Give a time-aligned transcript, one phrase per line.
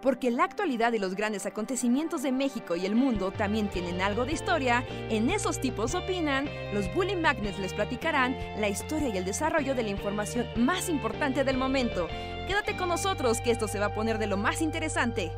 [0.00, 4.24] Porque la actualidad y los grandes acontecimientos de México y el mundo también tienen algo
[4.24, 9.24] de historia, en esos tipos opinan, los Bully Magnets les platicarán la historia y el
[9.24, 12.06] desarrollo de la información más importante del momento.
[12.46, 15.32] Quédate con nosotros que esto se va a poner de lo más interesante.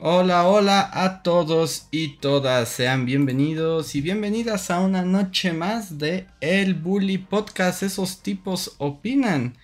[0.00, 6.28] Hola, hola a todos y todas, sean bienvenidos y bienvenidas a una noche más de
[6.40, 9.56] El Bully Podcast, esos tipos opinan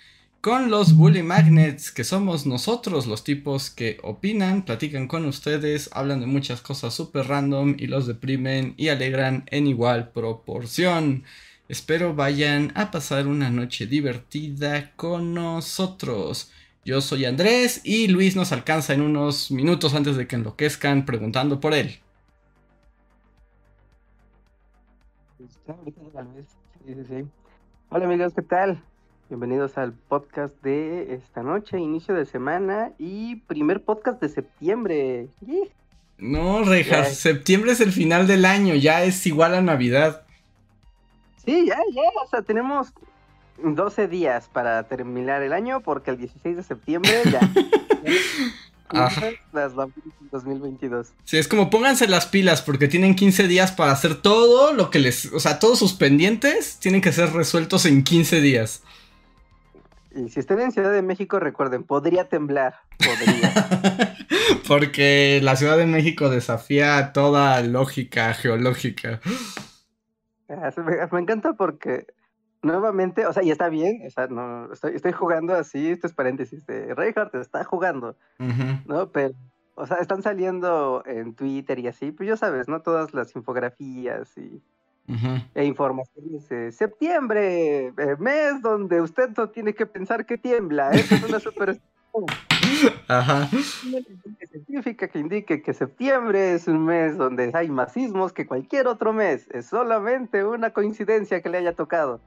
[0.44, 6.20] con los Bully Magnets, que somos nosotros los tipos que opinan, platican con ustedes, hablan
[6.20, 11.24] de muchas cosas súper random y los deprimen y alegran en igual proporción.
[11.66, 16.52] Espero vayan a pasar una noche divertida con nosotros.
[16.84, 21.58] Yo soy Andrés y Luis nos alcanza en unos minutos antes de que enloquezcan preguntando
[21.58, 22.00] por él.
[27.88, 28.84] Hola amigos, ¿qué tal?
[29.30, 35.28] Bienvenidos al podcast de esta noche, inicio de semana y primer podcast de septiembre.
[36.18, 40.26] No, Rejas, septiembre es el final del año, ya es igual a Navidad.
[41.42, 42.92] Sí, ya, ya, o sea, tenemos
[43.62, 47.40] 12 días para terminar el año porque el 16 de septiembre ya.
[48.88, 49.30] Ajá.
[49.52, 49.72] Las
[50.30, 51.08] 2022.
[51.24, 54.98] Sí, es como pónganse las pilas porque tienen 15 días para hacer todo lo que
[54.98, 58.82] les, o sea, todos sus pendientes tienen que ser resueltos en 15 días.
[60.14, 62.74] Y si están en Ciudad de México, recuerden, podría temblar.
[62.98, 64.16] Podría.
[64.68, 69.20] Porque la Ciudad de México desafía toda lógica geológica.
[70.48, 70.70] Ah,
[71.10, 72.06] me, encanta porque
[72.62, 77.34] nuevamente, o sea, y está bien, no, estoy, jugando así, esto es paréntesis de Reinhardt
[77.34, 78.16] está jugando,
[78.86, 79.10] ¿no?
[79.10, 79.34] Pero,
[79.74, 82.82] o sea, están saliendo en Twitter y así, pues ya sabes, ¿no?
[82.82, 84.62] Todas las infografías y
[85.54, 90.90] e informaciones de septiembre, eh, mes donde usted no tiene que pensar que tiembla.
[90.92, 91.78] Esa es una super
[93.08, 93.48] Ajá.
[94.50, 99.12] científica que indique que septiembre es un mes donde hay más sismos que cualquier otro
[99.12, 99.48] mes.
[99.50, 102.20] Es solamente una coincidencia que le haya tocado,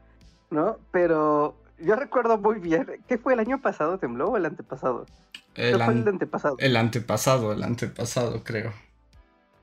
[0.51, 0.77] ¿no?
[0.91, 2.87] Pero yo recuerdo muy bien.
[3.07, 3.97] ¿Qué fue el año pasado?
[3.97, 5.05] ¿Tembló o el antepasado?
[5.55, 6.55] El, fue el antepasado?
[6.59, 8.73] El antepasado, el antepasado, creo.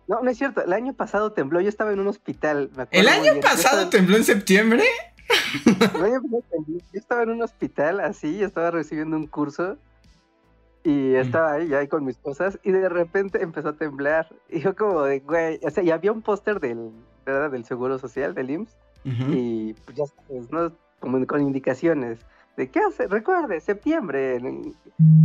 [0.06, 0.62] No, no es cierto.
[0.62, 1.60] El año pasado tembló.
[1.60, 2.70] Yo estaba en un hospital.
[2.90, 4.82] ¿El año pasado tembló en septiembre?
[5.66, 6.78] El año pasado tembló.
[6.92, 8.38] Yo estaba en un hospital así.
[8.38, 9.78] Yo estaba recibiendo un curso.
[10.82, 11.16] Y mm.
[11.16, 12.58] estaba ahí, ya ahí con mis cosas.
[12.62, 14.28] Y de repente empezó a temblar.
[14.50, 15.58] Y yo, como de, güey.
[15.62, 16.90] O sea, y había un póster del,
[17.24, 17.50] ¿verdad?
[17.50, 18.76] del Seguro Social, del IMSS.
[19.04, 20.72] Y pues ya sabes, ¿no?
[20.98, 22.20] Como con indicaciones
[22.56, 24.38] de qué hace, recuerde, septiembre,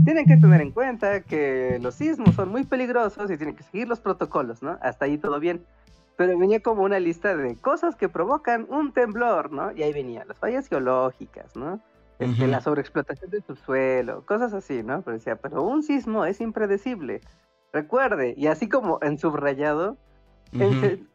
[0.04, 3.88] tienen que tener en cuenta que los sismos son muy peligrosos y tienen que seguir
[3.88, 4.78] los protocolos, ¿no?
[4.82, 5.64] Hasta ahí todo bien.
[6.18, 9.72] Pero venía como una lista de cosas que provocan un temblor, ¿no?
[9.72, 11.80] Y ahí venía las fallas geológicas, ¿no?
[12.18, 15.02] Este, la sobreexplotación del subsuelo, cosas así, ¿no?
[15.04, 17.22] Pero decía, pero un sismo es impredecible.
[17.72, 19.98] Recuerde, y así como en subrayado,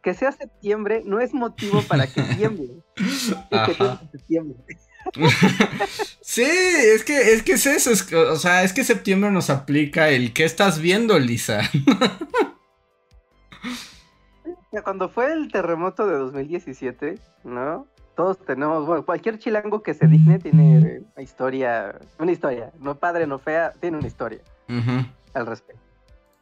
[0.01, 2.81] que sea septiembre no es motivo para que tiemble.
[2.95, 3.75] que
[4.11, 4.57] septiembre.
[6.21, 7.91] sí, es que, es que es eso,
[8.31, 11.61] o sea, es que septiembre nos aplica el ¿qué estás viendo, Lisa?
[14.83, 17.87] Cuando fue el terremoto de 2017, ¿no?
[18.15, 23.25] Todos tenemos, bueno, cualquier chilango que se digne tiene una historia, una historia, no padre,
[23.25, 24.39] no fea, tiene una historia
[25.33, 25.81] al respecto,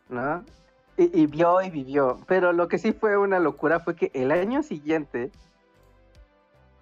[0.09, 0.43] ¿no?
[0.97, 4.31] Y, y, vio y vivió, pero lo que sí fue una locura fue que el
[4.31, 5.31] año siguiente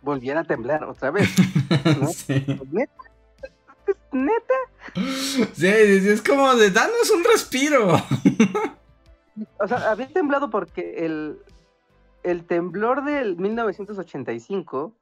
[0.02, 1.30] volviera a temblar otra vez.
[2.16, 2.46] sí.
[2.72, 3.04] ¿Neta?
[4.12, 4.54] ¿Neta?
[5.54, 7.96] Sí, es como de danos un respiro.
[9.60, 11.40] o sea, había temblado porque el,
[12.24, 14.94] el temblor del 1985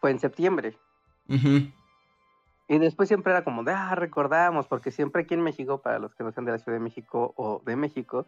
[0.00, 0.76] fue en septiembre.
[2.68, 6.14] Y después siempre era como de, ah, recordamos, porque siempre aquí en México, para los
[6.14, 8.26] que no sean de la Ciudad de México o de México,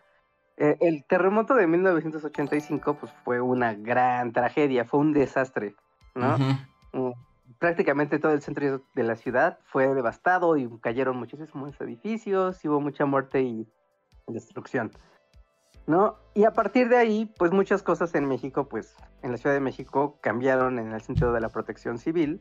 [0.60, 5.76] eh, el terremoto de 1985 pues fue una gran tragedia, fue un desastre,
[6.16, 6.36] ¿no?
[6.92, 7.12] Mm,
[7.60, 13.04] prácticamente todo el centro de la ciudad fue devastado y cayeron muchísimos edificios, hubo mucha
[13.04, 13.68] muerte y
[14.26, 14.90] destrucción,
[15.86, 16.16] ¿no?
[16.34, 19.60] Y a partir de ahí, pues muchas cosas en México, pues en la Ciudad de
[19.60, 22.40] México cambiaron en el sentido de la protección civil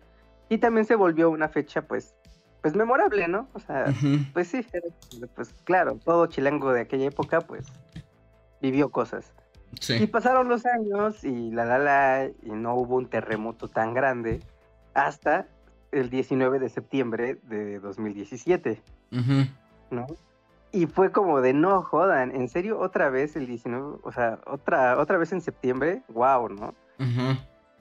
[0.50, 2.16] y también se volvió una fecha, pues,
[2.62, 3.48] pues memorable, ¿no?
[3.54, 3.94] O sea,
[4.34, 4.66] pues sí,
[5.36, 7.68] pues claro, todo chilango de aquella época, pues
[8.62, 9.34] vivió cosas.
[9.90, 14.40] Y pasaron los años y la la la, y no hubo un terremoto tan grande
[14.94, 15.46] hasta
[15.92, 18.82] el 19 de septiembre de 2017.
[19.92, 20.08] ¿No?
[20.72, 25.00] Y fue como de no jodan, en serio, otra vez el 19, o sea, otra,
[25.00, 26.74] otra vez en septiembre, wow, ¿no?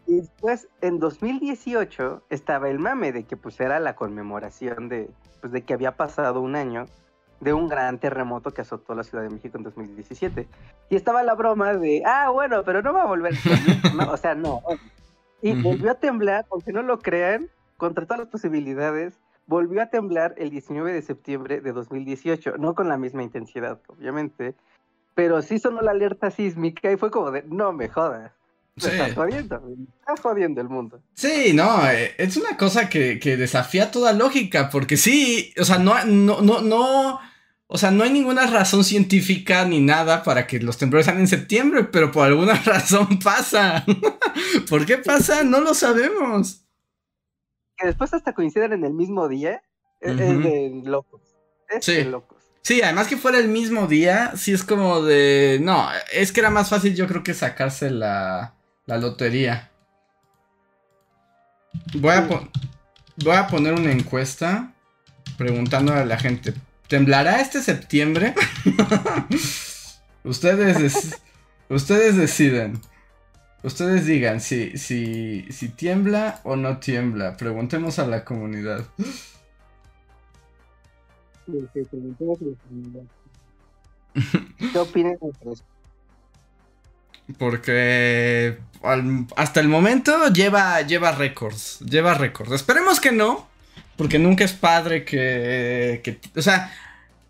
[0.07, 5.53] Y después, en 2018, estaba el mame de que pues era la conmemoración de, pues,
[5.53, 6.87] de que había pasado un año
[7.41, 10.49] de un gran terremoto que azotó la Ciudad de México en 2017.
[10.91, 13.35] Y estaba la broma de, ah, bueno, pero no va a volver.
[14.11, 14.63] o sea, no.
[15.43, 20.35] Y volvió a temblar, aunque no lo crean, contra todas las posibilidades, volvió a temblar
[20.39, 22.57] el 19 de septiembre de 2018.
[22.59, 24.55] No con la misma intensidad, obviamente,
[25.15, 28.33] pero sí sonó la alerta sísmica y fue como de, no me jodas.
[28.79, 28.89] Sí.
[28.91, 29.63] Estás jodiendo,
[30.01, 31.03] estás jodiendo el mundo.
[31.15, 35.79] Sí, no, eh, es una cosa que, que, desafía toda lógica, porque sí, o sea,
[35.79, 37.19] no, no, no, no,
[37.69, 41.27] o sea, no hay ninguna razón científica ni nada para que los temblores sean en
[41.27, 43.85] septiembre, pero por alguna razón pasa.
[44.69, 45.43] ¿Por qué pasa?
[45.43, 46.67] No lo sabemos.
[47.79, 49.63] Que después hasta coinciden en el mismo día,
[50.01, 51.23] es, de locos.
[51.71, 51.95] Es sí.
[51.95, 52.45] de locos.
[52.63, 55.59] Sí, además que fuera el mismo día, sí es como de...
[55.63, 58.56] No, es que era más fácil yo creo que sacarse la
[58.87, 59.71] la lotería.
[61.95, 62.27] Voy a,
[63.17, 64.73] voy a poner una encuesta
[65.37, 66.55] preguntándole a la gente.
[66.89, 68.35] ¿Temblará este septiembre?
[70.25, 71.21] ustedes,
[71.69, 72.81] ustedes deciden.
[73.63, 77.37] Ustedes digan si, si, si tiembla o no tiembla.
[77.37, 78.87] Preguntemos a la comunidad.
[84.73, 85.19] ¿Qué opinan
[87.39, 88.59] porque
[89.37, 91.81] hasta el momento lleva, lleva récords.
[91.81, 92.53] Lleva récords.
[92.53, 93.47] Esperemos que no.
[93.97, 96.21] Porque nunca es padre que, que.
[96.39, 96.71] O sea,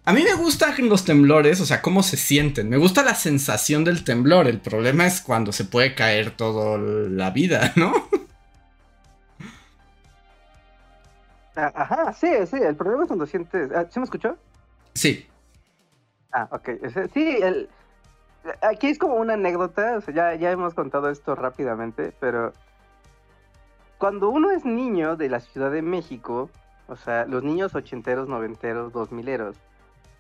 [0.04, 2.68] a mí me gustan los temblores, o sea, cómo se sienten.
[2.68, 4.48] Me gusta la sensación del temblor.
[4.48, 7.92] El problema es cuando se puede caer toda la vida, ¿no?
[11.56, 12.56] Ah, ajá, sí, sí.
[12.56, 13.70] El problema es cuando sientes.
[13.74, 14.36] Ah, ¿Sí me escuchó?
[14.92, 15.26] Sí.
[16.30, 16.68] Ah, ok.
[17.14, 17.68] Sí, el,
[18.62, 22.52] aquí es como una anécdota, o sea, ya, ya hemos contado esto rápidamente, pero
[23.98, 26.50] cuando uno es niño de la Ciudad de México,
[26.88, 29.56] o sea, los niños ochenteros, noventeros, dos mileros,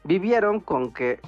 [0.04, 1.20] vivieron con que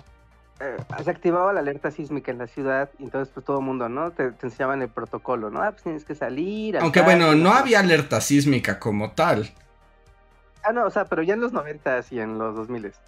[0.61, 3.89] eh, se activaba la alerta sísmica en la ciudad y entonces pues todo el mundo,
[3.89, 4.11] ¿no?
[4.11, 5.62] Te, enseñaban el protocolo, ¿no?
[5.62, 6.79] Ah, pues tienes que salir.
[6.79, 9.50] Aunque bueno, no había alerta sísmica como tal.
[10.65, 13.00] Ah, no, o sea, pero ya en los noventas y en los dos miles.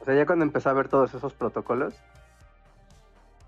[0.00, 1.94] O sea, ya cuando empezó a ver todos esos protocolos,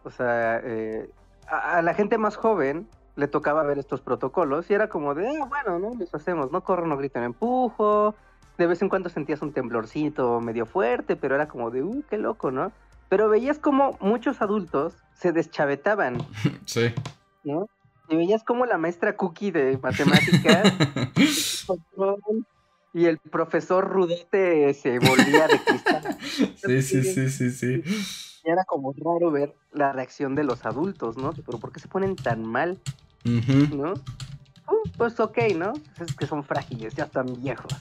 [0.05, 1.09] o sea, eh,
[1.49, 2.87] a, la gente más joven
[3.17, 5.95] le tocaba ver estos protocolos y era como de, ah, bueno, ¿no?
[5.99, 8.15] Los hacemos, no corro, no grito, no empujo.
[8.59, 12.19] De vez en cuando sentías un temblorcito medio fuerte, pero era como de, uh, qué
[12.19, 12.73] loco, ¿no?
[13.09, 16.19] Pero veías como muchos adultos se deschavetaban.
[16.67, 16.93] Sí.
[17.45, 17.69] ¿No?
[18.09, 20.73] Y veías como la maestra Cookie de matemáticas
[22.95, 26.19] y el profesor Rudete se volvía de cristal.
[26.21, 31.33] Sí, sí, sí, sí, sí era como raro ver la reacción de los adultos, ¿no?
[31.33, 32.79] Pero ¿por qué se ponen tan mal?
[33.25, 33.95] ¿No?
[33.95, 35.73] Uh, pues ok, ¿no?
[36.01, 37.73] Es que son frágiles, ya están viejos.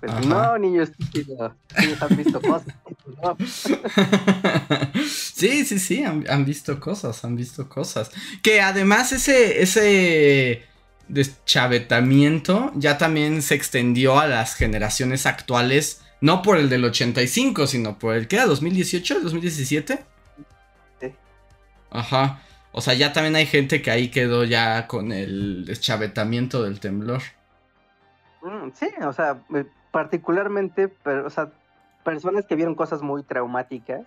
[0.00, 2.74] Pero no, niños estúpidos, ellos han visto cosas.
[5.06, 8.10] sí, sí, sí, han, visto cosas, han visto cosas.
[8.42, 10.64] Que además ese, ese
[11.06, 17.98] deschavetamiento ya también se extendió a las generaciones actuales no por el del 85, sino
[17.98, 20.04] por el que era 2018, 2017.
[21.00, 21.12] Sí.
[21.90, 22.40] Ajá.
[22.70, 27.22] O sea, ya también hay gente que ahí quedó ya con el deschavetamiento del temblor.
[28.40, 31.50] Mm, sí, o sea, eh, particularmente, pero, o sea,
[32.04, 34.06] personas que vieron cosas muy traumáticas.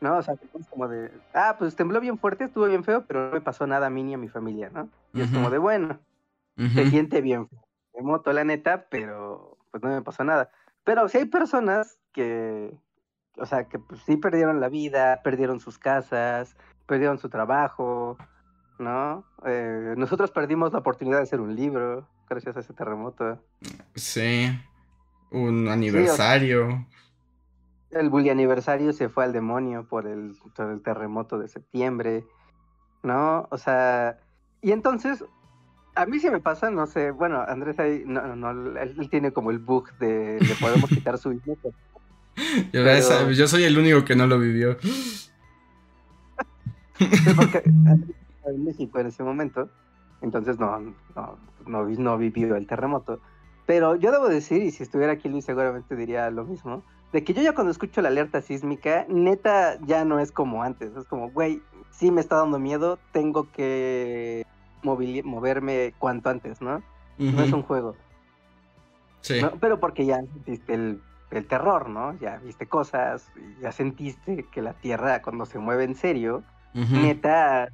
[0.00, 0.16] ¿No?
[0.16, 0.34] O sea,
[0.70, 3.88] como de, ah, pues tembló bien fuerte, estuvo bien feo, pero no me pasó nada
[3.88, 4.88] a mí ni a mi familia, ¿no?
[5.12, 5.98] Y es como de, bueno,
[6.56, 7.48] se siente bien
[7.94, 10.50] de moto, la neta, pero pues no me pasó nada.
[10.84, 12.76] Pero sí hay personas que,
[13.36, 18.18] o sea, que pues, sí perdieron la vida, perdieron sus casas, perdieron su trabajo,
[18.78, 19.24] ¿no?
[19.46, 23.38] Eh, nosotros perdimos la oportunidad de hacer un libro gracias a ese terremoto.
[23.94, 24.50] Sí,
[25.30, 26.86] un aniversario.
[27.90, 32.24] el bully aniversario se fue al demonio por el, por el terremoto de septiembre,
[33.02, 33.48] ¿no?
[33.50, 34.18] O sea,
[34.60, 35.24] y entonces
[35.94, 39.50] a mí sí me pasa, no sé, bueno, Andrés ahí, no, no, él, tiene como
[39.50, 41.56] el bug de le podemos quitar su hijo.
[42.72, 44.76] Yo, soy el único que no lo vivió.
[47.36, 49.68] porque en México en ese momento,
[50.20, 50.80] entonces no,
[51.14, 53.20] no, no, no vivió el terremoto.
[53.66, 56.82] Pero yo debo decir, y si estuviera aquí Luis seguramente diría lo mismo,
[57.12, 60.94] de que yo ya cuando escucho la alerta sísmica, neta ya no es como antes.
[60.96, 64.44] Es como, güey, sí me está dando miedo, tengo que
[64.84, 66.82] moverme cuanto antes, ¿no?
[67.18, 67.96] No es un juego.
[69.20, 69.40] Sí.
[69.60, 71.00] Pero porque ya viste el,
[71.48, 72.16] terror, ¿no?
[72.20, 73.26] Ya viste cosas,
[73.60, 77.70] ya sentiste que la Tierra cuando se mueve en serio, neta,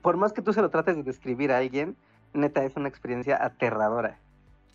[0.00, 1.96] por más que tú se lo trates de describir a alguien,
[2.32, 4.18] neta es una experiencia aterradora.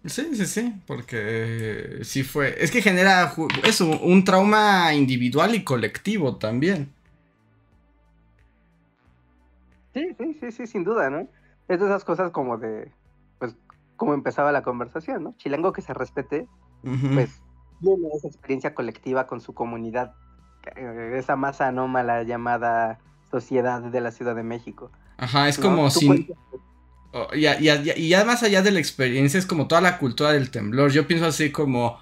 [0.05, 2.55] Sí, sí, sí, porque sí fue.
[2.63, 3.33] Es que genera
[3.63, 6.93] eso, un trauma individual y colectivo también.
[9.93, 11.27] Sí, sí, sí, sí, sin duda, ¿no?
[11.69, 12.91] Es de esas cosas como de,
[13.38, 13.55] pues,
[13.95, 15.35] como empezaba la conversación, ¿no?
[15.38, 16.47] Chilango que se respete,
[16.81, 17.41] pues,
[17.81, 20.13] tiene esa experiencia colectiva con su comunidad,
[20.75, 22.99] eh, esa masa anómala llamada
[23.29, 24.91] sociedad de la Ciudad de México.
[25.17, 26.27] Ajá, es como si...
[27.11, 30.91] Oh, y, ya más allá de la experiencia es como toda la cultura del temblor.
[30.91, 31.99] Yo pienso así como...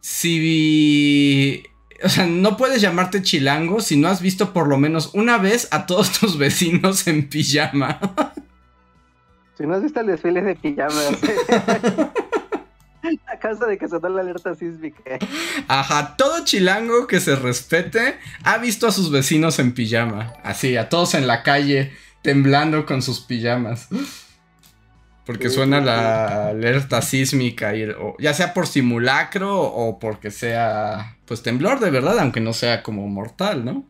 [0.00, 1.64] Si...
[2.04, 5.68] O sea, no puedes llamarte chilango si no has visto por lo menos una vez
[5.70, 8.00] a todos tus vecinos en pijama.
[9.56, 11.18] Si no has visto el desfile de pijamas.
[13.26, 15.18] a causa de que sonó la alerta sísmica.
[15.68, 20.34] Ajá, todo chilango que se respete ha visto a sus vecinos en pijama.
[20.42, 21.92] Así, a todos en la calle
[22.22, 23.88] temblando con sus pijamas.
[25.26, 27.86] Porque suena la alerta sísmica, y,
[28.18, 33.06] ya sea por simulacro o porque sea, pues temblor de verdad, aunque no sea como
[33.06, 33.84] mortal, ¿no?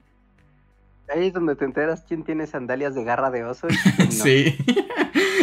[1.09, 3.66] Ahí es donde te enteras quién tiene sandalias de garra de oso.
[4.11, 4.57] sí.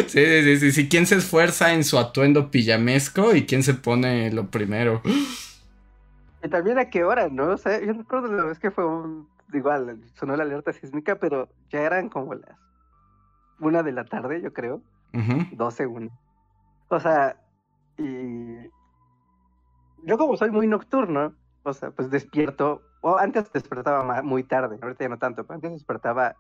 [0.10, 4.32] Sí, sí, sí, sí, quién se esfuerza en su atuendo pijamesco y quién se pone
[4.32, 5.02] lo primero.
[6.44, 7.50] Y también a qué hora, ¿no?
[7.54, 11.50] O sea, yo recuerdo la vez que fue un, igual, sonó la alerta sísmica, pero
[11.70, 12.58] ya eran como las
[13.60, 14.82] una de la tarde, yo creo.
[15.12, 16.10] 12, uno.
[16.88, 17.36] O sea,
[17.98, 18.70] y
[20.04, 25.04] yo como soy muy nocturno, o sea, pues despierto, o antes despertaba muy tarde, ahorita
[25.04, 26.36] ya no tanto, pero antes despertaba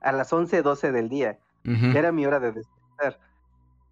[0.00, 1.38] a las 11, 12 del día.
[1.64, 2.75] Era mi hora de despertar.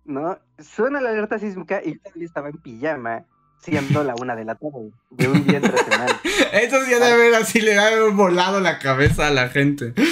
[0.04, 0.38] ¿No?
[0.58, 3.25] Suena la alerta sísmica y yo estaba en pijama,
[3.58, 6.20] siendo la una de la tarde, de un día entre semana.
[6.52, 9.94] Eso sí debe haber así, le ha volado la cabeza a la gente.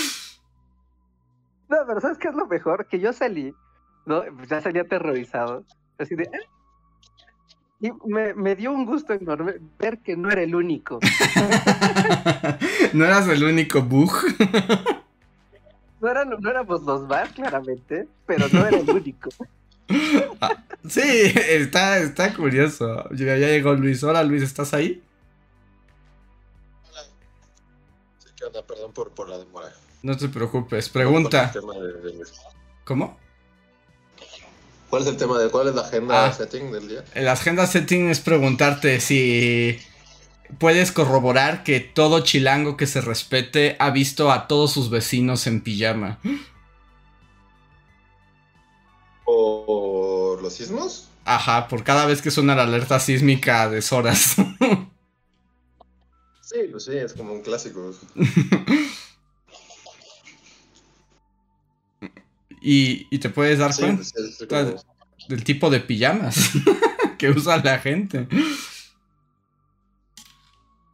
[1.69, 2.87] No, pero ¿sabes qué es lo mejor?
[2.87, 3.55] Que yo salí
[4.07, 4.23] ¿no?
[4.37, 5.65] Pues ya salía aterrorizado.
[5.99, 6.29] Así de.
[6.33, 6.39] Ah".
[7.81, 11.01] Y me, dio un gusto enorme ver que no era el único.
[12.93, 14.13] no eras el único bug.
[16.03, 19.31] no, no éramos los más, claramente, pero no era el único.
[20.41, 23.09] Ah, sí, está, está curioso.
[23.11, 24.03] Ya, llegó Luis.
[24.03, 25.03] Hola Luis, ¿estás ahí?
[26.91, 27.01] Hola.
[28.19, 28.67] Sí, ¿qué onda?
[28.67, 29.73] Perdón por, por la demora.
[30.03, 31.53] No te preocupes, pregunta.
[32.85, 33.17] ¿Cómo?
[34.91, 36.33] ¿Cuál es el tema de cuál es la agenda ah.
[36.33, 37.05] setting del día?
[37.15, 39.79] La agenda setting es preguntarte si
[40.59, 45.61] puedes corroborar que todo chilango que se respete ha visto a todos sus vecinos en
[45.61, 46.19] pijama.
[49.25, 51.09] ¿Por los sismos?
[51.25, 54.37] Ajá, por cada vez que suena la alerta sísmica de horas.
[56.41, 57.93] sí, pues sí, es como un clásico.
[62.65, 64.87] Y, te puedes dar cuenta pues,
[65.29, 66.51] del tipo de pijamas
[67.19, 68.29] que usa la gente.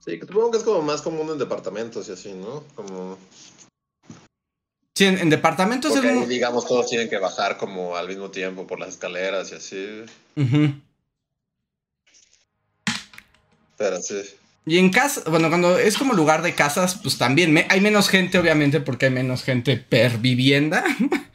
[0.09, 2.65] Sí, supongo que es como más común en departamentos y así, ¿no?
[2.75, 3.19] Como...
[4.95, 8.89] Sí, en, departamentos es digamos, todos tienen que bajar como al mismo tiempo por las
[8.89, 10.05] escaleras y así.
[13.77, 14.23] Pero sí.
[14.65, 18.39] Y en casa, bueno, cuando es como lugar de casas, pues también hay menos gente,
[18.39, 20.85] obviamente, porque hay menos gente per vivienda.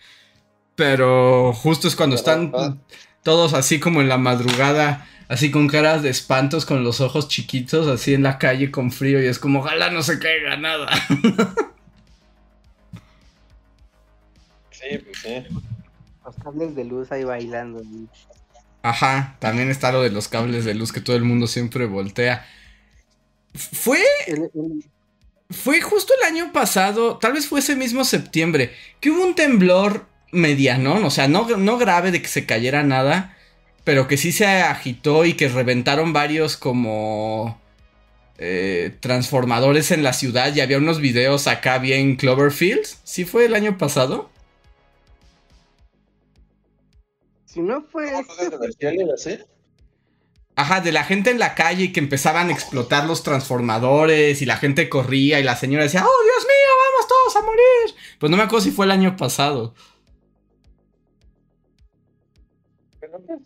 [0.76, 2.52] Pero justo es cuando están
[3.22, 7.88] todos así como en la madrugada, así con caras de espantos, con los ojos chiquitos,
[7.88, 10.90] así en la calle con frío y es como, ojalá no se caiga nada.
[14.84, 15.44] Sí, pues sí.
[16.26, 17.82] Los cables de luz ahí bailando.
[18.82, 22.46] Ajá, también está lo de los cables de luz que todo el mundo siempre voltea.
[23.54, 24.04] Fue...
[25.50, 30.08] Fue justo el año pasado, tal vez fue ese mismo septiembre, que hubo un temblor
[30.32, 33.38] mediano, o sea, no, no grave de que se cayera nada,
[33.84, 37.60] pero que sí se agitó y que reventaron varios como
[38.38, 42.86] eh, transformadores en la ciudad y había unos videos acá bien Cloverfield.
[43.04, 44.30] ¿Sí fue el año pasado?
[47.46, 48.12] Si no fue...
[48.68, 49.46] Este,
[50.56, 54.58] Ajá, de la gente en la calle que empezaban a explotar los transformadores y la
[54.58, 57.96] gente corría y la señora decía, oh Dios mío, vamos todos a morir.
[58.20, 59.74] Pues no me acuerdo si fue el año pasado.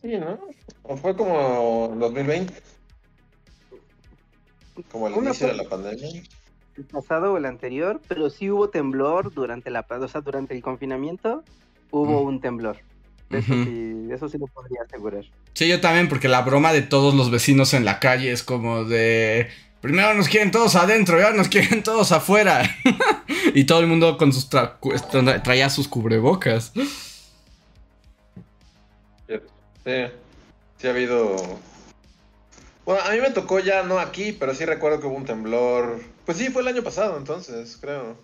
[0.02, 0.40] Sí, ¿no?
[0.84, 2.54] ¿O fue como 2020?
[4.92, 6.08] Como el inicio de la pandemia.
[6.76, 10.62] El pasado o el anterior, pero sí hubo temblor durante la, o sea, durante el
[10.62, 11.44] confinamiento
[11.90, 12.78] hubo un temblor.
[13.30, 15.26] Eso, sí, eso sí lo podría asegurar.
[15.54, 18.86] Sí, yo también, porque la broma de todos los vecinos en la calle es como
[18.86, 19.50] de
[19.82, 22.64] primero nos quieren todos adentro, ya nos quieren todos afuera.
[23.54, 26.74] y todo el mundo con sus traía sus cubrebocas.
[29.88, 29.94] Sí,
[30.80, 31.38] sí ha habido...
[32.86, 36.02] Bueno, a mí me tocó ya no aquí, pero sí recuerdo que hubo un temblor.
[36.26, 38.18] Pues sí, fue el año pasado entonces, creo.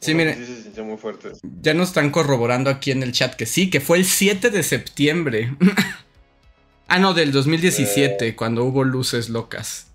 [0.00, 0.34] Sí, mire.
[0.34, 1.32] Sí se sintió muy fuerte.
[1.60, 4.62] Ya nos están corroborando aquí en el chat que sí, que fue el 7 de
[4.62, 5.54] septiembre.
[6.88, 8.36] ah, no, del 2017, eh.
[8.36, 9.88] cuando hubo luces locas.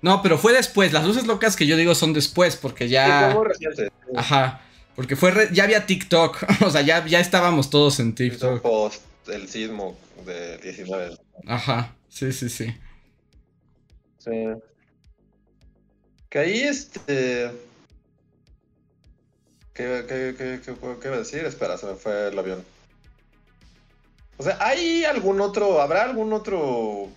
[0.00, 0.92] No, pero fue después.
[0.92, 3.36] Las luces locas que yo digo son después, porque ya.
[4.16, 4.62] Ajá.
[4.94, 6.38] Porque fue ya había TikTok.
[6.62, 8.62] o sea, ya, ya estábamos todos en TikTok.
[8.62, 11.16] Post el sismo de 19.
[11.46, 11.96] Ajá.
[12.08, 12.74] Sí, sí, sí.
[14.18, 14.30] Sí.
[16.28, 17.50] Que ahí este.
[19.74, 21.44] ¿Qué, qué, qué, qué, iba a decir?
[21.44, 22.64] Espera, se me fue el avión.
[24.36, 27.08] O sea, ¿hay algún otro, habrá algún otro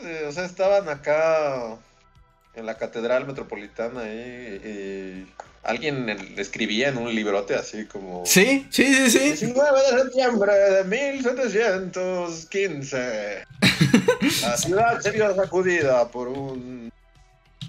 [0.00, 1.78] eh, o sea, estaban acá
[2.54, 5.26] en la Catedral Metropolitana y
[5.62, 8.24] alguien escribía en un librote así como...
[8.24, 9.18] Sí, sí, sí, sí.
[9.18, 13.44] 19 de septiembre de 1715.
[14.42, 16.92] La ciudad se vio sacudida por un...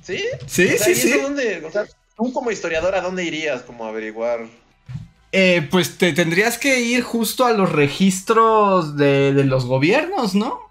[0.01, 0.23] ¿Sí?
[0.45, 1.19] Sí, sí, sí.
[1.19, 4.45] Dónde, o sea, tú como historiador, ¿a dónde irías como a averiguar?
[5.31, 10.65] Eh, pues te tendrías que ir justo a los registros de, de los gobiernos, ¿no?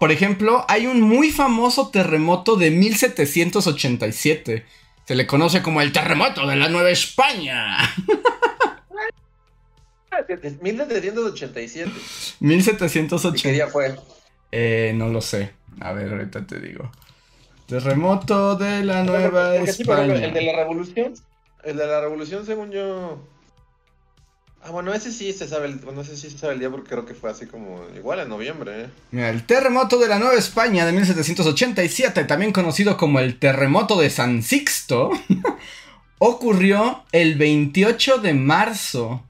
[0.00, 4.66] por ejemplo, hay un muy famoso terremoto de 1787
[5.08, 7.78] se le conoce como el terremoto de la Nueva España.
[10.28, 11.90] 1787.
[12.40, 13.42] 1787.
[13.42, 13.96] ¿Qué día fue?
[14.52, 15.52] Eh, no lo sé.
[15.80, 16.90] A ver, ahorita te digo.
[17.66, 20.24] Terremoto de la Nueva España.
[20.24, 21.14] el de la Revolución.
[21.62, 23.22] El de la Revolución, según yo.
[24.62, 26.88] Ah, bueno, ese sí se sabe el, bueno, ese sí se sabe el día porque
[26.88, 28.84] creo que fue así como igual en noviembre.
[28.84, 28.86] ¿eh?
[29.12, 34.10] Mira, el terremoto de la Nueva España de 1787, también conocido como el terremoto de
[34.10, 35.10] San Sixto,
[36.18, 39.22] ocurrió el 28 de marzo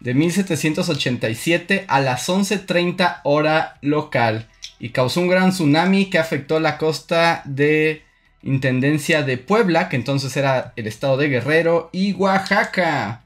[0.00, 6.78] de 1787 a las 11:30 hora local y causó un gran tsunami que afectó la
[6.78, 8.02] costa de
[8.42, 13.22] Intendencia de Puebla, que entonces era el estado de Guerrero, y Oaxaca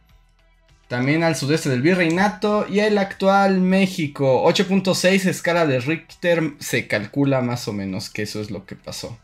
[0.88, 4.42] también al sudeste del Virreinato y el actual México.
[4.44, 9.16] 8.6 escala de Richter se calcula más o menos que eso es lo que pasó.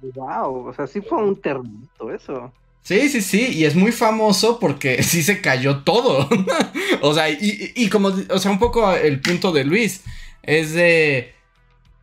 [0.00, 2.52] Wow, o sea, sí fue un terremoto eso.
[2.86, 6.28] Sí, sí, sí, y es muy famoso porque sí se cayó todo.
[7.02, 10.04] o sea, y, como, o sea, un poco el punto de Luis
[10.44, 11.34] es de...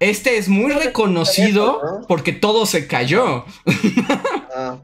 [0.02, 3.46] Este es muy reconocido porque todo se cayó.
[4.54, 4.82] ah.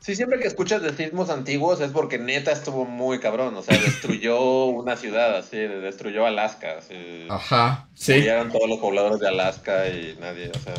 [0.00, 3.56] Sí, siempre que escuchas de sismos antiguos es porque neta estuvo muy cabrón.
[3.56, 6.78] O sea, destruyó una ciudad, así, destruyó Alaska.
[6.78, 8.14] Así, Ajá, sí.
[8.14, 10.74] Murieron todos los pobladores de Alaska y nadie, o sea.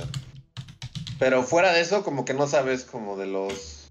[1.24, 3.90] Pero fuera de eso, como que no sabes como de los.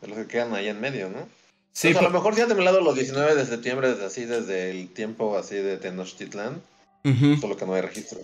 [0.00, 1.28] de los que quedan ahí en medio, ¿no?
[1.72, 4.90] Sí, a lo mejor sí ha temblado los 19 de septiembre, desde así, desde el
[4.90, 6.62] tiempo así de Tenochtitlan.
[7.40, 8.20] Solo que no hay registro.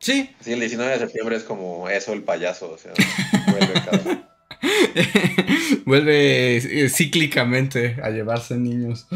[0.00, 0.34] Sí.
[0.40, 2.72] Sí, el 19 de septiembre es como eso, el payaso.
[2.72, 2.92] O sea,
[3.46, 4.28] vuelve cada...
[5.86, 9.06] vuelve eh, cíclicamente a llevarse niños.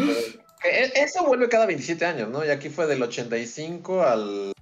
[0.62, 2.44] E, eso vuelve cada 27 años, ¿no?
[2.44, 4.52] Y aquí fue del 85 al.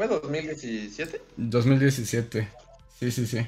[0.00, 1.20] ¿Fue 2017?
[1.36, 2.48] 2017.
[2.98, 3.46] Sí, sí, sí.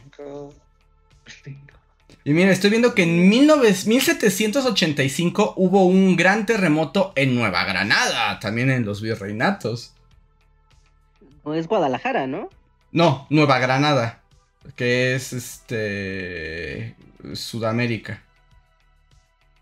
[2.25, 8.69] Y mira, estoy viendo que en 1785 hubo un gran terremoto en Nueva Granada, también
[8.69, 9.95] en los virreinatos.
[11.55, 12.51] Es Guadalajara, ¿no?
[12.91, 14.21] No, Nueva Granada,
[14.77, 16.97] que es este
[17.33, 18.23] Sudamérica.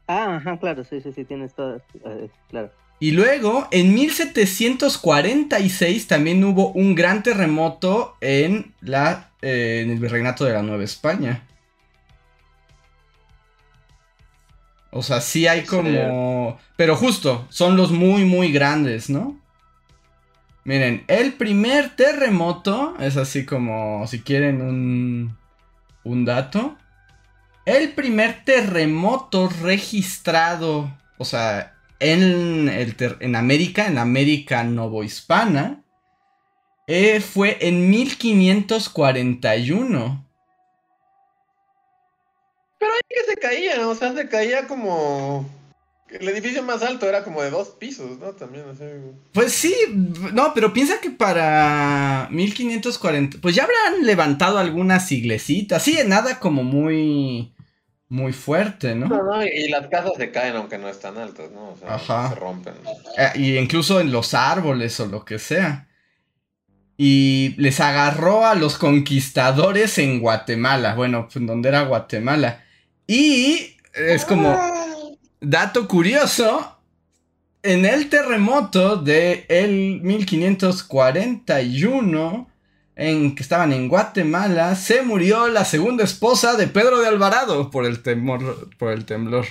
[0.09, 2.73] Ah, ajá, claro, sí, sí, sí, tienes todo, eh, claro.
[3.01, 10.45] Y luego, en 1746 también hubo un gran terremoto en, la, eh, en el virreinato
[10.45, 11.47] de la Nueva España.
[14.91, 16.61] O sea, sí hay como...
[16.77, 19.41] Pero justo, son los muy, muy grandes, ¿no?
[20.65, 25.39] Miren, el primer terremoto es así como, si quieren un,
[26.05, 26.77] un dato.
[27.65, 35.85] El primer terremoto registrado, o sea, en, el en América, en América novohispana,
[36.87, 40.27] eh, fue en 1541.
[42.79, 45.49] Pero ahí que se caía, o sea, se caía como...
[46.09, 48.33] El edificio más alto era como de dos pisos, ¿no?
[48.33, 48.83] También así.
[49.33, 49.73] Pues sí,
[50.33, 56.65] no, pero piensa que para 1540, pues ya habrán levantado algunas iglesitas, sí, nada como
[56.65, 57.55] muy
[58.11, 59.07] muy fuerte, ¿no?
[59.07, 61.69] No, no, y las casas se caen aunque no están altas, ¿no?
[61.71, 61.97] O sea,
[62.29, 62.75] se rompen.
[63.17, 65.87] Eh, y incluso en los árboles o lo que sea.
[66.97, 72.65] Y les agarró a los conquistadores en Guatemala, bueno, pues donde era Guatemala.
[73.07, 74.59] Y es como
[75.41, 76.79] dato curioso,
[77.63, 82.50] en el terremoto de el 1541
[83.01, 87.87] en que estaban en Guatemala, se murió la segunda esposa de Pedro de Alvarado por
[87.87, 89.47] el temor, por el temblor.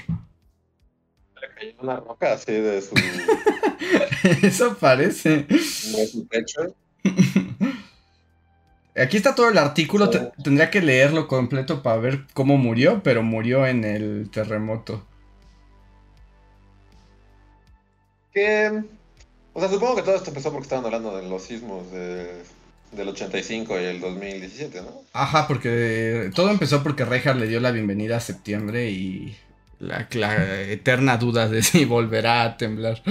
[1.41, 2.93] Le cayó una roca así de su.
[4.45, 5.47] Eso parece.
[5.47, 6.75] De su pecho.
[8.95, 10.12] Aquí está todo el artículo,
[10.43, 15.03] tendría que leerlo completo para ver cómo murió, pero murió en el terremoto.
[18.31, 18.83] Que.
[19.53, 22.43] O sea, supongo que todo esto empezó porque estaban hablando de los sismos de
[22.91, 25.04] del 85 y el 2017, ¿no?
[25.13, 29.36] Ajá, porque todo empezó porque Reinhardt le dio la bienvenida a septiembre y
[29.80, 30.08] la,
[30.63, 33.02] eterna duda de si volverá a temblar.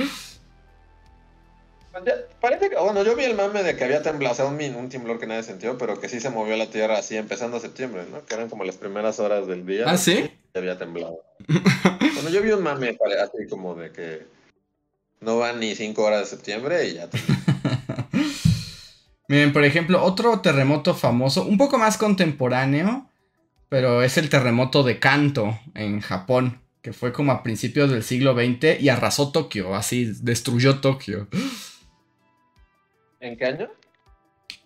[2.41, 4.89] Parece que, bueno, yo vi el mame de que había temblado, o sea, un, un
[4.89, 8.05] temblor que nadie sintió, pero que sí se movió la tierra así empezando a septiembre,
[8.11, 8.25] ¿no?
[8.25, 9.85] Que eran como las primeras horas del día.
[9.87, 10.31] ¿Ah, sí?
[10.55, 11.25] Y había temblado.
[11.49, 14.27] bueno, yo vi un mame así como de que
[15.21, 17.35] no van ni 5 horas de septiembre y ya tembló.
[19.29, 23.11] Miren, por ejemplo, otro terremoto famoso, un poco más contemporáneo,
[23.69, 28.35] pero es el terremoto de Kanto en Japón, que fue como a principios del siglo
[28.35, 31.29] XX y arrasó Tokio, así, destruyó Tokio.
[33.21, 33.69] ¿En qué año?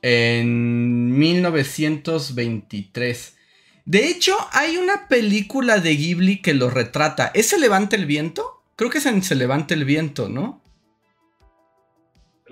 [0.01, 3.37] En 1923.
[3.85, 7.33] De hecho, hay una película de Ghibli que lo retrata.
[7.35, 8.62] ¿Es Se levanta el viento?
[8.77, 10.62] Creo que es en Se levanta el viento, ¿no?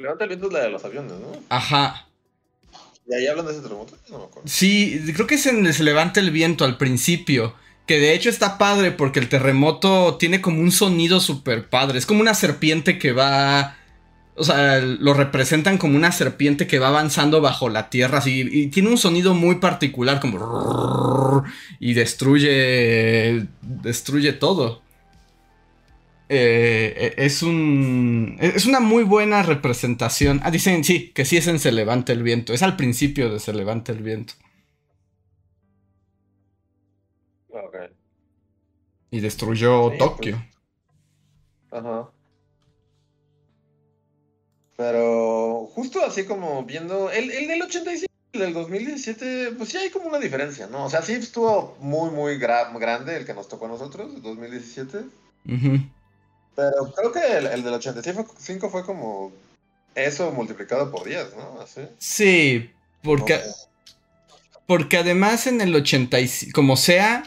[0.00, 1.32] Levanta el viento es la de los aviones, ¿no?
[1.50, 2.06] Ajá.
[3.06, 3.96] ¿Y ahí hablan de ese terremoto?
[4.08, 4.48] No me acuerdo.
[4.48, 7.54] Sí, creo que es en Se levanta el viento al principio.
[7.86, 11.98] Que de hecho está padre porque el terremoto tiene como un sonido súper padre.
[11.98, 13.76] Es como una serpiente que va.
[14.36, 18.48] O sea, lo representan como una serpiente que va avanzando bajo la tierra así.
[18.50, 21.44] Y tiene un sonido muy particular, como.
[21.78, 23.46] Y destruye.
[23.60, 24.82] Destruye todo.
[26.32, 28.36] Eh, eh, es un.
[28.40, 30.40] Es una muy buena representación.
[30.44, 32.52] Ah, dicen sí, que sí es en Se levanta el viento.
[32.52, 34.34] Es al principio de Se levanta el viento.
[37.48, 37.76] Ok.
[39.10, 40.40] Y destruyó Tokio.
[41.68, 41.82] Pues.
[41.82, 42.10] Ajá.
[44.76, 47.10] Pero justo así como viendo.
[47.10, 50.84] El, el del 85 y el del 2017, pues sí hay como una diferencia, ¿no?
[50.84, 54.98] O sea, sí estuvo muy, muy grande el que nos tocó a nosotros, el 2017.
[55.48, 55.90] Ajá.
[56.60, 59.32] Pero creo que el, del 85 fue como
[59.94, 61.60] eso multiplicado por 10, ¿no?
[61.62, 61.80] Así.
[61.96, 62.70] Sí,
[63.02, 63.40] porque,
[64.66, 67.22] porque además en el 85, como sea,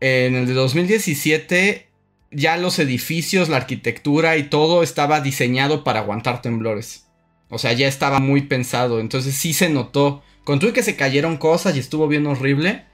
[0.00, 1.86] en el de 2017
[2.32, 7.04] ya los edificios, la arquitectura y todo estaba diseñado para aguantar temblores.
[7.48, 10.24] O sea, ya estaba muy pensado, entonces sí se notó.
[10.42, 12.84] Con todo que se cayeron cosas y estuvo bien horrible,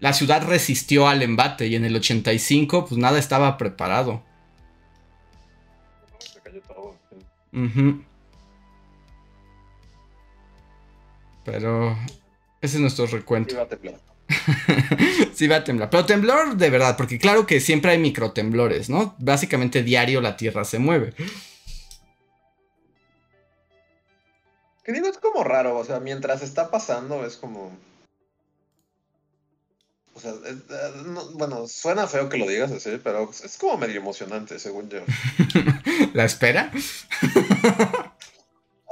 [0.00, 4.24] la ciudad resistió al embate y en el 85 pues nada estaba preparado.
[11.44, 11.96] Pero
[12.60, 13.50] ese es nuestro recuento.
[13.50, 14.00] Sí va a temblar.
[15.34, 15.90] sí va a temblar.
[15.90, 19.14] Pero temblor de verdad, porque claro que siempre hay microtemblores, ¿no?
[19.18, 21.14] Básicamente diario la Tierra se mueve.
[24.84, 27.72] Que digo, es como raro, o sea, mientras está pasando es como...
[30.14, 30.32] O sea,
[31.34, 35.00] bueno, suena feo que lo digas así, pero es como medio emocionante, según yo.
[36.14, 36.72] ¿La espera?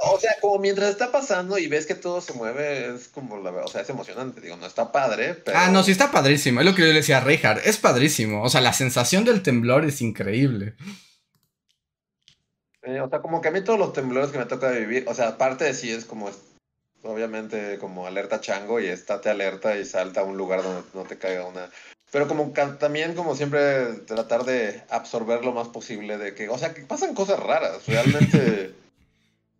[0.01, 3.51] O sea, como mientras está pasando y ves que todo se mueve, es como la
[3.51, 5.57] o sea, es emocionante, digo, no está padre, pero...
[5.57, 8.41] Ah, no, sí está padrísimo, es lo que yo le decía a Richard, es padrísimo,
[8.41, 10.75] o sea, la sensación del temblor es increíble.
[12.81, 15.29] o sea, como que a mí todos los temblores que me toca vivir, o sea,
[15.29, 16.31] aparte de sí es como,
[17.03, 21.17] obviamente, como alerta chango y estate alerta y salta a un lugar donde no te
[21.17, 21.69] caiga una...
[22.11, 26.73] Pero como también, como siempre, tratar de absorber lo más posible de que, o sea,
[26.73, 28.73] que pasan cosas raras, realmente...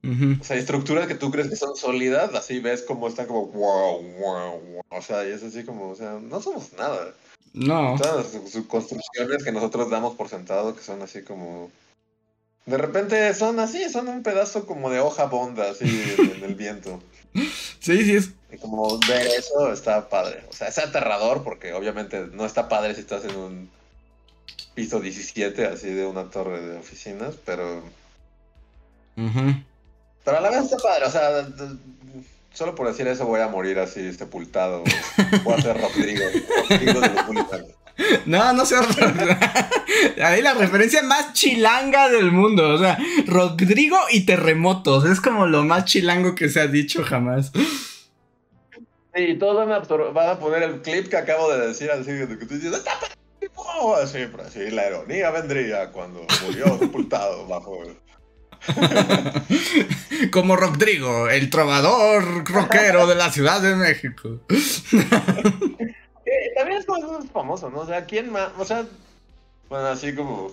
[0.01, 4.01] O sea, estructuras que tú crees que son sólidas, así ves como están como wow,
[4.01, 4.81] wow, wow.
[4.91, 7.13] O sea, y es así como, o sea, no somos nada.
[7.53, 7.95] No.
[7.97, 11.71] Todas las construcciones que nosotros damos por sentado, que son así como.
[12.65, 17.01] De repente son así, son un pedazo como de hoja bonda, así en el viento.
[17.33, 18.31] Sí, sí es.
[18.51, 20.43] Y como ver eso está padre.
[20.49, 23.69] O sea, es aterrador porque obviamente no está padre si estás en un
[24.73, 27.83] piso 17, así de una torre de oficinas, pero.
[30.23, 31.45] Pero a la vez está padre, o sea,
[32.53, 34.83] solo por decir eso voy a morir así sepultado.
[35.43, 36.23] Voy a ser Rodrigo,
[36.69, 37.25] Rodrigo de los
[38.25, 38.75] No, no sé.
[40.23, 42.69] Ahí la referencia más chilanga del mundo.
[42.69, 45.05] O sea, Rodrigo y terremotos.
[45.05, 47.51] Es como lo más chilango que se ha dicho jamás.
[49.15, 49.79] Sí, todos van a,
[50.11, 52.83] van a poner el clip que acabo de decir así que tú dices,
[54.01, 57.97] así, así, la ironía vendría cuando murió sepultado bajo el
[60.31, 64.41] Como Rodrigo, el trovador rockero de la Ciudad de México.
[66.29, 67.79] Eh, también es como famoso, ¿no?
[67.79, 68.49] O sea, ¿quién más?
[68.57, 68.85] O sea,
[69.67, 70.51] bueno, así como.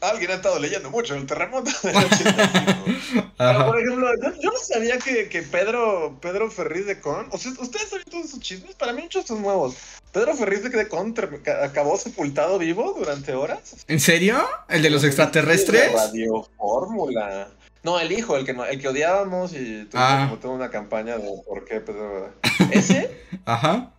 [0.00, 3.32] Alguien ha estado leyendo mucho el terremoto del 85.
[3.38, 7.28] por ejemplo, yo, no sabía que, que, Pedro, Pedro Ferriz de Con.
[7.30, 8.74] O sea, ¿ustedes saben todos esos chismes?
[8.74, 9.76] Para mí, muchos son nuevos.
[10.12, 11.14] Pedro Ferriz de Con
[11.62, 13.84] acabó sepultado vivo durante horas.
[13.88, 14.44] ¿En serio?
[14.68, 15.92] ¿El de los extraterrestres?
[15.92, 17.48] Radio Fórmula.
[17.82, 20.26] No, el hijo, el que, el que odiábamos y tuvimos ah.
[20.28, 22.30] como toda una campaña de por qué Pedro.
[22.70, 23.24] Ese.
[23.44, 23.94] Ajá.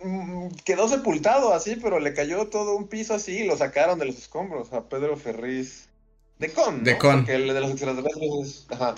[0.00, 4.06] Mm, quedó sepultado así, pero le cayó todo un piso así y lo sacaron de
[4.06, 5.88] los escombros a Pedro Ferriz.
[6.38, 6.84] De Con.
[6.84, 7.16] De Con.
[7.18, 8.94] Porque el de los extraterrestres Ajá.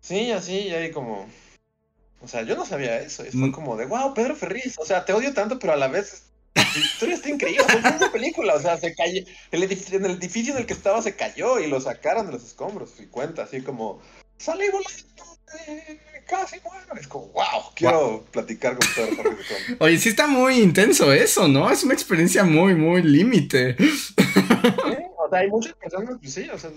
[0.00, 1.28] Sí, así, y ahí como.
[2.22, 3.22] O sea, yo no sabía eso.
[3.22, 3.50] Es mm.
[3.50, 4.78] como de, wow, Pedro Ferriz.
[4.78, 6.24] O sea, te odio tanto, pero a la vez.
[6.54, 7.64] La historia está increíble.
[7.68, 8.54] Es una película.
[8.54, 9.22] O sea, se cayó.
[9.50, 12.32] El edificio, en el edificio en el que estaba se cayó y lo sacaron de
[12.32, 12.98] los escombros.
[12.98, 14.00] Y cuenta así como.
[14.38, 15.00] Salí volando.
[16.30, 16.94] Casi muero.
[17.00, 19.46] Es como, wow, quiero platicar con Ferriz.
[19.80, 21.68] Oye, sí está muy intenso eso, ¿no?
[21.68, 23.76] Es una experiencia muy, muy límite.
[25.18, 26.70] o sea, hay muchas personas, pues sí, o sea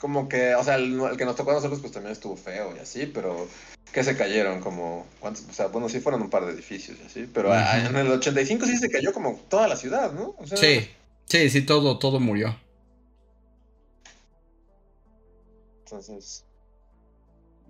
[0.00, 2.78] como que, o sea, el, que nos tocó a nosotros pues también estuvo feo y
[2.78, 3.46] así, pero
[3.92, 5.44] que se cayeron como, ¿cuántos?
[5.48, 8.64] O sea, bueno, sí fueron un par de edificios y así, pero en el 85
[8.64, 10.34] sí se cayó como toda la ciudad, ¿no?
[10.56, 10.88] sí,
[11.26, 12.56] sí, sí, todo, todo murió.
[15.84, 16.44] Entonces...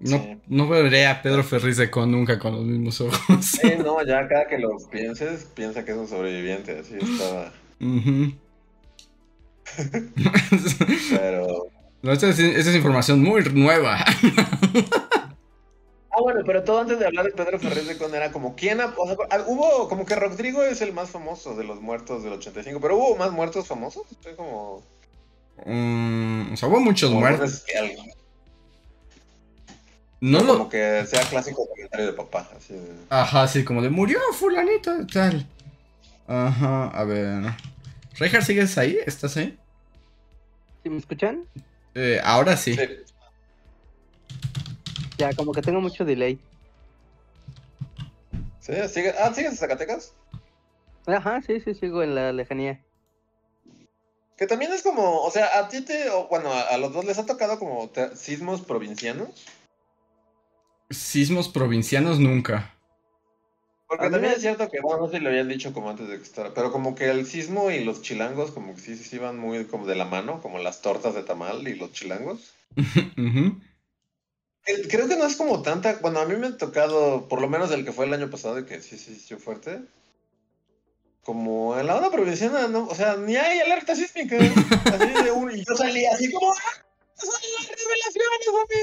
[0.00, 3.44] No, no veré a Pedro Ferriz de con nunca con los mismos ojos.
[3.44, 7.52] Sí, no, ya cada que lo pienses, piensa que es un sobreviviente, así estaba.
[11.10, 11.70] Pero
[12.02, 14.04] no, esta es, información muy nueva.
[16.12, 18.80] Ah, bueno, pero todo antes de hablar de Pedro Ferrer de Con era como, ¿quién?
[18.80, 18.92] Ah,
[19.46, 23.16] hubo, como que Rodrigo es el más famoso de los muertos del 85, pero ¿hubo
[23.16, 24.02] más muertos famosos?
[24.10, 24.82] Estoy como...
[25.64, 27.64] Mm, o sea, hubo muchos muertos.
[30.20, 32.48] No Como que sea clásico comentario de papá.
[32.56, 32.74] Así
[33.08, 35.46] Ajá, sí, como de murió fulanito tal.
[36.26, 37.42] Ajá, a ver.
[38.18, 38.98] Rejar, ¿sigues ahí?
[39.06, 39.58] ¿Estás ahí?
[40.82, 41.46] ¿Sí me escuchan?
[41.94, 42.76] Eh, ahora sí.
[45.16, 46.38] Ya, como que tengo mucho delay.
[48.60, 48.74] ¿Sí?
[48.88, 49.14] ¿Sigue?
[49.18, 50.12] Ah, ¿sigues en Zacatecas?
[51.06, 52.80] Ajá, sí, sí, sigo en la lejanía.
[54.36, 57.26] Que también es como, o sea, a ti te, bueno, a, los dos les ha
[57.26, 59.28] tocado como sismos provincianos.
[60.90, 62.74] Sismos provincianos nunca.
[63.86, 66.16] Porque también es cierto que, bueno, no sé si lo habían dicho como antes de
[66.16, 69.18] que estar, pero como que el sismo y los chilangos como que sí, sí, sí
[69.18, 72.52] van muy como de la mano, como las tortas de tamal y los chilangos.
[74.88, 75.98] creo que no es como tanta.
[76.00, 78.64] Bueno, a mí me ha tocado, por lo menos el que fue el año pasado,
[78.64, 79.80] que sí, sí, sí, fuerte.
[81.22, 84.36] Como en la onda provinciana, no, o sea, ni hay alerta sísmica.
[84.84, 86.84] Así de un, y yo salí así como, ¡ah!
[87.20, 87.68] ¡Son las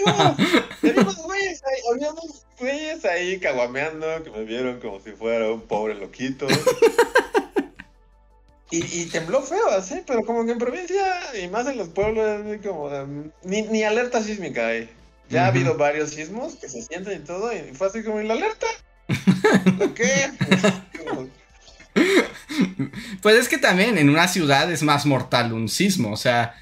[0.06, 0.67] revelaciones, amigos!
[0.84, 5.95] Habíamos güeyes ahí, habíamos güeyes ahí caguameando que me vieron como si fuera un pobre
[5.95, 6.47] loquito.
[8.69, 11.06] Y, y, tembló feo, así, pero como que en provincia
[11.41, 12.91] y más en los pueblos, como
[13.43, 14.89] ni, ni alerta sísmica hay.
[15.30, 18.28] Ya ha habido varios sismos que se sienten y todo, y fue así como, ¿y
[18.28, 18.67] la alerta?
[19.95, 20.32] qué?
[23.21, 26.54] pues es que también en una ciudad es más mortal un sismo, o sea,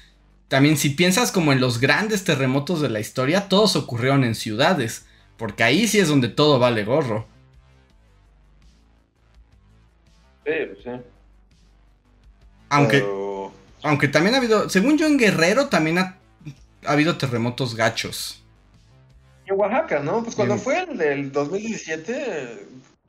[0.48, 5.06] también si piensas como en los grandes terremotos de la historia, todos ocurrieron en ciudades,
[5.36, 7.26] porque ahí sí es donde todo vale gorro.
[10.44, 10.52] Sí,
[10.84, 10.90] sí.
[12.68, 13.04] Aunque,
[13.82, 16.18] aunque también ha habido, según yo en Guerrero también ha,
[16.84, 18.42] habido terremotos gachos.
[19.46, 20.22] En Oaxaca, ¿no?
[20.22, 22.66] Pues cuando fue el del 2017,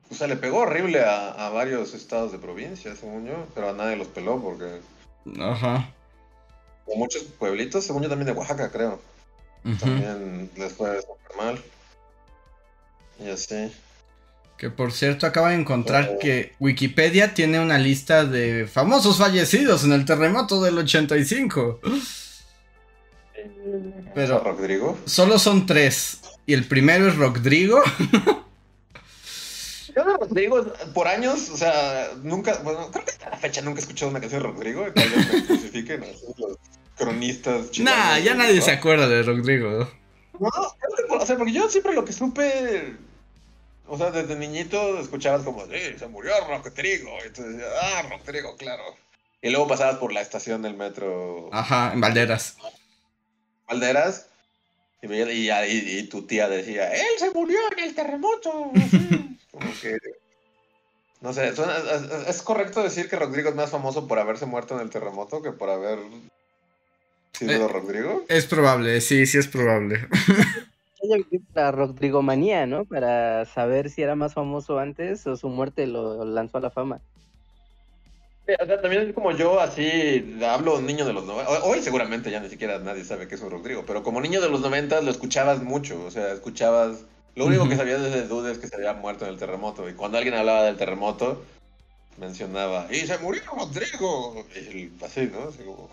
[0.10, 3.95] o sea, le pegó horrible a, varios estados de provincia, según yo, pero a nadie
[3.95, 4.82] los peló porque...
[5.39, 5.91] Ajá.
[6.88, 9.00] O muchos pueblitos, según yo también de Oaxaca, creo.
[9.80, 11.62] También les fue súper mal.
[13.19, 13.71] Y así.
[14.58, 19.93] Que por cierto acaba de encontrar que Wikipedia tiene una lista de famosos fallecidos en
[19.93, 21.80] el terremoto del 85.
[24.15, 24.97] Pero Rodrigo.
[25.06, 26.21] Solo son tres.
[26.45, 27.82] Y el primero es Rodrigo.
[29.95, 33.80] Yo de Rodrigo, por años, o sea, nunca, bueno, creo que hasta la fecha nunca
[33.80, 34.84] he escuchado una canción de Rodrigo.
[34.84, 36.58] Vez me crucifiquen los
[36.98, 37.78] cronistas.
[37.80, 39.90] Nah, ya nadie se acuerda de Rodrigo.
[40.40, 40.50] No,
[41.10, 42.98] o sea, porque yo siempre lo que supe
[43.90, 47.12] o sea, desde niñito escuchabas como, sí, se murió Rodrigo.
[47.26, 48.84] Y tú decías, ah, Rodrigo, claro.
[49.42, 51.50] Y luego pasabas por la estación del metro.
[51.54, 52.58] Ajá, en Valderas.
[53.68, 54.28] Valderas.
[55.02, 58.52] Y, y, y, tu tía decía, él se murió en el terremoto.
[59.52, 59.98] como que...
[61.22, 61.52] No sé,
[62.28, 65.52] ¿es, correcto decir que Rodrigo es más famoso por haberse muerto en el terremoto que
[65.52, 65.98] por haber
[67.41, 68.26] eh, Rodrigo?
[68.28, 70.08] Es probable, sí, sí es probable.
[71.54, 72.86] la Rodrigomanía, ¿no?
[72.86, 77.02] Para saber si era más famoso antes o su muerte lo lanzó a la fama.
[78.47, 81.63] o sea, también es como yo, así, hablo niño de los 90.
[81.63, 84.50] Hoy seguramente ya ni siquiera nadie sabe que es un Rodrigo, pero como niño de
[84.50, 87.06] los 90 lo escuchabas mucho, o sea, escuchabas...
[87.36, 89.93] Lo único que sabías desde duda es que se había muerto en el terremoto, y
[89.93, 91.43] cuando alguien hablaba del terremoto,
[92.17, 95.50] mencionaba, y se murió Rodrigo, y así, ¿no?
[95.50, 95.88] Así como...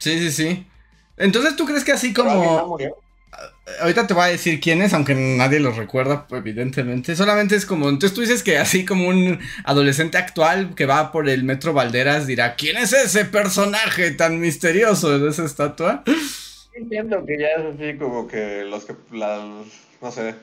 [0.00, 0.66] Sí, sí, sí.
[1.16, 2.78] Entonces, ¿tú crees que así como...
[3.80, 7.14] Ahorita te voy a decir quién es, aunque nadie lo recuerda, evidentemente.
[7.14, 11.28] Solamente es como, entonces tú dices que así como un adolescente actual que va por
[11.28, 16.02] el Metro Valderas dirá, ¿quién es ese personaje tan misterioso de esa estatua?
[16.74, 20.34] Entiendo que ya es así como que los que, no sé.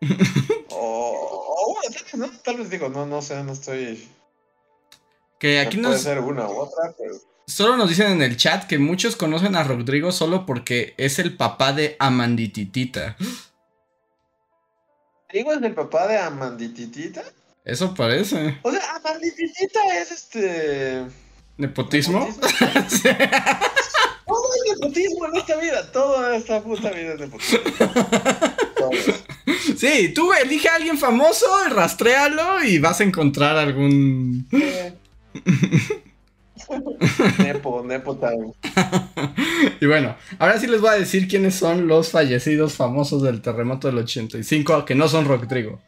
[0.70, 2.38] o, bueno, tal vez, ¿no?
[2.42, 4.08] Tal vez digo, no, no sé, no estoy...
[5.40, 7.14] Que aquí no Puede ser una u otra, pero...
[7.48, 11.34] Solo nos dicen en el chat que muchos conocen a Rodrigo solo porque es el
[11.34, 13.16] papá de Amandititita.
[15.28, 17.22] ¿Rodrigo es el papá de Amandititita?
[17.64, 18.58] Eso parece.
[18.60, 21.06] O sea, Amandititita es este.
[21.56, 22.28] ¿Nepotismo?
[22.28, 23.12] ¿Nepotismo?
[24.26, 25.90] Todo es nepotismo en esta vida.
[25.90, 27.60] Toda esta puta vida es nepotismo.
[29.78, 34.46] Sí, tú elige a alguien famoso, rastréalo y vas a encontrar algún.
[37.38, 38.52] Nepo, Nepo time.
[39.80, 43.88] y bueno, ahora sí les voy a decir quiénes son los fallecidos famosos del terremoto
[43.88, 45.80] del 85, que no son Rodrigo.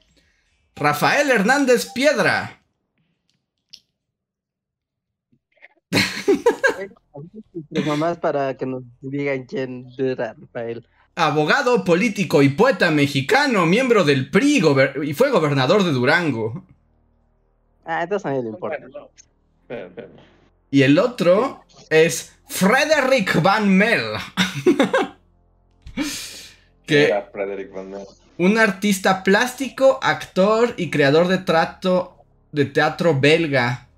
[0.77, 2.61] Rafael Hernández Piedra.
[7.87, 10.87] mamás para que nos digan quién era Rafael.
[11.14, 14.62] Abogado, político y poeta mexicano, miembro del PRI
[15.05, 16.64] y fue gobernador de Durango.
[17.85, 18.79] Ah, entonces a mí le importa.
[20.70, 24.02] Y el otro es Frederick Van Mel.
[26.87, 28.06] que Frederick Van Mel.
[28.38, 32.16] Un artista plástico, actor y creador de trato
[32.52, 33.88] de teatro belga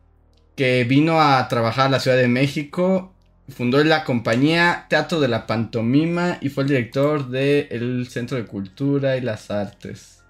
[0.56, 3.14] que vino a trabajar a la Ciudad de México.
[3.48, 9.16] Fundó la compañía Teatro de la Pantomima y fue el director del Centro de Cultura
[9.16, 10.22] y las Artes.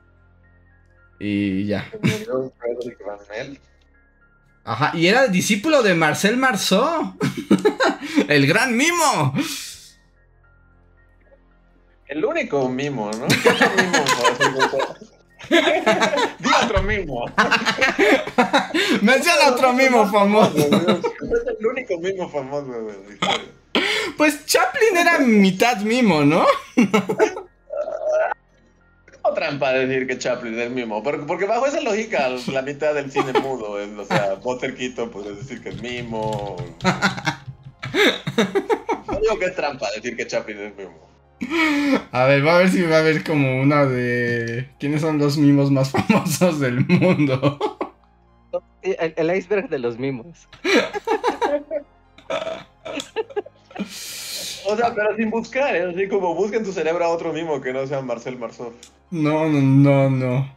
[1.19, 1.89] Y ya.
[2.01, 3.59] Frederick Van Mel?
[4.65, 7.17] Ajá, y era discípulo de Marcel Marceau.
[8.29, 9.35] el gran mimo.
[12.07, 13.27] El único mimo, ¿no?
[13.27, 13.99] ¿Qué otro mimo?
[16.39, 17.25] Di otro mimo.
[19.03, 20.59] Menciona otro mimo famoso.
[20.59, 22.97] Es el único mimo famoso, güey.
[24.17, 26.47] Pues Chaplin era mitad mimo, ¿no?
[29.25, 33.33] No trampa decir que Chaplin es mimo, porque, bajo esa lógica la mitad del cine
[33.41, 36.57] mudo es, o sea, Buster Keaton puede decir que es mimo.
[39.07, 41.13] No digo que es trampa decir que Chaplin es mimo.
[42.13, 44.69] A ver, va a ver si va a haber como una de.
[44.79, 47.59] ¿Quiénes son los mimos más famosos del mundo?
[48.83, 50.49] El, iceberg de los mimos.
[54.65, 55.91] O sea, pero sin buscar, ¿eh?
[55.91, 58.73] así como busquen tu cerebro a otro mimo que no sea Marcel Marceau.
[59.11, 60.57] No, no, no, no.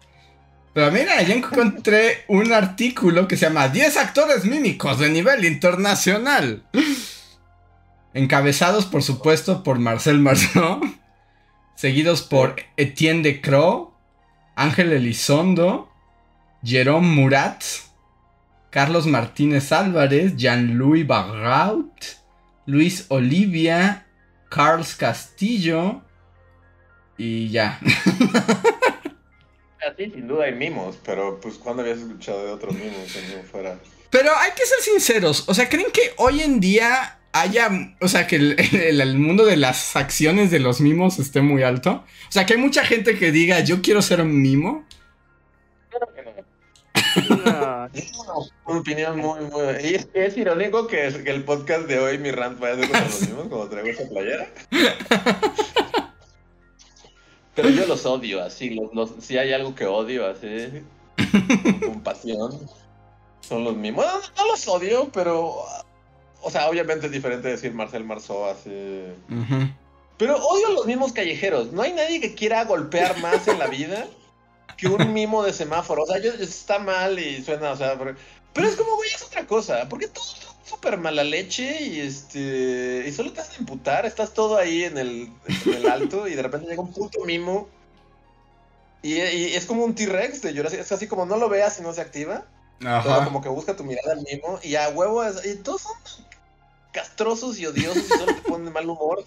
[0.74, 6.64] Pero mira, ya encontré un artículo que se llama 10 actores mímicos de nivel internacional.
[8.14, 10.82] Encabezados, por supuesto, por Marcel Marceau.
[11.76, 13.94] seguidos por Etienne de Croo,
[14.56, 15.90] Ángel Elizondo,
[16.64, 17.64] Jerome Murat,
[18.70, 22.25] Carlos Martínez Álvarez, Jean-Louis Barrault,
[22.66, 24.08] Luis Olivia,
[24.50, 26.02] Carlos Castillo
[27.18, 27.80] y ya.
[29.88, 33.44] Así sin duda hay mimos, pero pues cuando habías escuchado de otros mimos que no
[33.44, 33.80] fuera.
[34.10, 38.28] Pero hay que ser sinceros, o sea, ¿creen que hoy en día haya, o sea,
[38.28, 42.06] que el, mundo de las acciones de los mimos esté muy alto.
[42.30, 44.86] O sea, que hay mucha gente que diga, yo quiero ser un mimo.
[48.66, 49.64] Una, opinión muy, muy...
[49.84, 53.48] Y es, irónico que, el podcast de hoy, mi rant, vaya a ser los mimos,
[53.48, 54.48] como traigo esa playera.
[57.56, 58.78] Pero yo los odio, así,
[59.20, 60.84] si hay algo que odio, así,
[61.86, 62.52] con pasión,
[63.40, 64.06] son los mimos.
[64.36, 65.64] no los odio, pero
[66.46, 68.70] o sea, obviamente es diferente decir Marcel Marceau así.
[70.18, 71.72] Pero odio los mismos callejeros.
[71.72, 74.06] No hay nadie que quiera golpear más en la vida
[74.78, 76.04] que un mimo de semáforo.
[76.04, 79.88] O sea, está mal y suena, o sea, pero, es como, güey, es otra cosa.
[79.90, 83.06] Porque todo es súper mala leche y este.
[83.08, 84.06] Y solo te hacen imputar.
[84.06, 85.32] Estás todo ahí en el,
[85.92, 87.70] alto y de repente llega un puto mimo.
[89.02, 90.80] Y, es como un T-Rex de Jurassic.
[90.80, 92.46] Es así como no lo veas y no se activa.
[92.84, 93.24] Ajá.
[93.24, 94.60] como que busca tu mirada al mimo.
[94.64, 95.24] Y a huevo.
[95.44, 95.96] y todos son
[96.92, 99.24] castrosos y odiosos y solo te ponen de mal humor.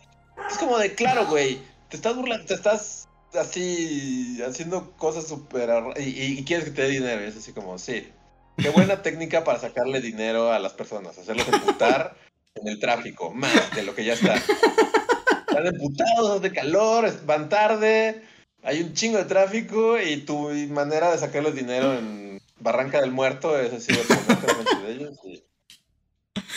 [0.50, 1.60] Es como de, claro, güey,
[1.90, 5.70] te estás burlando, te estás así haciendo cosas súper...
[5.96, 7.22] Y, y, quieres que te dé dinero.
[7.22, 8.08] Y es así como, sí.
[8.56, 12.16] Qué buena técnica para sacarle dinero a las personas, hacerlos emputar
[12.54, 14.34] en el tráfico, más de lo que ya está.
[14.36, 18.22] Están emputados, de calor, van tarde,
[18.62, 23.58] hay un chingo de tráfico y tu manera de sacarles dinero en Barranca del Muerto
[23.58, 25.42] es así de ponerte de ellos y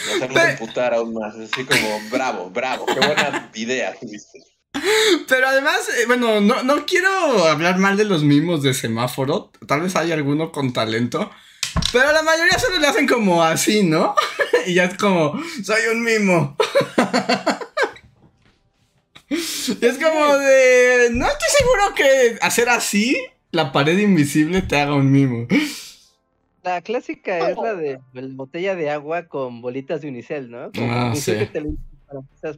[0.07, 1.35] y hacerlo imputar aún más.
[1.35, 4.39] Así como, bravo, bravo, qué buena idea tuviste.
[5.27, 9.51] Pero además, eh, bueno, no, no quiero hablar mal de los mimos de semáforo.
[9.67, 11.29] Tal vez hay alguno con talento.
[11.91, 14.15] Pero la mayoría solo le hacen como así, ¿no?
[14.65, 16.55] y ya es como, soy un mimo.
[19.29, 23.17] es como de, no estoy seguro que hacer así,
[23.51, 25.47] la pared invisible te haga un mimo.
[26.63, 30.71] La clásica es la de la botella de agua con bolitas de unicel, ¿no?
[30.71, 31.33] Como ah, sí.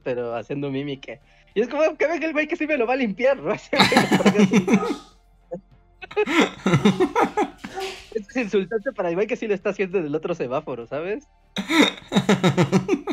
[0.03, 1.19] pero haciendo mímica.
[1.55, 3.53] Y es como que venga el güey que sí me lo va a limpiar, ¿no?
[8.19, 11.25] es insultante para el güey que sí lo está haciendo del otro semáforo, ¿sabes?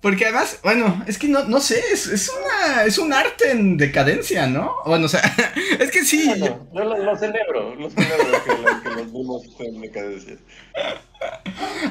[0.00, 3.76] Porque además, bueno, es que no, no sé, es, es, una, es un arte en
[3.76, 4.74] decadencia, ¿no?
[4.84, 5.20] Bueno, o sea,
[5.78, 6.28] es que sí.
[6.40, 8.50] yo lo, celebro, lo celebro que,
[8.82, 10.36] que los vimos en decadencia.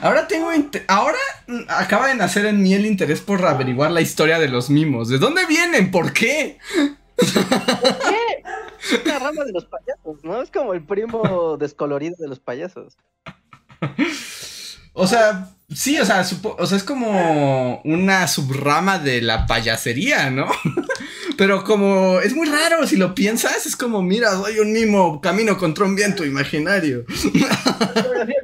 [0.02, 0.50] Ahora tengo.
[0.88, 1.18] Ahora
[1.70, 5.10] acaba de nacer en mí el interés por averiguar la historia de los mimos.
[5.10, 5.92] ¿De dónde vienen?
[5.92, 6.58] ¿Por qué?
[7.34, 8.44] ¿Por qué?
[8.84, 10.42] Es una rama de los payasos, ¿no?
[10.42, 12.98] Es como el primo descolorido de los payasos.
[14.94, 16.26] O sea, sí, o sea,
[16.58, 20.48] o sea, es como una subrama de la payasería, ¿no?
[21.38, 25.58] Pero como es muy raro si lo piensas, es como, mira, soy un mimo, camino
[25.58, 27.06] contra un viento imaginario.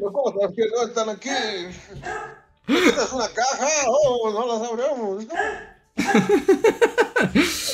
[0.02, 1.30] ¿Cómo que no están aquí?
[1.30, 5.26] Esta es una caja, oh, no la sabremos.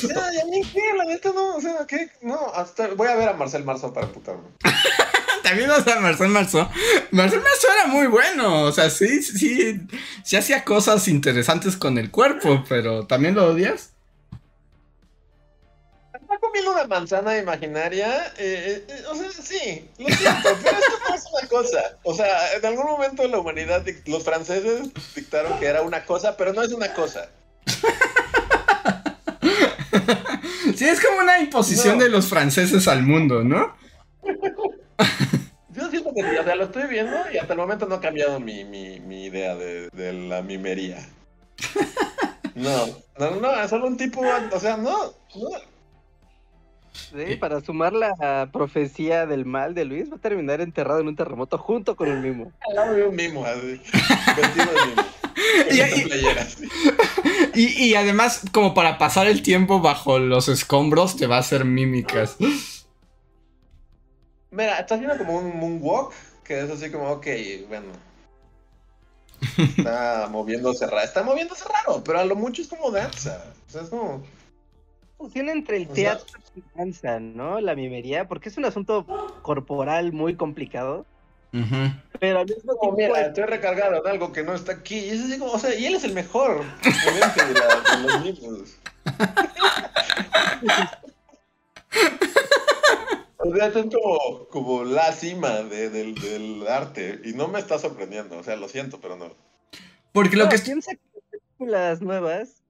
[0.04, 0.80] o sea, ¿y a mí qué?
[0.96, 2.10] La neta no, o sea, ¿qué?
[2.22, 4.42] No, hasta voy a ver a Marcel Marzo para putarme.
[5.42, 6.66] También o sea, Marcel Marceau.
[7.10, 8.62] Marcel Marceau era muy bueno.
[8.62, 9.78] O sea, sí, sí,
[10.24, 13.90] sí hacía cosas interesantes con el cuerpo, pero ¿también lo odias?
[16.14, 18.32] Está comiendo una manzana imaginaria.
[18.38, 21.98] Eh, eh, o sea, sí, lo siento, pero esto no es una cosa.
[22.04, 26.54] O sea, en algún momento la humanidad, los franceses dictaron que era una cosa, pero
[26.54, 27.28] no es una cosa.
[30.76, 33.76] Sí, es como una imposición de los franceses al mundo, ¿no?
[35.70, 38.64] Yo siento o sea, lo estoy viendo y hasta el momento no ha cambiado mi,
[38.64, 41.06] mi, mi idea de, de, la mimería.
[42.54, 42.86] No,
[43.18, 45.48] no, no, es solo un tipo, o sea, no, no.
[46.94, 51.16] Sí, para sumar la profecía del mal de Luis, va a terminar enterrado en un
[51.16, 52.52] terremoto junto con un mimo.
[53.08, 53.80] un mimo, así,
[54.36, 55.02] vestido de mimo.
[57.54, 61.64] Y, y, además, como para pasar el tiempo bajo los escombros, te va a hacer
[61.64, 62.36] mímicas.
[64.50, 67.26] Mira, está haciendo como un moonwalk, que es así como, ok,
[67.68, 67.86] bueno.
[69.76, 73.44] Está moviéndose raro, está moviéndose raro, pero a lo mucho es como danza.
[73.68, 74.24] O sea, es como...
[75.16, 76.40] Funciona entre el teatro
[77.20, 77.60] ¿no?
[77.60, 79.06] La mimería, porque es un asunto
[79.42, 81.06] corporal muy complicado.
[82.18, 82.96] Pero al mismo tiempo.
[82.96, 84.96] mira, estoy recargado en algo que no está aquí.
[84.96, 88.76] Y es así como, o sea, y él es el mejor de, de los mismos.
[93.44, 97.20] O sea, es como, como la cima del, del, arte.
[97.24, 98.38] Y no me está sorprendiendo.
[98.38, 99.30] O sea, lo siento, pero no.
[100.12, 100.58] Porque lo que.
[100.58, 102.63] Piensa que películas nuevas,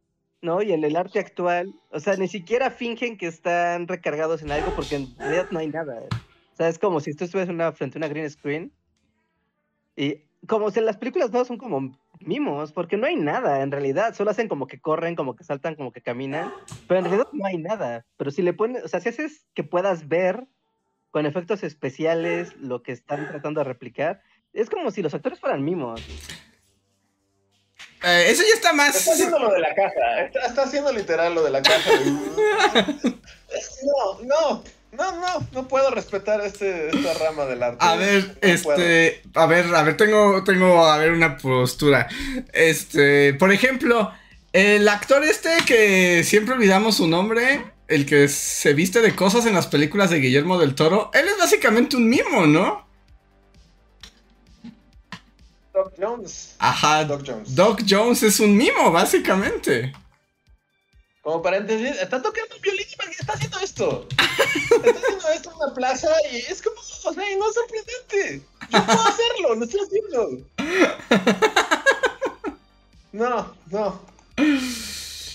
[0.45, 0.63] ¿no?
[0.63, 4.73] Y en el arte actual, o sea, ni siquiera fingen que están recargados en algo
[4.77, 6.03] porque en realidad no hay nada.
[6.53, 8.73] O sea, es como si tú estuvieras una, frente a una green screen
[9.97, 14.15] y como si las películas no son como mimos, porque no hay nada en realidad,
[14.15, 16.53] solo hacen como que corren, como que saltan, como que caminan,
[16.87, 18.05] pero en realidad no hay nada.
[18.17, 20.47] Pero si le pones, o sea, si haces que puedas ver
[21.11, 24.21] con efectos especiales lo que están tratando de replicar,
[24.53, 26.03] es como si los actores fueran mimos.
[28.05, 28.95] Eh, eso ya está más.
[28.95, 30.47] Está haciendo lo de la caja.
[30.47, 31.91] Está, haciendo literal lo de la caja.
[33.85, 34.65] no, no.
[34.93, 37.79] No, no, no puedo respetar este, esta rama del arte.
[37.81, 42.07] A ver, este, a ver, a ver, tengo, tengo, a ver, una postura.
[42.53, 44.13] Este, por ejemplo,
[44.53, 49.55] el actor este que siempre olvidamos su nombre, el que se viste de cosas en
[49.55, 52.84] las películas de Guillermo del Toro, él es básicamente un mimo, ¿no?
[55.75, 56.55] Doc Jones.
[56.61, 57.05] Ajá.
[57.05, 57.55] Doc Jones.
[57.55, 59.93] Doc Jones es un mimo, básicamente.
[61.21, 64.07] Como paréntesis, está tocando un violín y está haciendo esto.
[64.11, 68.47] Está haciendo esto en una plaza y es como, o sea, no es sorprendente.
[68.71, 70.29] Yo puedo hacerlo, lo estoy haciendo.
[73.13, 74.01] No, no.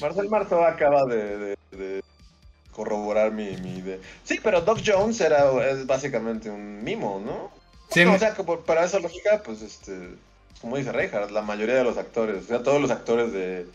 [0.02, 2.04] Marcel Marto acaba de, de,
[2.72, 3.98] corroborar mi, mi, idea.
[4.26, 7.52] Sí, pero Doc Jones era es básicamente un mimo, ¿no?
[7.90, 8.04] Sí.
[8.04, 10.10] o sea, que para esa lógica, pues, este,
[10.62, 13.66] como dice Reinhardt, la mayoría de los actores, o sea, todos los actores de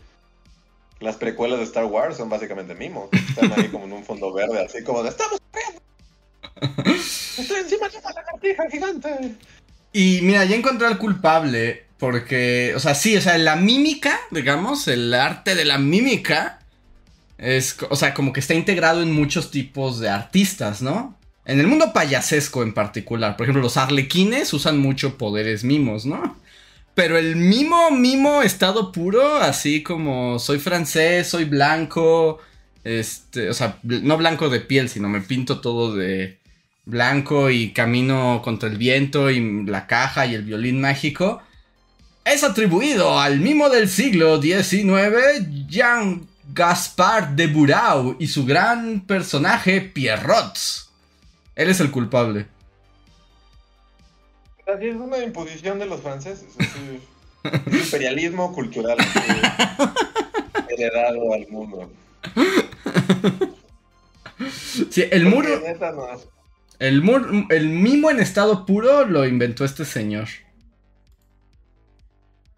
[0.99, 3.09] las precuelas de Star Wars son básicamente mimos.
[3.11, 6.95] Están ahí como en un fondo verde, así como de ¡Estamos corriendo!
[7.37, 9.35] ¡Estoy encima de una lagartija gigante!
[9.91, 11.85] Y mira, ya encontré al culpable.
[11.97, 16.59] Porque, o sea, sí, o sea, la mímica, digamos, el arte de la mímica.
[17.37, 21.17] Es, o sea, como que está integrado en muchos tipos de artistas, ¿no?
[21.45, 23.37] En el mundo payasesco en particular.
[23.37, 26.35] Por ejemplo, los arlequines usan mucho poderes mimos, ¿no?
[26.95, 32.39] Pero el mimo, mimo estado puro, así como soy francés, soy blanco,
[32.85, 36.39] este, o sea, no blanco de piel, sino me pinto todo de
[36.85, 41.41] blanco y camino contra el viento y la caja y el violín mágico.
[42.23, 49.81] Es atribuido al mimo del siglo XIX, Jean Gaspard de Burau y su gran personaje
[49.81, 50.57] Pierrot.
[51.55, 52.47] Él es el culpable.
[54.67, 56.47] Así es una imposición de los franceses.
[56.59, 58.97] Es imperialismo cultural
[60.69, 61.91] heredado al mundo.
[64.89, 65.61] Sí, el muro.
[66.79, 67.03] El,
[67.49, 70.27] el mimo en estado puro lo inventó este señor.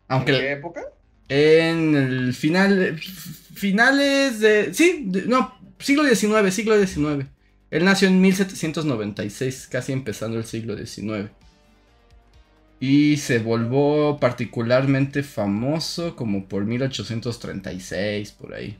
[0.07, 0.81] Aunque ¿En qué época?
[1.29, 2.99] En el final.
[2.99, 4.73] Finales de.
[4.73, 7.27] Sí, no, siglo XIX, siglo XIX.
[7.69, 11.29] Él nació en 1796, casi empezando el siglo XIX.
[12.79, 18.77] Y se volvió particularmente famoso como por 1836, por ahí.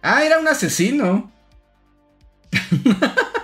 [0.00, 1.30] Ah, era un asesino.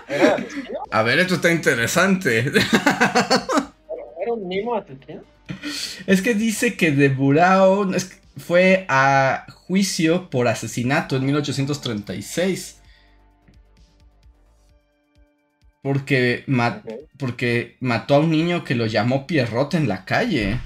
[0.08, 0.80] ¿Era asesino?
[0.90, 2.38] A ver, esto está interesante.
[2.38, 5.22] ¿Era un mimo asesino?
[6.06, 7.90] Es que dice que de Burao
[8.36, 12.77] fue a juicio por asesinato en 1836.
[15.82, 16.44] Porque,
[17.18, 20.60] porque mató a un niño que lo llamó Pierrot en la calle.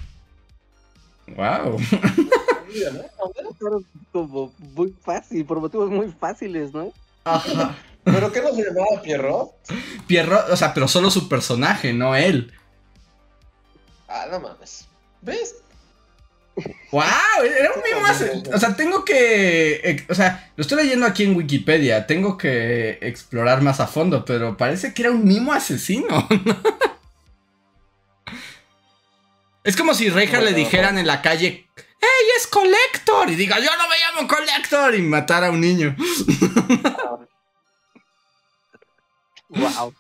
[1.37, 1.79] Wow.
[4.13, 6.93] Como muy fácil, por motivos muy fáciles, ¿no?
[7.25, 7.77] Ajá.
[8.05, 9.53] ¿Pero qué no se llamaba Pierrot?
[10.07, 12.53] Pierrot, o sea, pero solo su personaje, no él.
[14.09, 14.89] Ah, no mames.
[15.21, 15.62] ¿Ves?
[16.91, 17.03] ¡Wow!
[17.45, 20.05] Era un mimo O sea, tengo que.
[20.09, 22.07] O sea, lo estoy leyendo aquí en Wikipedia.
[22.07, 26.29] Tengo que explorar más a fondo, pero parece que era un mimo asesino.
[29.65, 33.31] Es como si Reja le dijeran en la calle, ¡Ey, es Collector!
[33.31, 35.95] Y diga, yo no me llamo Collector y matara a un niño.
[39.51, 39.95] wow.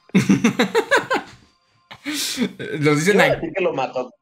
[2.80, 4.12] Lo dicen Iba a decir que lo mató.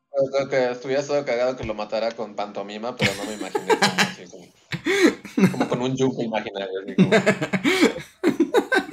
[0.51, 4.25] Que estuviera todo cagado que lo matara con pantomima, pero no me imaginé como, así,
[4.31, 6.81] como, como con un yugo imaginario.
[6.85, 7.11] Así como.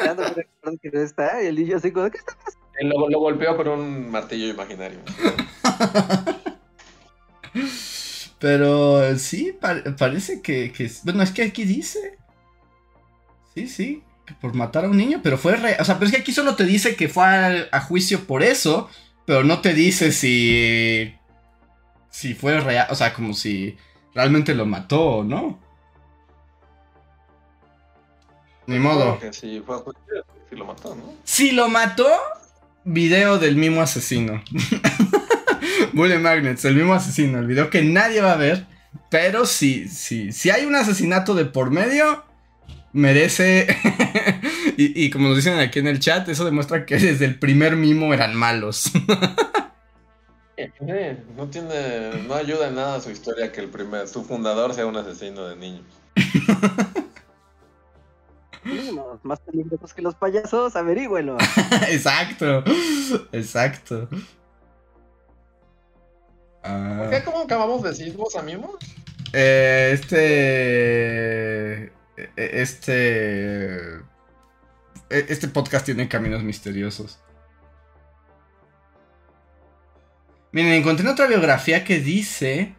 [0.03, 1.41] Ya no me recuerdo que no está.
[1.43, 2.57] Y el niño así como, ¿qué está pasando?
[2.99, 4.99] Lo, lo golpeó con un martillo imaginario.
[8.39, 12.17] Pero sí, pa- parece que, que- Bueno, es que aquí dice.
[13.55, 14.03] Sí, sí.
[14.25, 15.77] que Por matar a un niño, pero fue real.
[15.79, 18.43] O sea, pero es que aquí solo te dice que fue a, a juicio por
[18.43, 18.89] eso.
[19.27, 21.13] Pero no te dice si.
[22.09, 22.87] Si fue real.
[22.89, 23.75] O sea, como si
[24.15, 25.59] realmente lo mató o no.
[28.67, 29.19] Ni modo.
[29.31, 29.79] Sí, fue
[30.49, 31.13] sí lo mató, ¿no?
[31.25, 32.07] Si lo mató,
[32.85, 34.41] video del mismo asesino.
[35.93, 37.39] Bully Magnets, el mismo asesino.
[37.39, 38.65] El video que nadie va a ver.
[39.09, 42.23] Pero si, si, si hay un asesinato de por medio,
[42.93, 43.67] merece.
[44.77, 47.75] y, y como nos dicen aquí en el chat, eso demuestra que desde el primer
[47.75, 48.91] mimo eran malos.
[50.57, 50.63] Sí,
[51.35, 54.87] no tiene, no ayuda en nada a su historia que el primer, su fundador sea
[54.87, 55.85] un asesino de niños.
[59.23, 61.37] Más peligrosos que los payasos, averígüelo.
[61.89, 62.63] exacto.
[63.31, 64.09] Exacto.
[66.63, 66.97] Ah.
[66.97, 67.23] ¿Por qué?
[67.23, 68.75] ¿Cómo acabamos de sismos a mimos?
[69.33, 71.83] Eh, este.
[71.85, 71.91] eh,
[72.35, 74.01] Este.
[75.09, 77.19] Eh, Este podcast tiene caminos misteriosos.
[80.51, 82.75] Miren, encontré otra biografía que dice.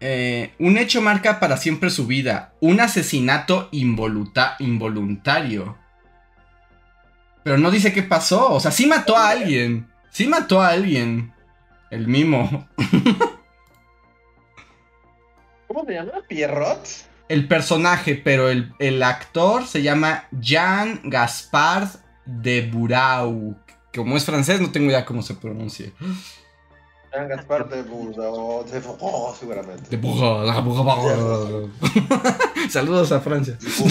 [0.00, 2.54] eh, un hecho marca para siempre su vida.
[2.60, 5.78] Un asesinato involuta- involuntario.
[7.44, 8.52] Pero no dice qué pasó.
[8.52, 9.88] O sea, sí mató a alguien.
[10.10, 11.32] Sí mató a alguien.
[11.90, 12.68] El mimo.
[15.68, 16.12] ¿Cómo se llama?
[16.28, 16.88] ¿Pierrot?
[17.32, 21.88] El personaje, pero el, el actor se llama Jean Gaspard
[22.26, 23.56] de Burau.
[23.94, 25.90] Como es francés, no tengo idea cómo se pronuncia.
[27.10, 29.88] Jean Gaspar de Burdeaux, de oh, seguramente.
[29.88, 31.70] De Burau, de Burau.
[32.70, 33.56] Saludos a Francia.
[33.58, 33.82] Sí,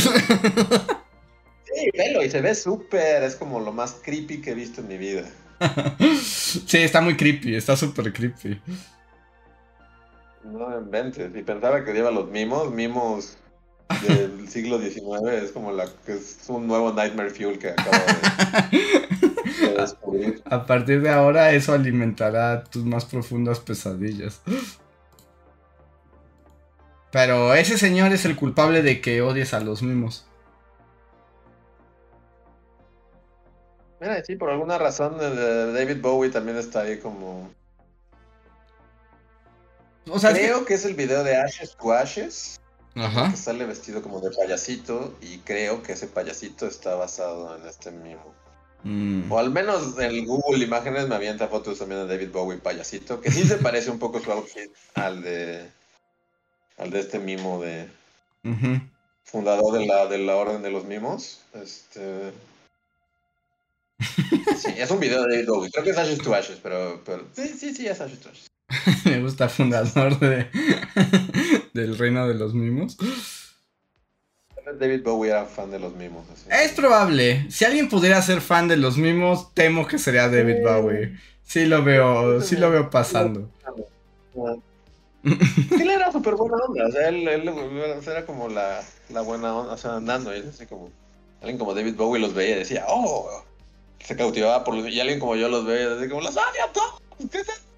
[1.97, 4.97] velo, y se ve súper, es como lo más creepy que he visto en mi
[4.97, 5.23] vida.
[6.21, 8.61] Sí, está muy creepy, está súper creepy.
[10.43, 13.37] No inventes, y pensaba que lleva los mimos, mimos
[14.07, 17.91] del siglo XIX, es como la que es un nuevo Nightmare Fuel que acabo
[18.71, 20.41] de, de descubrir.
[20.45, 24.41] A partir de ahora eso alimentará tus más profundas pesadillas.
[27.11, 30.25] Pero ese señor es el culpable de que odies a los mimos.
[33.99, 37.51] Mira, sí, por alguna razón eh, David Bowie también está ahí como...
[40.09, 42.59] O sea, es que- Creo que es el video de Ashes to Ashes,
[42.95, 43.29] Ajá.
[43.31, 47.91] que sale vestido como de payasito, y creo que ese payasito está basado en este
[47.91, 48.33] mimo.
[48.83, 49.31] Mm.
[49.31, 53.21] O al menos en el Google Imágenes me avienta fotos también de David Bowie payasito,
[53.21, 55.69] que sí se parece un poco su outfit al de
[56.77, 57.87] al de este mimo de
[59.23, 61.41] fundador de la, de la Orden de los Mimos.
[61.53, 62.33] Este
[64.57, 65.69] Sí, es un video de David Bowie.
[65.71, 68.50] Creo que es Ashes to Ashes, pero, pero sí, sí, sí, es Ashes to Ashes.
[69.05, 70.47] Me gusta fundador de
[71.73, 72.97] del reino de los mimos.
[74.79, 76.25] David Bowie era fan de los mimos.
[76.29, 76.45] así.
[76.49, 77.49] Es probable.
[77.49, 81.17] Si alguien pudiera ser fan de los mimos, temo que sería David Bowie.
[81.43, 83.49] Sí lo veo, sí lo veo pasando.
[85.23, 87.47] Sí, él era súper buena onda, o sea, él, él
[88.07, 90.89] era como la, la buena onda, o sea, andando, y así como,
[91.41, 93.43] alguien como David Bowie los veía y decía, oh,
[93.99, 96.63] se cautivaba por los, y alguien como yo los veía y decía como, los odio
[96.67, 97.01] a todos,
[97.31, 97.70] ¿qué es esto?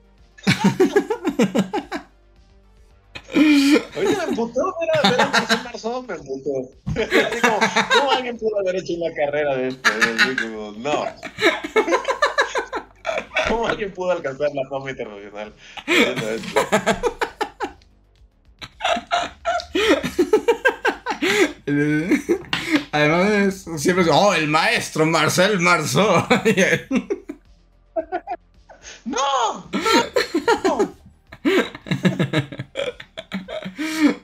[3.96, 6.70] Ahorita me emputó ver ver a Marceau, me emputó.
[6.88, 7.60] Así como,
[8.00, 9.90] ¿cómo alguien pudo haber hecho una carrera de esto?
[9.90, 11.06] Así como, no.
[13.50, 15.54] ¿Cómo alguien pudo alcanzar la fama internacional?
[22.92, 26.26] Además, es- siempre es, oh, el maestro Marcel Marceau.
[29.06, 29.70] ¡No!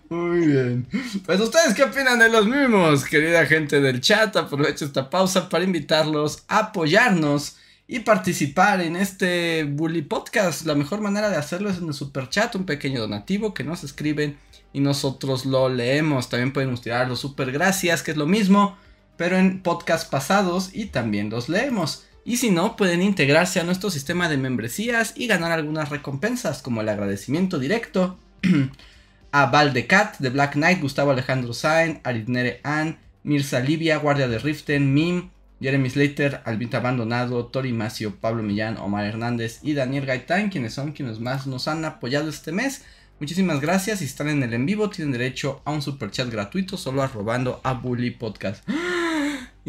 [0.09, 0.87] Muy bien.
[1.25, 4.35] Pues ustedes qué opinan de los mimos, querida gente del chat.
[4.35, 7.57] Aprovecho esta pausa para invitarlos a apoyarnos
[7.87, 10.65] y participar en este Bully Podcast.
[10.65, 13.83] La mejor manera de hacerlo es en el super chat, un pequeño donativo que nos
[13.83, 14.37] escriben
[14.73, 16.29] y nosotros lo leemos.
[16.29, 18.77] También pueden tirar los super gracias, que es lo mismo,
[19.17, 22.05] pero en podcast pasados y también los leemos.
[22.29, 26.81] Y si no, pueden integrarse a nuestro sistema de membresías y ganar algunas recompensas, como
[26.81, 28.19] el agradecimiento directo
[29.31, 34.93] a Valdecat de Black Knight, Gustavo Alejandro Sain, Aritnere Ann, Mirza Livia, Guardia de Riften,
[34.93, 40.75] Mim, Jeremy Slater, Albita Abandonado, Tori Macio, Pablo Millán, Omar Hernández y Daniel Gaitán, quienes
[40.75, 42.85] son quienes más nos han apoyado este mes.
[43.19, 43.99] Muchísimas gracias.
[43.99, 47.59] Si están en el en vivo, tienen derecho a un super chat gratuito solo arrobando
[47.63, 48.69] a Bully Podcast.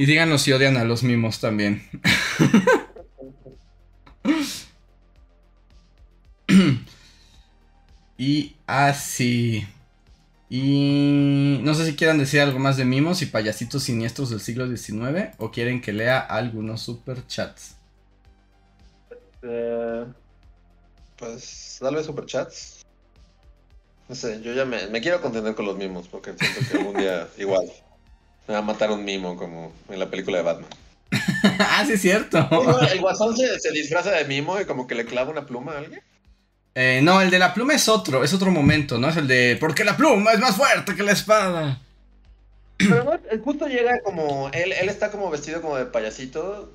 [0.01, 1.87] Y díganos si odian a los mimos también.
[8.17, 9.67] y así.
[10.49, 14.75] Y no sé si quieran decir algo más de mimos y payasitos siniestros del siglo
[14.75, 17.77] XIX o quieren que lea algunos super chats.
[19.43, 20.07] Eh,
[21.19, 22.87] pues dale super chats.
[24.09, 26.97] No sé, yo ya me, me quiero contener con los mimos porque siento que algún
[26.97, 27.71] día igual
[28.51, 30.71] me va a matar un mimo como en la película de Batman.
[31.61, 32.37] ah, sí, es cierto.
[32.93, 36.03] ¿El guasón se, disfraza de mimo y como que le clava una pluma a alguien?
[36.75, 39.09] Eh, no, el de la pluma es otro, es otro momento, ¿no?
[39.09, 41.81] Es el de porque la pluma es más fuerte que la espada.
[42.77, 46.73] Pero justo llega como, él, él está como vestido como de payasito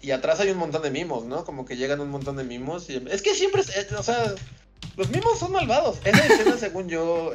[0.00, 1.44] y atrás hay un montón de mimos, ¿no?
[1.44, 4.34] Como que llegan un montón de mimos y es que siempre, o sea,
[4.96, 5.98] los mimos son malvados.
[6.02, 7.32] Esa escena, según yo,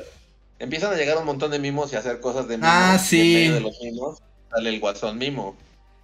[0.60, 2.72] empiezan a llegar un montón de mimos y a hacer cosas de mimos.
[2.72, 3.20] Ah, sí.
[3.20, 5.56] en medio de los mimos sale el guasón mimo.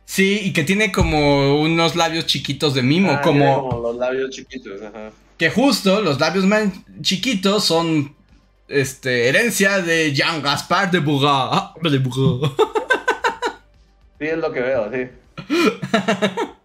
[0.05, 3.69] Sí, y que tiene como unos labios chiquitos de mimo, ah, como...
[3.69, 5.11] como los labios chiquitos, ajá.
[5.37, 6.69] Que justo los labios más
[7.01, 8.13] chiquitos son
[8.67, 11.01] este, herencia de Jean Gaspar de.
[11.25, 12.01] Ah, de.
[14.19, 15.07] Sí, es lo que veo, sí.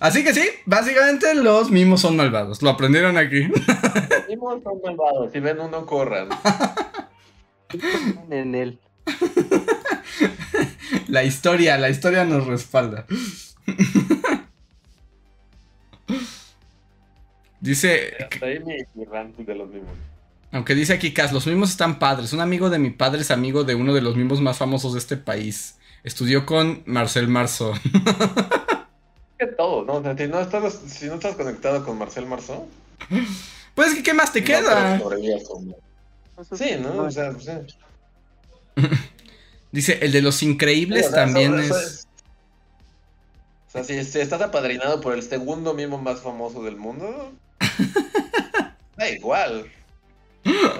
[0.00, 2.62] Así que sí, básicamente los mimos son malvados.
[2.62, 3.44] Lo aprendieron aquí.
[3.44, 5.32] Los mimos son malvados.
[5.32, 6.28] Si ven uno, corran.
[8.30, 8.78] en él.
[11.08, 13.06] La historia, la historia nos respalda.
[17.60, 18.12] Dice.
[20.52, 22.32] Aunque dice aquí Cas, los mimos están padres.
[22.32, 24.98] Un amigo de mi padre es amigo de uno de los mimos más famosos de
[24.98, 25.78] este país.
[26.04, 27.72] Estudió con Marcel Marceau.
[29.38, 30.16] que todo, ¿no?
[30.16, 32.68] si, no estás, si no estás conectado con Marcel Marceau.
[33.74, 34.98] Pues, ¿qué más te queda?
[36.56, 37.02] Sí, ¿no?
[37.04, 37.50] O sea, sí.
[39.72, 42.06] Dice, el de los increíbles también es...
[43.68, 47.32] O sea, si, estás apadrinado por el segundo mimo más famoso del mundo,
[48.96, 49.70] da igual.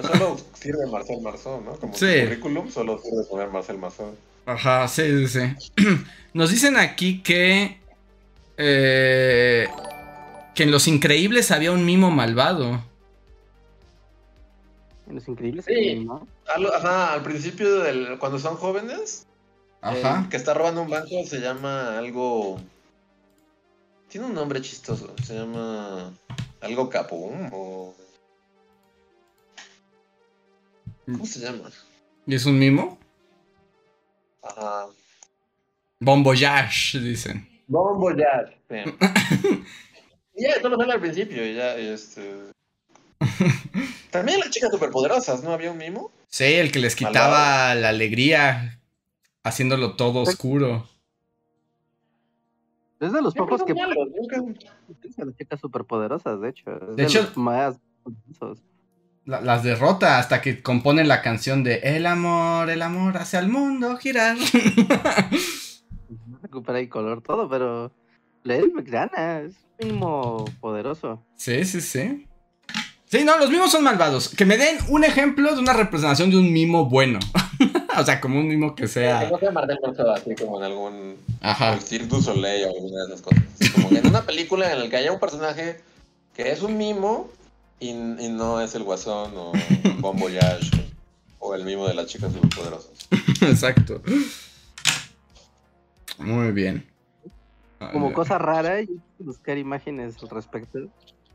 [0.02, 1.72] Solo sirve Marcel Marceau, ¿no?
[1.72, 2.06] Como sí.
[2.22, 4.16] currículum, solo sirve poner Marcel Marceau.
[4.46, 5.84] Ajá, sí, sí, sí.
[6.32, 7.78] Nos dicen aquí que.
[8.56, 9.68] Eh,
[10.54, 12.82] que en Los Increíbles había un mimo malvado.
[15.06, 16.04] En Los Increíbles sí.
[16.04, 16.26] ¿no?
[16.74, 19.26] Ajá, al principio, del, cuando son jóvenes.
[19.82, 20.26] Ajá.
[20.30, 22.60] que está robando un banco se llama algo.
[24.08, 25.14] Tiene un nombre chistoso.
[25.22, 26.12] Se llama.
[26.60, 27.94] Algo Capum o.
[31.04, 31.70] ¿Cómo se llama?
[32.26, 32.98] ¿Y es un mimo?
[34.42, 34.86] Ajá.
[36.00, 37.55] Bomboyage, dicen.
[37.66, 38.76] Bomboyage, sí.
[40.36, 42.52] ya, eso lo sale al principio, ya, este.
[44.10, 45.52] También las chicas superpoderosas, ¿no?
[45.52, 46.10] ¿Había un mimo?
[46.28, 48.80] Sí, el que les quitaba la alegría,
[49.42, 50.88] haciéndolo todo oscuro.
[53.00, 53.74] Es de los pocos que.
[53.74, 56.70] Las chicas superpoderosas, de hecho.
[56.70, 57.78] de, hecho, más
[59.26, 63.96] las derrota hasta que componen la canción de El amor, el amor hacia el mundo
[63.96, 64.36] girar.
[66.56, 67.92] Recupera el color todo, pero
[68.42, 71.22] Lady gana, es mínimo poderoso.
[71.36, 72.26] Sí, sí, sí.
[73.04, 74.30] Sí, no, los mimos son malvados.
[74.30, 77.18] Que me den un ejemplo de una representación de un mimo bueno.
[77.98, 79.26] o sea, como un mimo que sea.
[79.26, 79.78] Que no sea Martel
[80.14, 81.16] así como en algún.
[81.42, 81.78] Ajá.
[81.78, 83.42] Cirque du Soleil o alguna de esas cosas.
[83.74, 85.82] Como que en una película en la que haya un personaje
[86.34, 87.28] que es un mimo
[87.80, 89.52] y, no es el Guasón o
[89.98, 90.70] Bon Voyage
[91.38, 92.92] o el mimo de las chicas superpoderosas.
[93.42, 94.00] Exacto.
[96.18, 96.86] Muy bien.
[97.92, 100.78] Como cosa rara, yo buscar imágenes al respecto.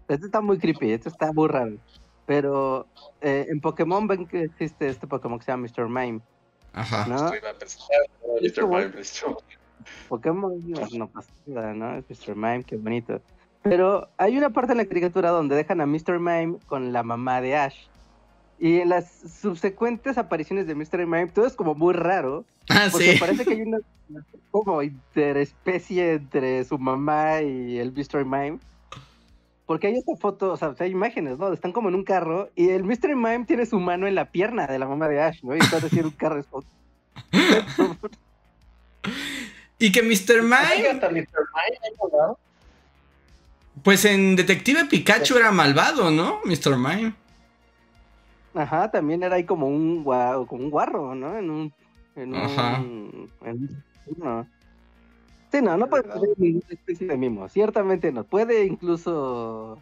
[0.08, 1.78] Este está muy creepy, este está muy raro.
[2.26, 2.88] Pero
[3.22, 5.88] eh, en Pokémon ven que existe este Pokémon que se llama Mr.
[5.88, 6.22] Mime.
[6.74, 7.06] Ajá.
[7.08, 7.32] ¿no?
[8.42, 8.68] Mr.
[8.68, 8.92] Mime,
[10.10, 11.96] Pokémon no pasa nada, ¿no?
[11.98, 12.36] Es Mr.
[12.36, 13.22] Mime, qué bonito.
[13.64, 16.20] Pero hay una parte en la caricatura donde dejan a Mr.
[16.20, 17.88] Mime con la mamá de Ash.
[18.62, 21.08] Y en las subsecuentes apariciones de Mr.
[21.08, 22.46] Mime, todo es como muy raro.
[22.70, 23.80] Ah, porque parece que hay una
[24.52, 28.24] como interespecie entre su mamá y el Mr.
[28.24, 28.60] Mime.
[29.66, 31.52] Porque hay esta foto, o sea, hay imágenes, ¿no?
[31.52, 33.16] Están como en un carro y el Mr.
[33.16, 35.56] Mime tiene su mano en la pierna de la mamá de Ash, ¿no?
[35.56, 36.44] Y está haciendo un carro.
[39.80, 40.44] Y que Mr.
[40.44, 41.02] Mime.
[43.84, 46.40] Pues en Detective Pikachu era malvado, ¿no?
[46.46, 46.78] Mr.
[46.78, 47.16] Mime.
[48.54, 51.38] Ajá, también era ahí como un, como un guarro, ¿no?
[51.38, 51.74] En un.
[52.16, 52.80] En Ajá.
[52.80, 53.30] Un,
[54.18, 54.48] no.
[55.52, 57.50] Sí, no, no puede ser ninguna especie de mimo.
[57.50, 58.24] Ciertamente no.
[58.24, 59.78] Puede incluso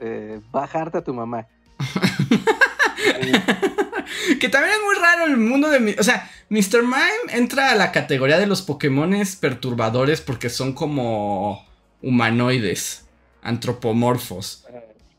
[0.00, 1.46] eh, bajarte a tu mamá.
[4.40, 5.96] que también es muy raro el mundo de...
[5.98, 6.82] O sea, Mr.
[6.82, 11.64] Mime entra a la categoría de los Pokémones perturbadores porque son como
[12.02, 13.06] humanoides,
[13.42, 14.66] antropomorfos.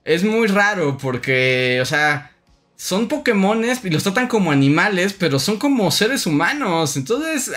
[0.04, 2.33] Es muy raro porque, o sea,
[2.76, 6.98] son Pokémones y los tratan como animales, pero son como seres humanos.
[6.98, 7.52] Entonces,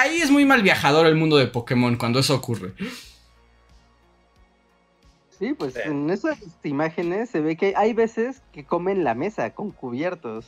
[0.00, 2.72] ahí es muy mal viajador el mundo de Pokémon cuando eso ocurre.
[5.38, 9.72] Sí, pues en esas imágenes se ve que hay veces que comen la mesa con
[9.72, 10.46] cubiertos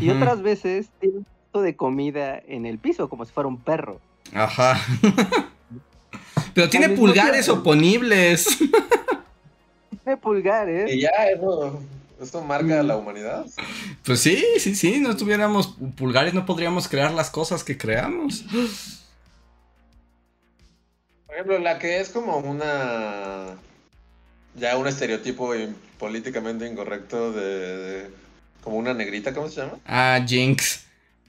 [0.00, 4.00] y otras veces tienen un de comida en el piso como si fuera un perro.
[4.32, 4.80] Ajá.
[6.54, 8.46] Pero tiene pulgares oponibles.
[10.04, 10.92] Tiene pulgares.
[10.92, 11.80] Y ya eso,
[12.22, 13.46] esto marca la humanidad.
[14.04, 15.00] Pues sí, sí, sí.
[15.00, 18.44] No tuviéramos pulgares, no podríamos crear las cosas que creamos.
[21.26, 23.56] Por ejemplo, la que es como una
[24.54, 25.52] ya un estereotipo
[25.98, 28.10] políticamente incorrecto de,
[28.62, 29.78] como una negrita, ¿cómo se llama?
[29.86, 30.86] Ah, Jinx.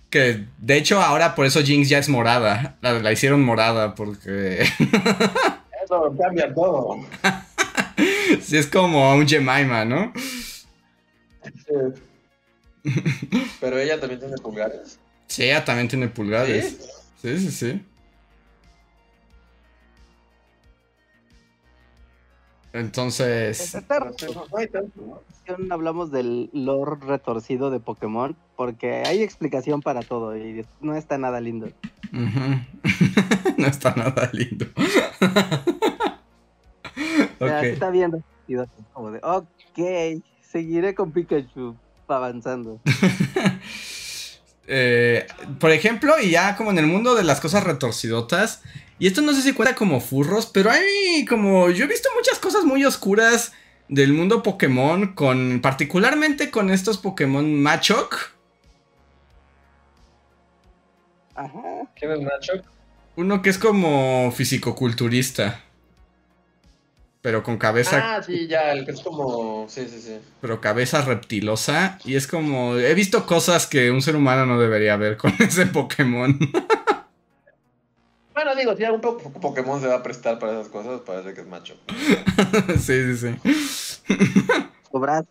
[0.09, 2.75] Que de hecho ahora por eso Jinx ya es morada.
[2.81, 4.63] La, hicieron morada porque...
[5.83, 6.99] eso cambia todo.
[8.41, 10.13] sí, es como un Jemima, ¿no?
[13.61, 14.99] Pero ella también tiene pulgares.
[15.27, 16.77] Sí, ella también tiene pulgares.
[17.21, 17.51] sí, sí.
[17.51, 17.85] sí.
[22.73, 23.77] Entonces.
[25.69, 31.39] Hablamos del lore retorcido de Pokémon porque hay explicación para todo y no está nada
[31.39, 31.69] lindo.
[32.11, 34.65] no está nada lindo.
[37.39, 38.23] Está bien
[38.93, 41.75] como de, ok, seguiré con Pikachu
[42.07, 42.79] avanzando.
[44.65, 45.27] Eh,
[45.59, 48.61] por ejemplo, y ya como en el mundo de las cosas retorcidotas,
[48.97, 51.69] y esto no sé si cuenta como furros, pero hay como.
[51.69, 53.51] Yo he visto muchas cosas muy oscuras
[53.89, 55.59] del mundo Pokémon, con.
[55.61, 58.15] particularmente con estos Pokémon Machok.
[61.35, 61.61] Ajá.
[61.97, 62.65] ¿Quién es Machok?
[63.17, 65.61] Uno que es como fisicoculturista.
[67.23, 68.17] Pero con cabeza.
[68.17, 69.65] Ah, sí, ya, el que es como.
[69.69, 70.19] Sí, sí, sí.
[70.41, 71.97] Pero cabeza reptilosa.
[72.03, 72.75] Y es como.
[72.75, 76.37] He visto cosas que un ser humano no debería ver con ese Pokémon.
[78.33, 81.47] Bueno, digo, si algún Pokémon se va a prestar para esas cosas, parece que es
[81.47, 81.77] macho.
[82.77, 83.35] sí, sí, sí.
[84.91, 85.29] Su brazo,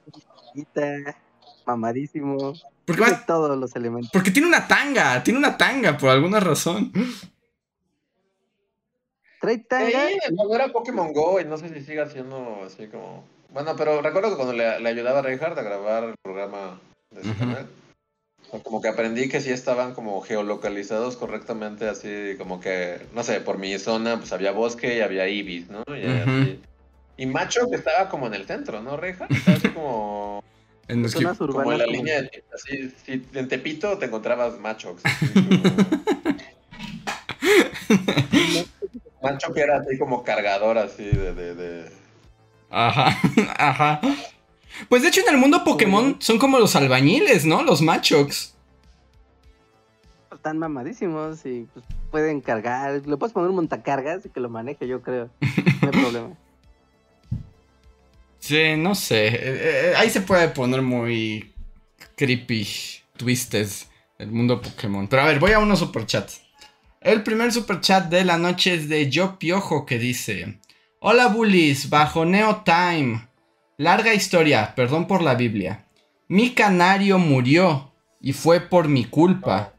[1.67, 2.55] mamadísimo.
[2.87, 4.11] Porque tiene todos los elementos.
[4.15, 6.91] Porque tiene una tanga, tiene una tanga por alguna razón.
[9.43, 10.09] ¿Trae tanga?
[10.09, 13.25] Sí, cuando era Pokémon Go y no sé si sigue siendo así como...
[13.51, 16.81] Bueno, pero recuerdo que cuando le, ayudaba a Reinhardt a grabar el programa
[17.11, 17.69] de su canal
[18.61, 23.57] como que aprendí que sí estaban como geolocalizados correctamente, así como que, no sé, por
[23.59, 25.83] mi zona pues había bosque y había ibis, ¿no?
[27.17, 29.27] Y, Macho que estaba como en el centro, ¿no, Reja?
[29.31, 30.45] Estaba así como...
[30.89, 31.63] En zonas urbanas.
[31.63, 34.97] Como en la línea, de, así, si en Tepito te encontrabas Macho.
[39.23, 41.35] Macho que era así como cargador así de...
[41.35, 41.93] de, de...
[42.71, 43.17] Ajá,
[43.59, 44.01] ajá.
[44.89, 47.63] Pues de hecho en el mundo Pokémon son como los albañiles, ¿no?
[47.63, 48.55] Los Machox.
[50.33, 53.07] Están mamadísimos y pues, pueden cargar.
[53.07, 55.31] Le puedes poner un montacargas y que lo maneje, yo creo.
[55.41, 56.31] No hay problema.
[58.43, 59.29] Sí, no sé.
[59.29, 61.55] Eh, eh, ahí se puede poner muy
[62.17, 62.67] creepy,
[63.17, 63.69] twisted
[64.19, 65.07] el mundo Pokémon.
[65.07, 66.43] Pero a ver, voy a unos superchats.
[67.05, 70.61] El primer superchat de la noche es de Yo Piojo que dice:
[71.01, 73.27] Hola bullies, bajo Neo Time.
[73.77, 75.85] Larga historia, perdón por la Biblia.
[76.29, 79.73] Mi canario murió y fue por mi culpa.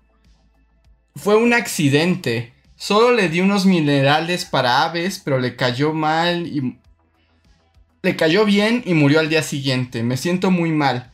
[1.15, 2.51] Fue un accidente.
[2.75, 6.77] Solo le di unos minerales para aves, pero le cayó mal y...
[8.01, 10.03] Le cayó bien y murió al día siguiente.
[10.03, 11.12] Me siento muy mal.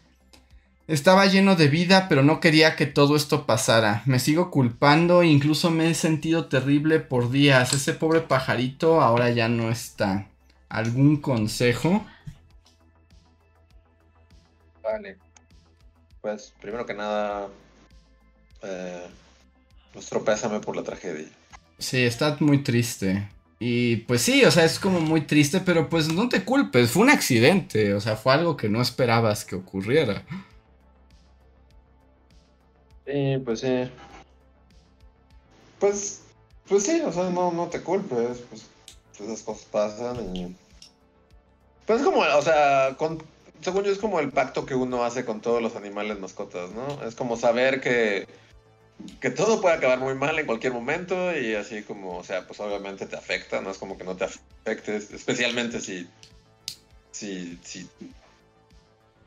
[0.90, 4.02] Estaba lleno de vida, pero no quería que todo esto pasara.
[4.08, 7.74] Me sigo culpando e incluso me he sentido terrible por días.
[7.74, 10.26] Ese pobre pajarito ahora ya no está.
[10.68, 12.04] ¿Algún consejo?
[14.82, 15.18] Vale.
[16.22, 17.50] Pues primero que nada,
[18.64, 19.06] eh,
[19.94, 21.28] nuestro pésame por la tragedia.
[21.78, 23.30] Sí, está muy triste.
[23.60, 27.04] Y pues sí, o sea, es como muy triste, pero pues no te culpes, fue
[27.04, 30.24] un accidente, o sea, fue algo que no esperabas que ocurriera.
[33.10, 33.89] Sí, pues sí.
[35.80, 36.22] Pues
[36.68, 38.70] Pues sí, o sea, no, no te culpes, pues
[39.20, 40.55] esas cosas pasan y...
[41.88, 42.95] Pues es como, o sea,
[43.62, 47.03] según yo es como el pacto que uno hace con todos los animales mascotas, ¿no?
[47.03, 48.28] Es como saber que,
[49.20, 52.60] que todo puede acabar muy mal en cualquier momento y así como, o sea, pues
[52.60, 56.07] obviamente te afecta, no es como que no te afectes, especialmente si,
[57.12, 57.89] si, si,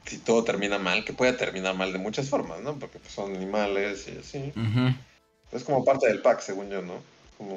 [0.05, 2.79] si todo termina mal, que puede terminar mal de muchas formas, ¿no?
[2.79, 4.53] Porque pues, son animales y así.
[5.53, 6.95] Es como parte del pack, según yo, ¿no?
[7.39, 7.57] Como...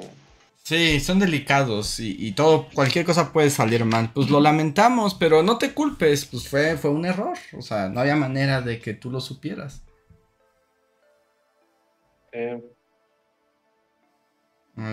[0.62, 4.12] Sí, son delicados y, todo, cualquier cosa puede salir mal.
[4.12, 7.38] Pues lo lamentamos, pero no te culpes, pues fue, fue un error.
[7.56, 9.82] O sea, no había manera de que tú lo supieras.
[12.32, 12.60] Eh,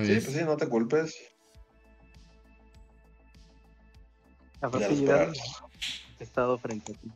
[0.06, 1.18] sí, pues sí, no te culpes.
[4.62, 4.70] La
[6.20, 7.12] he estado frente a ti.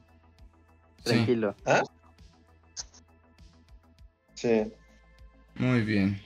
[1.14, 1.56] Tranquilo.
[1.66, 1.84] ¿Ah?
[4.34, 4.72] Sí.
[5.56, 6.22] Muy bien.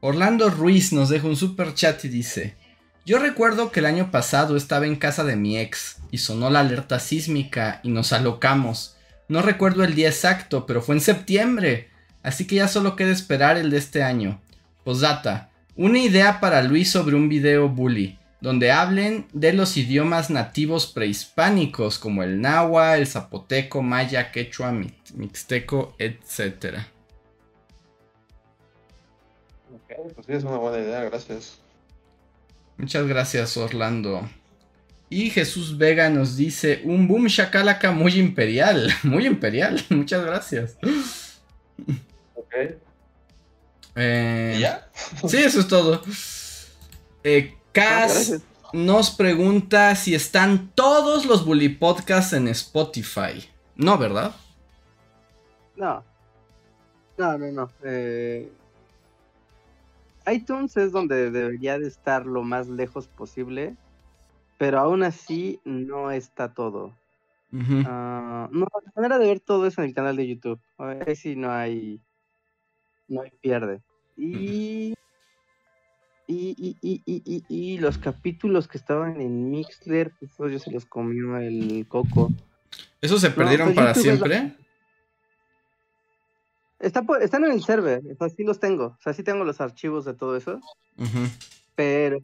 [0.00, 2.56] Orlando Ruiz nos deja un super chat y dice:
[3.06, 6.60] Yo recuerdo que el año pasado estaba en casa de mi ex y sonó la
[6.60, 8.96] alerta sísmica y nos alocamos.
[9.28, 11.88] No recuerdo el día exacto, pero fue en septiembre.
[12.22, 14.40] Así que ya solo queda esperar el de este año.
[14.84, 15.50] Posdata.
[15.76, 21.98] Una idea para Luis sobre un video bully, donde hablen de los idiomas nativos prehispánicos
[21.98, 24.72] como el náhuatl, el zapoteco, maya, quechua,
[25.14, 26.78] mixteco, etc.
[30.14, 31.58] pues sí, es una buena idea, gracias.
[32.76, 34.28] Muchas gracias, Orlando.
[35.10, 40.76] Y Jesús Vega nos dice, un boom shakalaka muy imperial, muy imperial, muchas gracias.
[42.34, 42.54] Ok.
[43.96, 44.88] Eh, ¿Y ya?
[45.26, 46.02] Sí, eso es todo.
[47.24, 53.48] Eh, Cas ah, nos pregunta si están todos los Bully Podcasts en Spotify.
[53.76, 54.34] No, ¿verdad?
[55.76, 56.02] No.
[57.16, 57.70] No, no, no.
[57.84, 58.50] Eh,
[60.26, 63.76] iTunes es donde debería de estar lo más lejos posible,
[64.58, 66.92] pero aún así no está todo.
[67.86, 70.60] Ah, no, la manera de ver todo eso en el canal de YouTube.
[70.76, 72.00] Ahí sí no hay,
[73.06, 73.80] no hay pierde.
[74.16, 74.94] Y,
[76.30, 81.38] y, y, y, y, los capítulos que estaban en Mixler, pues yo se los comió
[81.38, 82.30] el coco.
[83.00, 84.54] ¿Esos se perdieron pues, para siempre?
[86.78, 90.14] están en el server, o sí los tengo, o sea, sí tengo los archivos de
[90.14, 90.60] todo eso,
[91.74, 92.18] pero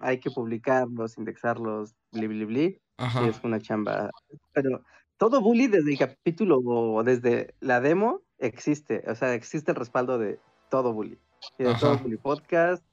[0.00, 2.80] hay que publicarlos, indexarlos, bli, bli, bli,
[3.26, 4.10] es una chamba.
[4.52, 4.82] Pero
[5.16, 10.18] todo Bully desde el capítulo o desde la demo existe, o sea, existe el respaldo
[10.18, 10.38] de
[10.70, 11.18] todo Bully,
[11.58, 12.84] y de todo Bully Podcast,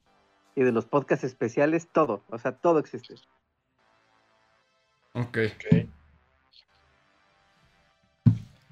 [0.54, 3.14] y de los podcasts especiales, todo, o sea, todo existe.
[5.14, 5.38] Ok.
[5.56, 5.90] okay.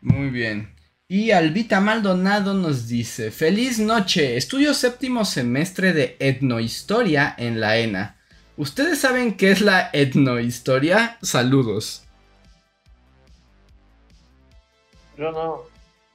[0.00, 0.74] Muy bien.
[1.08, 8.16] Y Albita Maldonado nos dice, feliz noche, estudio séptimo semestre de etnohistoria en la ENA.
[8.56, 11.18] ¿Ustedes saben qué es la etnohistoria?
[11.20, 12.04] Saludos.
[15.18, 15.62] Yo no.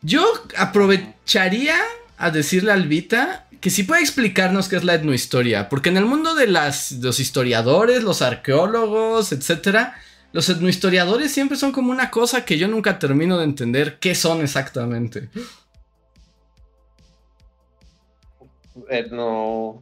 [0.01, 0.24] Yo
[0.57, 1.76] aprovecharía
[2.18, 6.05] a decirle a Albita que si puede explicarnos qué es la etnohistoria, porque en el
[6.05, 9.99] mundo de los historiadores, los arqueólogos, etcétera,
[10.34, 14.43] los etnohistoriadores siempre son como una cosa que yo nunca termino de entender qué son
[14.43, 15.30] exactamente.
[18.88, 19.82] Etno.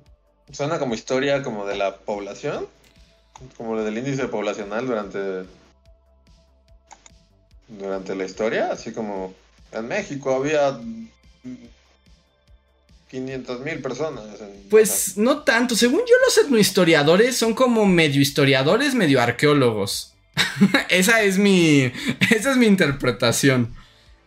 [0.50, 2.68] Suena como historia como de la población.
[3.58, 5.44] Como del índice poblacional durante.
[7.68, 8.72] Durante la historia.
[8.72, 9.34] Así como.
[9.74, 10.80] En México había
[13.14, 14.24] 500 mil personas.
[14.72, 15.76] Pues no tanto.
[15.76, 20.16] Según yo, los etnohistoriadores son como medio historiadores, medio arqueólogos.
[20.90, 21.92] esa es mi.
[22.32, 23.72] Esa es mi interpretación.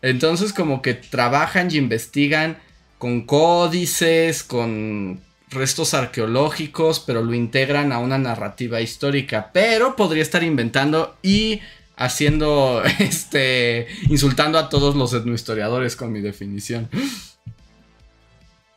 [0.02, 2.58] Entonces, como que trabajan y investigan
[2.98, 5.20] con códices, con
[5.50, 9.50] restos arqueológicos, pero lo integran a una narrativa histórica.
[9.52, 11.60] Pero podría estar inventando y
[11.96, 12.84] haciendo.
[13.00, 13.88] Este.
[14.08, 16.88] insultando a todos los etnohistoriadores con mi definición.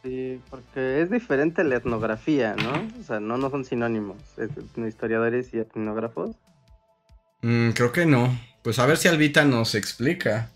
[0.09, 2.99] Sí, porque es diferente la etnografía, ¿no?
[2.99, 6.35] O sea, no, no son sinónimos, etnohistoriadores y etnógrafos.
[7.43, 8.35] Mm, creo que no.
[8.63, 10.49] Pues a ver si Albita nos explica.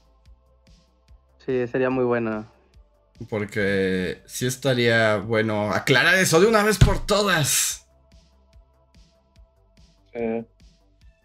[1.45, 2.47] Sí, sería muy bueno.
[3.29, 7.85] Porque sí estaría bueno aclarar eso de una vez por todas.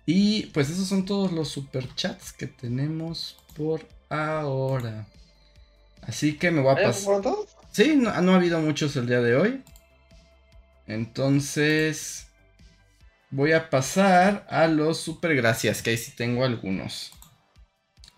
[0.05, 5.07] Y pues esos son todos los superchats que tenemos por ahora.
[6.03, 7.23] Así que me voy a pasar.
[7.79, 9.63] Sí, no, no ha habido muchos el día de hoy.
[10.89, 12.27] Entonces.
[13.31, 17.13] Voy a pasar a los super gracias, que ahí sí tengo algunos.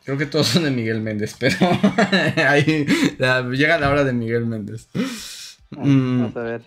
[0.02, 1.58] Creo que todos son de Miguel Méndez, pero
[2.48, 2.86] ahí
[3.18, 4.88] llega la hora de Miguel Méndez.
[5.70, 6.62] Vamos a ver.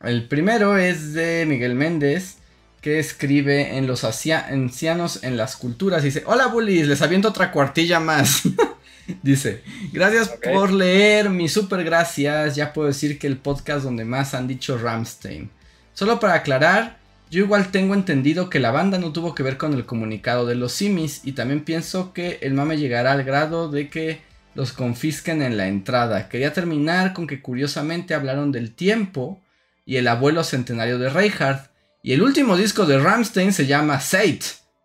[0.00, 2.38] El primero es de Miguel Méndez,
[2.80, 6.02] que escribe en los ancianos en las culturas.
[6.02, 8.44] Dice, hola bullies, les aviento otra cuartilla más.
[9.22, 12.56] Dice, gracias por leer, mi super gracias.
[12.56, 15.50] Ya puedo decir que el podcast donde más han dicho Ramstein.
[15.92, 16.98] Solo para aclarar,
[17.30, 20.54] yo igual tengo entendido que la banda no tuvo que ver con el comunicado de
[20.54, 24.20] los simis y también pienso que el mame llegará al grado de que
[24.54, 26.28] los confisquen en la entrada.
[26.28, 29.42] Quería terminar con que curiosamente hablaron del tiempo
[29.84, 31.70] y el abuelo centenario de Reinhardt
[32.02, 34.40] y el último disco de Ramstein se llama Sate,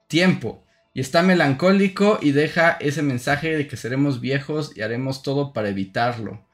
[0.08, 0.64] Tiempo.
[0.94, 5.70] Y está melancólico y deja ese mensaje de que seremos viejos y haremos todo para
[5.70, 6.46] evitarlo.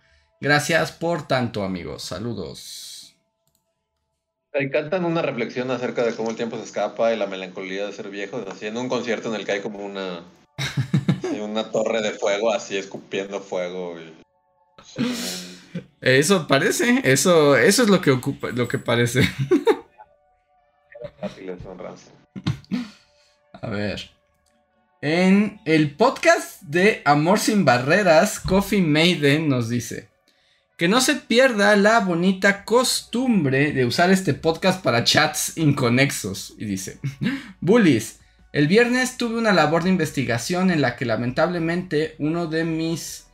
[0.41, 2.03] Gracias por tanto, amigos.
[2.03, 3.15] Saludos.
[4.53, 7.93] Me encantan una reflexión acerca de cómo el tiempo se escapa y la melancolía de
[7.93, 10.23] ser viejo, así en un concierto en el que hay como una
[11.41, 13.95] una torre de fuego así escupiendo fuego.
[16.01, 19.21] Eso parece, eso, eso es lo que ocupa, lo que parece.
[23.61, 24.14] A ver.
[25.07, 30.09] En el podcast de Amor sin Barreras, Coffee Maiden nos dice
[30.77, 36.55] que no se pierda la bonita costumbre de usar este podcast para chats inconexos.
[36.57, 36.97] Y dice,
[37.61, 43.27] Bullies, el viernes tuve una labor de investigación en la que lamentablemente uno de mis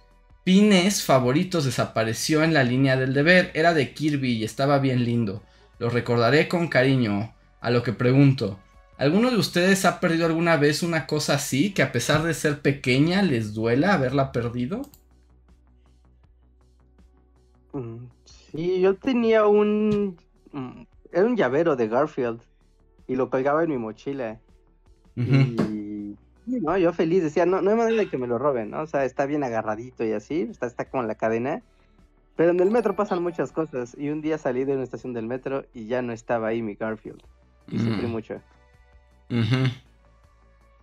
[0.44, 3.50] pines favoritos desapareció en la línea del deber.
[3.54, 5.42] Era de Kirby y estaba bien lindo.
[5.80, 7.34] Lo recordaré con cariño.
[7.62, 8.60] A lo que pregunto,
[9.02, 12.62] ¿Alguno de ustedes ha perdido alguna vez una cosa así que a pesar de ser
[12.62, 14.84] pequeña les duela haberla perdido?
[17.74, 20.20] Mm, sí, yo tenía un...
[20.52, 22.42] Mm, era un llavero de Garfield
[23.08, 24.40] y lo colgaba en mi mochila.
[25.16, 26.16] Y...
[26.46, 28.82] No, yo feliz, decía, no, no hay manera de que me lo roben, ¿no?
[28.82, 31.64] O sea, está bien agarradito y así, está, está como en la cadena.
[32.36, 33.96] Pero en el metro pasan muchas cosas.
[33.98, 36.76] Y un día salí de una estación del metro y ya no estaba ahí mi
[36.76, 37.24] Garfield.
[37.68, 38.40] Y sufrí mucho.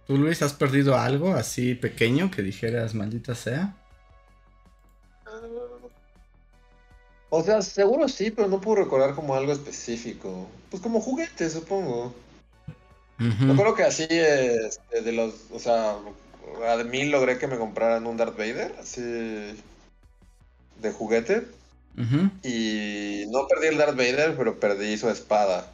[0.06, 3.74] ¿Tú, Luis, has perdido algo así pequeño que dijeras, maldita sea?
[7.30, 10.48] O sea, seguro sí, pero no puedo recordar como algo específico.
[10.70, 12.14] Pues como juguete, supongo.
[13.20, 13.76] Uh -huh.
[13.76, 15.96] que así, este, de los, o sea,
[16.66, 21.46] a mí logré que me compraran un Darth Vader, así, de juguete.
[22.44, 25.70] Y no perdí el Darth Vader, pero perdí su espada.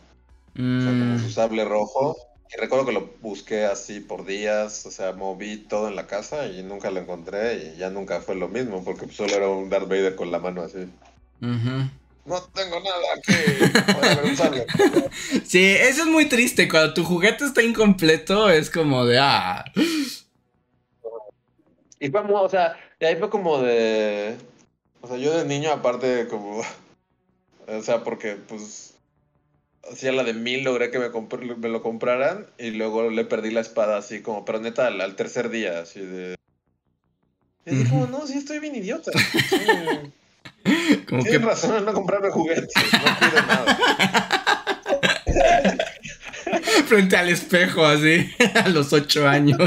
[0.54, 1.30] O sea, como su mm.
[1.30, 2.16] sable rojo.
[2.54, 6.46] Y recuerdo que lo busqué así por días, o sea, moví todo en la casa
[6.46, 9.88] y nunca lo encontré y ya nunca fue lo mismo, porque solo era un Darth
[9.88, 10.88] Vader con la mano así.
[11.40, 13.32] No tengo nada que...
[15.44, 19.18] sí, eso es muy triste, cuando tu juguete está incompleto es como de...
[19.18, 19.64] Ah.
[21.98, 24.36] Y fue, o sea, y ahí fue como de...
[25.00, 26.62] O sea, yo de niño aparte como...
[27.66, 28.93] O sea, porque pues
[29.92, 31.08] hacía la de mil, logré que me,
[31.56, 35.50] me, lo compraran y luego le perdí la espada así como, pero neta, al, tercer
[35.50, 36.36] día, así de...
[37.66, 39.10] Y dije como, no, sí estoy bien idiota.
[41.08, 43.78] como Tienes razón en no comprarme juguetes, no pido nada.
[46.86, 49.58] Frente al espejo, así, a los ocho años.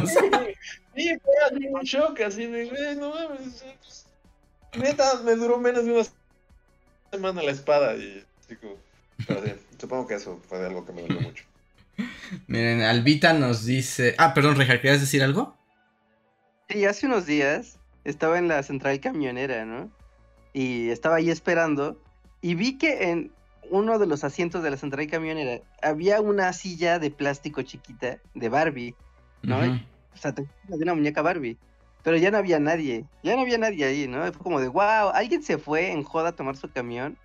[0.96, 3.64] Sí, fue así un shock, así de, no mames.
[3.82, 4.06] Pues,
[4.78, 6.04] neta, me duró menos de una
[7.12, 8.87] semana la espada y así como...
[9.26, 11.46] Pero sí, supongo que eso fue algo que me dolió mucho.
[12.48, 14.16] Miren, Albita nos dice.
[14.18, 15.56] Ah, perdón, Reja, ¿querías decir algo?
[16.70, 19.90] Sí, hace unos días estaba en la central camionera, ¿no?
[20.54, 22.00] Y estaba ahí esperando.
[22.42, 23.32] Y vi que en
[23.70, 28.50] uno de los asientos de la central camionera había una silla de plástico chiquita de
[28.50, 28.96] Barbie,
[29.42, 29.60] ¿no?
[30.14, 31.58] O sea, de una muñeca Barbie.
[32.04, 33.06] Pero ya no había nadie.
[33.24, 34.22] Ya no había nadie ahí, ¿no?
[34.32, 37.18] Fue como de, wow, alguien se fue en joda a tomar su camión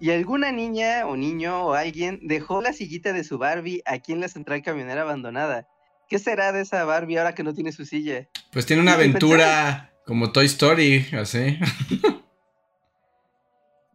[0.00, 4.20] y alguna niña o niño o alguien dejó la sillita de su Barbie aquí en
[4.20, 5.68] la central camionera abandonada.
[6.08, 8.28] ¿Qué será de esa Barbie ahora que no tiene su silla?
[8.52, 11.58] Pues tiene una aventura como Toy Story, así.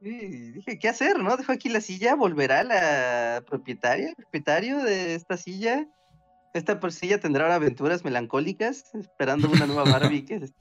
[0.02, 1.36] Y dije, ¿qué hacer, no?
[1.36, 5.88] Dejó aquí la silla, volverá la propietaria, el propietario de esta silla.
[6.54, 10.54] Esta silla tendrá ahora aventuras melancólicas, esperando una nueva Barbie que es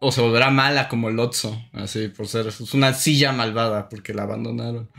[0.00, 4.22] o se volverá mala como Lotso, así por ser es una silla malvada porque la
[4.22, 4.90] abandonaron.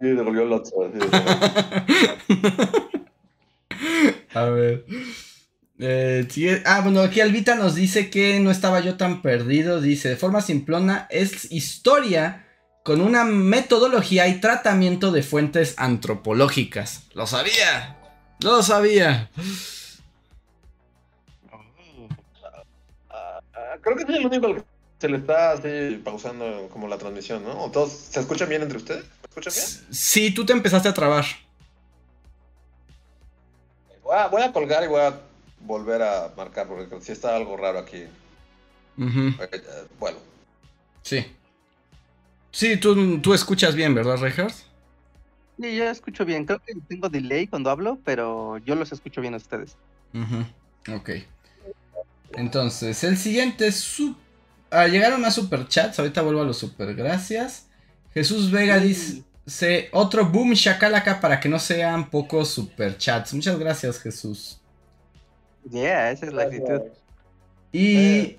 [0.00, 0.90] Y devolvió Lotso.
[4.34, 4.84] A ver.
[5.78, 9.80] Eh, ah, bueno, aquí Albita nos dice que no estaba yo tan perdido.
[9.80, 12.41] Dice, de forma simplona, es historia
[12.82, 17.04] con una metodología y tratamiento de fuentes antropológicas.
[17.14, 17.96] Lo sabía,
[18.40, 19.30] lo sabía.
[23.08, 24.62] Ah, ah, creo que es el único que
[24.98, 27.70] se le está así pausando como la transmisión, ¿no?
[27.70, 29.04] Todos se escuchan bien entre ustedes?
[29.04, 29.94] ¿Me escuchan bien?
[29.94, 31.24] Sí, tú te empezaste a trabar.
[34.30, 35.18] Voy a, colgar y voy a
[35.60, 38.04] volver a marcar porque si está algo raro aquí.
[38.98, 39.32] Uh.
[39.98, 40.18] Bueno.
[41.02, 41.24] Sí.
[42.52, 44.54] Sí, tú, tú escuchas bien, ¿verdad, Reinhardt?
[45.58, 46.44] Sí, yo escucho bien.
[46.44, 49.76] Creo que tengo delay cuando hablo, pero yo los escucho bien a ustedes.
[50.92, 51.10] Ok.
[52.34, 53.96] Entonces, el siguiente es
[54.70, 55.98] ah, llegaron más superchats.
[55.98, 57.68] Ahorita vuelvo a los super gracias.
[58.12, 63.32] Jesús Vega dice: Otro boom shakalaka para que no sean pocos superchats.
[63.32, 64.60] Muchas gracias, Jesús.
[65.70, 66.82] Yeah, esa es la actitud.
[67.72, 68.36] Y.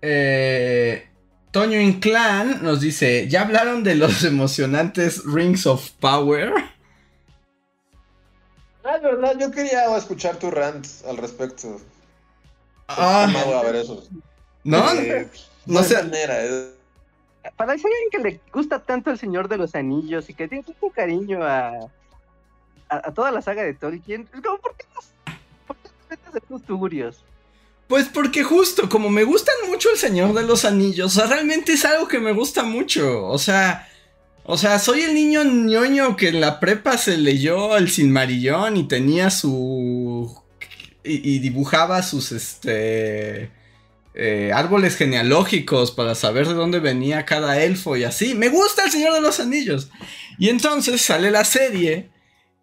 [0.00, 1.08] Eh,
[1.54, 6.52] Toño Inclán nos dice: ¿Ya hablaron de los emocionantes Rings of Power?
[8.82, 11.80] Ah, verdad, yo quería escuchar tu rant al respecto.
[12.88, 13.28] Ah.
[13.32, 14.04] No voy a ver eso.
[14.64, 14.92] ¿No?
[14.94, 15.28] Eh,
[15.66, 15.94] no sé.
[16.12, 16.70] Eh.
[17.56, 20.90] Para alguien que le gusta tanto el Señor de los Anillos y que tiene tanto
[20.90, 21.88] cariño a,
[22.88, 24.86] a, toda la saga de Tolkien, es como, ¿por qué
[25.68, 27.22] ¿por qué te metes de tus tugurios?
[27.94, 31.74] Pues porque justo, como me gustan mucho el Señor de los Anillos, o sea, realmente
[31.74, 33.24] es algo que me gusta mucho.
[33.28, 33.88] O sea,
[34.42, 38.88] o sea, soy el niño ñoño que en la prepa se leyó el Sinmarillón y
[38.88, 40.42] tenía su.
[41.04, 43.52] y, dibujaba sus este.
[44.16, 48.34] Eh, árboles genealógicos para saber de dónde venía cada elfo y así.
[48.34, 49.88] Me gusta el Señor de los Anillos.
[50.36, 52.10] Y entonces sale la serie.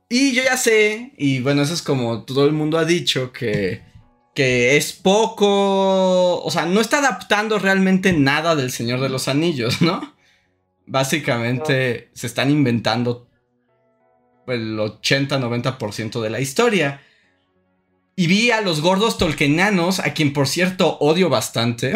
[0.09, 3.89] Y yo ya sé, y bueno, eso es como todo el mundo ha dicho, que,
[4.33, 9.81] que es poco, o sea, no está adaptando realmente nada del Señor de los Anillos,
[9.81, 10.15] ¿no?
[10.85, 13.27] Básicamente se están inventando
[14.47, 17.01] el 80-90% de la historia.
[18.15, 21.93] Y vi a los gordos tolkenanos, a quien por cierto odio bastante,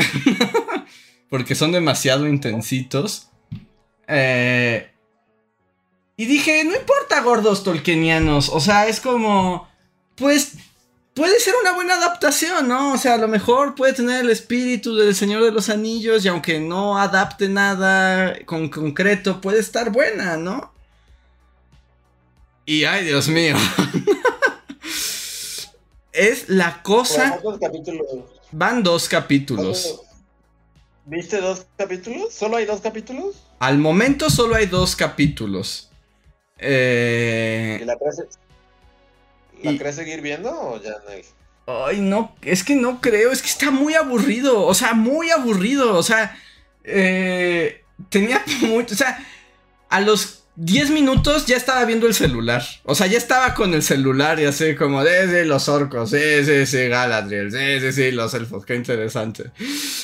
[1.30, 3.30] porque son demasiado intensitos.
[4.08, 4.92] Eh,
[6.18, 9.68] y dije, no importa gordos tolkenianos, o sea, es como,
[10.16, 10.54] pues
[11.16, 12.94] puede ser una buena adaptación, ¿no?
[12.94, 16.28] O sea, a lo mejor puede tener el espíritu del Señor de los Anillos y
[16.28, 20.72] aunque no adapte nada con concreto, puede estar buena, ¿no?
[22.66, 23.56] Y ay, Dios mío.
[26.12, 27.40] es la cosa...
[28.52, 30.02] Van dos capítulos.
[31.06, 32.34] ¿Viste dos capítulos?
[32.34, 33.36] ¿Solo hay dos capítulos?
[33.60, 35.90] Al momento solo hay dos capítulos.
[36.58, 37.80] Eh...
[37.82, 37.98] ¿Y la
[39.72, 41.46] ¿La crees seguir viendo o ya no?
[41.68, 45.96] Ay, no, es que no creo, es que está muy aburrido, o sea, muy aburrido,
[45.96, 46.38] o sea,
[46.84, 49.26] eh, tenía mucho, o sea,
[49.90, 53.82] a los 10 minutos ya estaba viendo el celular, o sea, ya estaba con el
[53.82, 58.36] celular y así como, desde los orcos, sí, sí, sí, Galadriel, sí, sí, sí, los
[58.36, 59.50] elfos, qué interesante.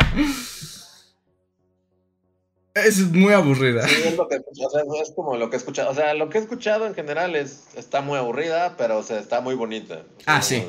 [2.74, 3.88] Es muy aburrida.
[3.88, 5.92] Sí, es, lo que, es como lo que he escuchado.
[5.92, 9.20] O sea, lo que he escuchado en general es está muy aburrida, pero o sea,
[9.20, 10.04] está muy bonita.
[10.26, 10.64] Ah, sí.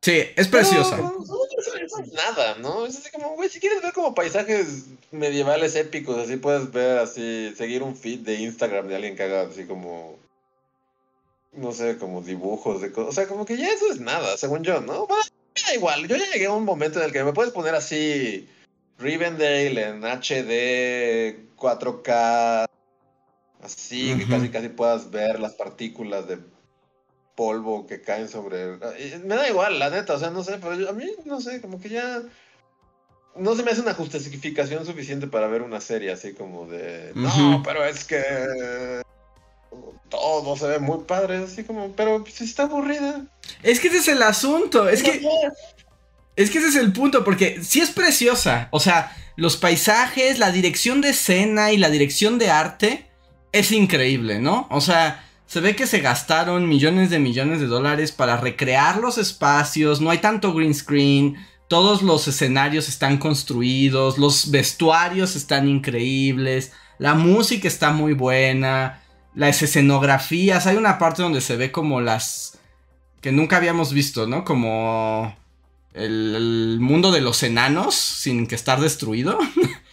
[0.00, 0.96] Sí, es preciosa.
[0.96, 2.86] no, es nada, ¿no?
[2.86, 7.52] Es así como, güey, si quieres ver como paisajes medievales épicos, así puedes ver, así,
[7.56, 10.18] seguir un feed de Instagram de alguien que haga así como,
[11.52, 13.10] no sé, como dibujos de cosas.
[13.10, 15.06] O sea, como que ya eso es nada, según yo, ¿no?
[15.06, 15.22] Bueno,
[15.66, 18.48] da igual, yo ya llegué a un momento en el que me puedes poner así
[19.02, 22.66] Rivendale en HD 4K,
[23.62, 26.38] así que casi casi puedas ver las partículas de
[27.34, 28.78] polvo que caen sobre...
[29.24, 31.80] Me da igual, la neta, o sea, no sé, pero a mí, no sé, como
[31.80, 32.22] que ya...
[33.34, 37.12] No se me hace una justificación suficiente para ver una serie así como de...
[37.14, 39.02] No, pero es que...
[40.10, 41.92] Todo se ve muy padre, así como...
[41.92, 43.24] Pero si está aburrida.
[43.62, 45.12] Es que ese es el asunto, es que...
[45.12, 45.81] Es
[46.36, 48.68] que ese es el punto, porque sí es preciosa.
[48.70, 53.06] O sea, los paisajes, la dirección de escena y la dirección de arte
[53.52, 54.66] es increíble, ¿no?
[54.70, 59.18] O sea, se ve que se gastaron millones de millones de dólares para recrear los
[59.18, 61.36] espacios, no hay tanto green screen,
[61.68, 69.02] todos los escenarios están construidos, los vestuarios están increíbles, la música está muy buena,
[69.34, 72.58] las escenografías, hay una parte donde se ve como las
[73.20, 74.44] que nunca habíamos visto, ¿no?
[74.44, 75.36] Como
[75.94, 79.38] el, mundo de los enanos sin que estar destruido.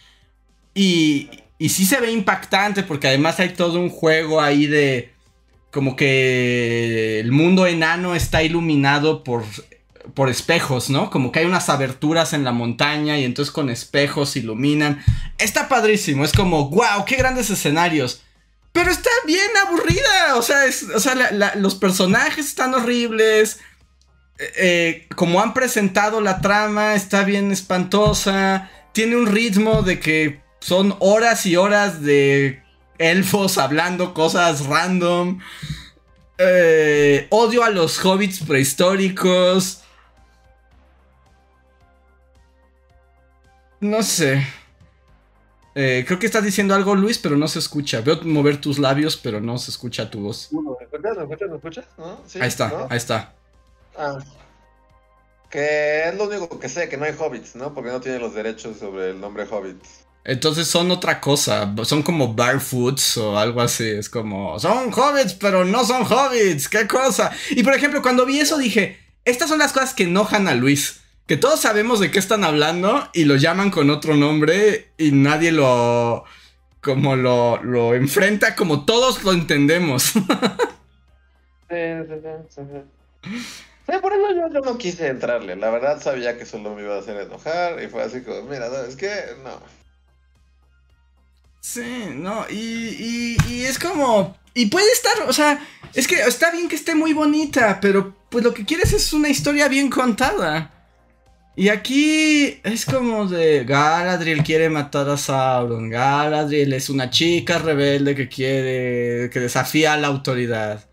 [0.74, 5.12] y, y sí se ve impactante porque además hay todo un juego ahí de
[5.70, 9.44] como que el mundo enano está iluminado por,
[10.14, 11.10] por espejos, ¿no?
[11.10, 15.02] Como que hay unas aberturas en la montaña y entonces con espejos iluminan.
[15.38, 18.22] Está padrísimo, es como, wow, qué grandes escenarios.
[18.72, 20.36] Pero está bien aburrida.
[20.36, 20.62] O sea,
[20.94, 23.58] o sea los personajes están horribles.
[24.40, 28.70] Eh, como han presentado la trama, está bien espantosa.
[28.92, 32.62] Tiene un ritmo de que son horas y horas de
[32.98, 35.40] elfos hablando cosas random.
[36.38, 39.82] Eh, odio a los hobbits prehistóricos.
[43.80, 44.46] No sé.
[45.74, 48.00] Eh, creo que estás diciendo algo, Luis, pero no se escucha.
[48.00, 50.48] Veo mover tus labios, pero no se escucha tu voz.
[50.50, 51.50] ¿Me escuchas?
[51.50, 51.84] ¿Me escuchas?
[52.40, 53.34] Ahí está, ahí está.
[53.96, 54.18] Ah.
[55.50, 57.74] Que es lo único que sé, que no hay hobbits, ¿no?
[57.74, 60.06] Porque no tiene los derechos sobre el nombre hobbits.
[60.24, 65.64] Entonces son otra cosa, son como barefoots o algo así, es como, son hobbits, pero
[65.64, 67.32] no son hobbits, qué cosa.
[67.50, 71.00] Y por ejemplo, cuando vi eso dije, estas son las cosas que enojan a Luis,
[71.26, 75.52] que todos sabemos de qué están hablando y lo llaman con otro nombre y nadie
[75.52, 76.24] lo,
[76.82, 80.12] como lo, lo enfrenta como todos lo entendemos.
[83.92, 83.98] sí.
[84.00, 85.56] por eso yo, no quise entrarle.
[85.56, 87.82] La verdad sabía que solo me iba a hacer enojar.
[87.82, 89.10] Y fue así como, mira, es que
[89.42, 89.60] no.
[91.60, 94.36] Sí, no, y, y, es como...
[94.54, 95.64] Y puede estar, o sea,
[95.94, 99.28] es que está bien que esté muy bonita, pero pues lo que quieres es una
[99.28, 100.72] historia bien contada.
[101.54, 105.90] Y aquí es como de Galadriel quiere matar a Sauron.
[105.90, 110.89] Galadriel es una chica rebelde que quiere, que desafía a la autoridad.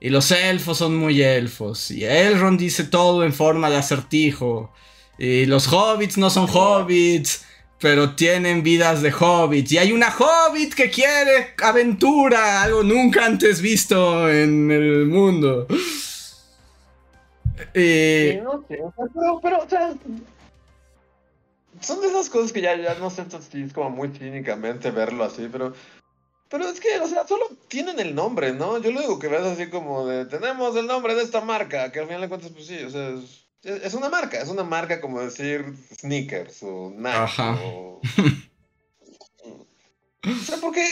[0.00, 1.90] Y los elfos son muy elfos.
[1.90, 4.72] Y Elrond dice todo en forma de acertijo.
[5.18, 7.44] Y los hobbits no son hobbits
[7.80, 9.72] pero tienen vidas de hobbits.
[9.72, 15.66] Y hay una hobbit que quiere aventura, algo nunca antes visto en el mundo.
[17.74, 18.78] Sí, no sé,
[19.14, 19.94] pero, pero, o sea,
[21.80, 25.24] son de esas cosas que ya, ya no sé si es como muy cínicamente verlo
[25.24, 25.72] así, pero,
[26.50, 28.78] pero es que, o sea, solo tienen el nombre, ¿no?
[28.78, 32.00] Yo lo digo que ves así como de, tenemos el nombre de esta marca, que
[32.00, 33.10] al final de cuentas, pues sí, o sea,
[33.62, 35.64] es, es una marca, es una marca como decir
[35.94, 37.16] sneakers o Nike.
[37.16, 37.58] Ajá.
[37.62, 38.00] O...
[40.44, 40.84] sea, porque.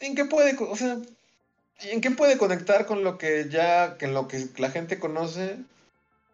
[0.00, 0.56] ¿En qué puede.?
[0.58, 0.98] O sea.
[1.82, 3.96] ¿En qué puede conectar con lo que ya.
[3.98, 5.58] que lo que la gente conoce?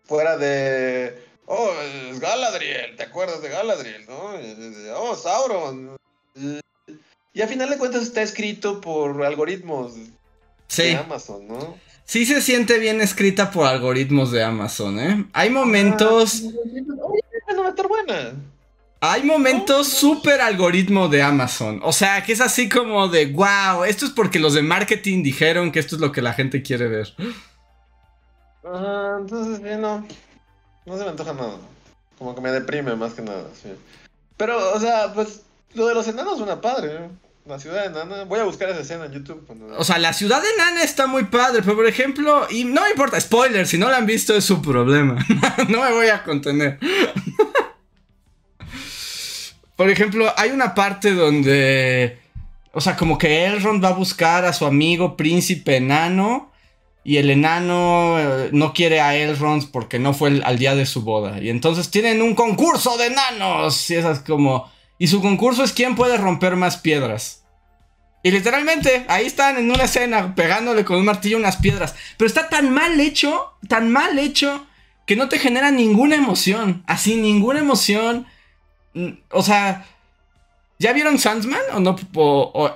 [0.05, 1.23] Fuera de.
[1.47, 1.71] Oh,
[2.11, 4.35] es Galadriel, ¿te acuerdas de Galadriel, no?
[4.97, 5.97] Oh, Sauron.
[7.37, 9.93] Y a final de cuentas está escrito por algoritmos
[10.75, 11.77] de Amazon, ¿no?
[12.07, 15.27] Sí se siente bien escrita por algoritmos de Amazon, ¿eh?
[15.35, 16.45] Hay momentos...
[19.01, 21.79] Hay momentos súper algoritmo de Amazon.
[21.85, 25.73] O sea, que es así como de, wow, esto es porque los de marketing dijeron
[25.73, 27.15] que esto es lo que la gente quiere ver.
[28.65, 30.07] Ajá, entonces, sí, no.
[30.87, 31.59] No se me antoja nada.
[32.17, 33.75] Como que me deprime más que nada, sí.
[34.39, 35.43] Pero, o sea, pues,
[35.75, 37.09] lo de los enanos suena padre, ¿eh?
[37.47, 38.25] La ciudad de Nana.
[38.25, 39.47] Voy a buscar esa escena en YouTube.
[39.79, 43.21] O sea, la ciudad de Nana está muy padre, pero por ejemplo, y no importa,
[43.21, 45.25] spoiler, si no la han visto es su problema.
[45.69, 46.81] no me voy a contener.
[49.77, 52.19] por ejemplo, hay una parte donde,
[52.73, 56.51] o sea, como que Elrond va a buscar a su amigo príncipe enano
[57.05, 61.03] y el enano eh, no quiere a Elrond porque no fue al día de su
[61.03, 61.41] boda.
[61.41, 64.69] Y entonces tienen un concurso de enanos y esas como
[64.99, 67.43] y su concurso es quién puede romper más piedras.
[68.23, 71.95] Y literalmente, ahí están en una escena pegándole con un martillo unas piedras.
[72.17, 74.67] Pero está tan mal hecho, tan mal hecho,
[75.07, 76.83] que no te genera ninguna emoción.
[76.87, 78.27] Así, ninguna emoción.
[79.31, 79.87] O sea,
[80.79, 81.95] ¿ya vieron Sandsman o no?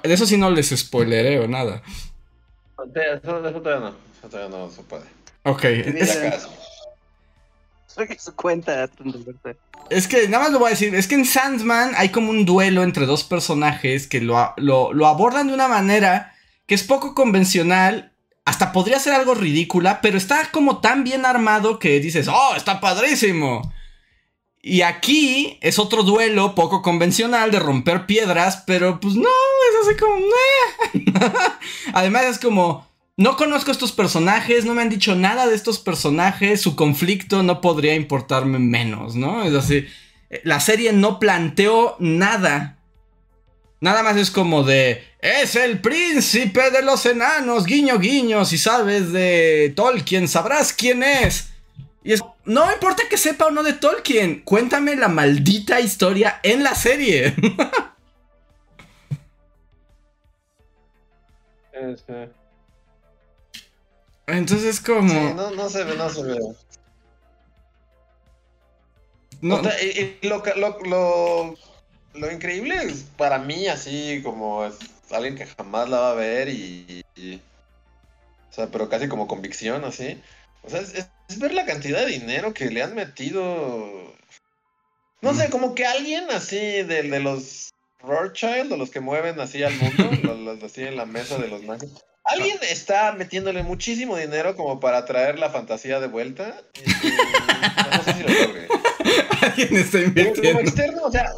[0.04, 1.82] de eso sí no les spoileré o nada.
[2.94, 3.96] Eso, eso todavía no.
[4.18, 5.04] Eso todavía no se puede.
[5.42, 5.64] Ok.
[5.64, 6.48] Es,
[9.88, 12.44] Es que nada más lo voy a decir, es que en Sandman hay como un
[12.44, 16.34] duelo entre dos personajes que lo, lo, abordan de una manera
[16.66, 18.12] que es poco convencional,
[18.44, 22.80] hasta podría ser algo ridícula, pero está como tan bien armado que dices, oh, está
[22.80, 23.72] padrísimo.
[24.62, 29.96] Y aquí es otro duelo poco convencional de romper piedras, pero pues no, es así
[29.96, 30.14] como...
[31.94, 32.89] Además es como
[33.20, 37.60] no conozco estos personajes, no me han dicho nada de estos personajes, su conflicto no
[37.60, 39.44] podría importarme menos, ¿no?
[39.44, 39.86] Es así,
[40.42, 42.78] la serie no planteó nada.
[43.78, 49.12] Nada más es como de, es el príncipe de los enanos, guiño guiño, si sabes
[49.12, 51.50] de Tolkien, sabrás quién es.
[52.02, 56.64] Y es, no importa que sepa o no de Tolkien, cuéntame la maldita historia en
[56.64, 57.34] la serie.
[64.32, 65.08] Entonces como...
[65.08, 66.38] Sí, no, no se ve, no se ve.
[69.40, 69.62] No.
[69.82, 71.56] y, lo, lo,
[72.14, 74.62] lo, increíble es para mí, así como
[75.10, 77.04] alguien que jamás la va a ver y,
[78.50, 80.20] o sea, pero casi como convicción, así.
[80.62, 81.08] O sea, es,
[81.38, 84.12] ver la cantidad de dinero que le han metido.
[85.22, 87.70] No sé, como que alguien así de, de los
[88.02, 91.62] Rothschild, o los que mueven así al mundo, los, así en la mesa de los
[91.62, 92.04] mágicos.
[92.24, 96.62] Alguien está metiéndole muchísimo dinero como para traer la fantasía de vuelta.
[96.84, 98.68] no sé si lo logre.
[99.42, 100.58] Alguien está invirtiendo.
[100.58, 101.32] Como externo, o sea,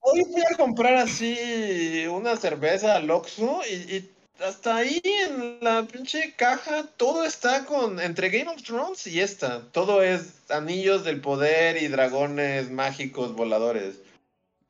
[0.00, 4.10] hoy fui a comprar así una cerveza al Oxxo y,
[4.40, 9.62] hasta ahí en la pinche caja todo está con entre Game of Thrones y esta.
[9.70, 13.96] Todo es anillos del poder y dragones mágicos voladores.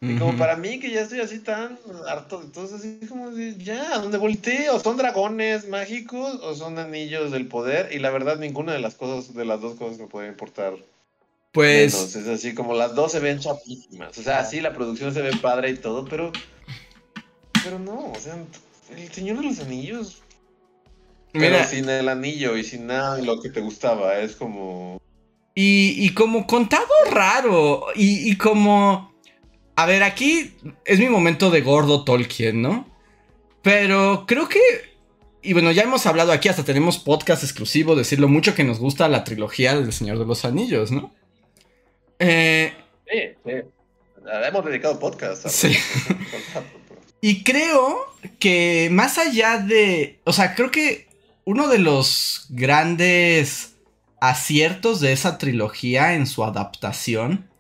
[0.07, 1.79] Y como para mí que ya estoy así tan
[2.09, 4.71] harto de todo, así como de, ya, ¿dónde volteé?
[4.71, 7.91] O son dragones mágicos o son anillos del poder.
[7.93, 10.75] Y la verdad, ninguna de las cosas, de las dos cosas me puede importar
[11.55, 12.17] pues.
[12.17, 14.19] Es así como las dos se ven chapísimas.
[14.19, 16.33] O sea, sí, la producción se ve padre y todo, pero.
[17.63, 18.37] Pero no, o sea,
[18.97, 20.21] el Señor de los Anillos.
[21.33, 25.01] Mira, pero sin el anillo y sin nada de lo que te gustaba, es como.
[25.55, 29.14] Y, y como contado raro, y, y como.
[29.77, 32.89] A ver, aquí es mi momento de gordo Tolkien, ¿no?
[33.63, 34.61] Pero creo que
[35.45, 38.79] y bueno, ya hemos hablado aquí, hasta tenemos podcast exclusivo, decir lo mucho que nos
[38.79, 41.13] gusta la trilogía del Señor de los Anillos, ¿no?
[42.19, 42.73] Eh,
[43.07, 43.53] sí, sí.
[44.27, 45.47] Hemos dedicado podcast.
[45.49, 45.77] Sí.
[47.21, 47.99] y creo
[48.39, 50.19] que más allá de.
[50.25, 51.09] O sea, creo que
[51.45, 53.75] uno de los grandes
[54.21, 57.51] aciertos de esa trilogía en su adaptación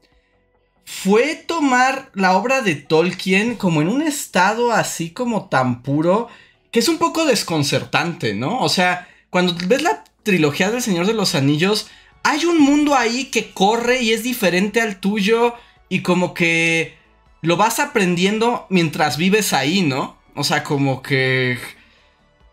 [0.84, 6.28] fue tomar la obra de Tolkien como en un estado así como tan puro
[6.70, 8.58] que es un poco desconcertante, ¿no?
[8.58, 11.88] O sea, cuando ves la trilogía del Señor de los Anillos,
[12.24, 15.54] hay un mundo ahí que corre y es diferente al tuyo
[15.88, 16.96] y como que
[17.42, 20.16] lo vas aprendiendo mientras vives ahí, ¿no?
[20.34, 21.58] O sea, como que...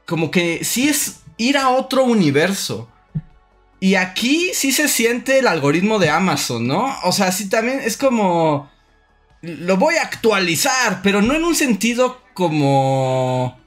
[0.06, 2.90] Como que sí es ir a otro universo.
[3.82, 6.96] Y aquí sí se siente el algoritmo de Amazon, ¿no?
[7.04, 8.72] O sea, sí también es como...
[9.42, 13.60] Lo voy a actualizar, pero no en un sentido como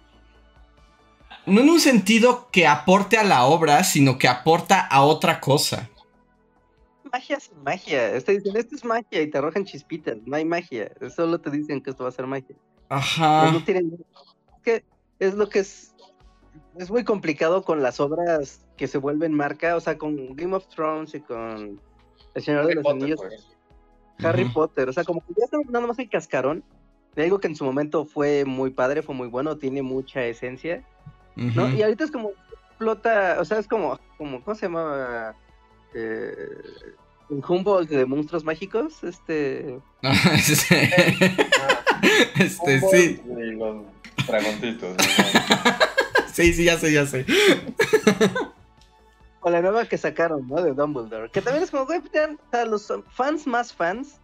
[1.46, 5.90] no en un sentido que aporte a la obra, sino que aporta a otra cosa
[7.14, 8.20] magia sin magia.
[8.20, 10.16] Te dicen, esto es magia y te arrojan chispitas.
[10.26, 10.90] No hay magia.
[11.14, 12.56] Solo te dicen que esto va a ser magia.
[12.88, 13.52] Ajá.
[13.52, 13.92] No tienen...
[14.56, 14.84] Es que
[15.20, 15.94] es lo que es.
[16.76, 19.76] Es muy complicado con las obras que se vuelven marca.
[19.76, 21.80] O sea, con Game of Thrones y con
[22.34, 23.20] El Señor de los Anillos.
[23.20, 23.54] Pues.
[24.22, 24.88] Harry Potter.
[24.88, 26.62] O sea, como que ya estamos nada más el cascarón
[27.14, 30.84] de algo que en su momento fue muy padre, fue muy bueno, tiene mucha esencia.
[31.36, 31.68] ¿no?
[31.70, 32.30] Y ahorita es como
[32.70, 35.34] explota, o sea, es como, como ¿cómo se llamaba?
[35.94, 36.36] Eh,
[37.30, 39.78] un Humboldt de monstruos mágicos, este.
[42.38, 43.20] este, sí.
[43.24, 43.82] los
[44.26, 44.96] dragontitos.
[46.32, 47.24] sí, sí, ya sé, ya sé.
[49.44, 50.62] O la nueva que sacaron, ¿no?
[50.62, 51.30] De Dumbledore.
[51.30, 54.18] Que también es como, güey, o los fans más fans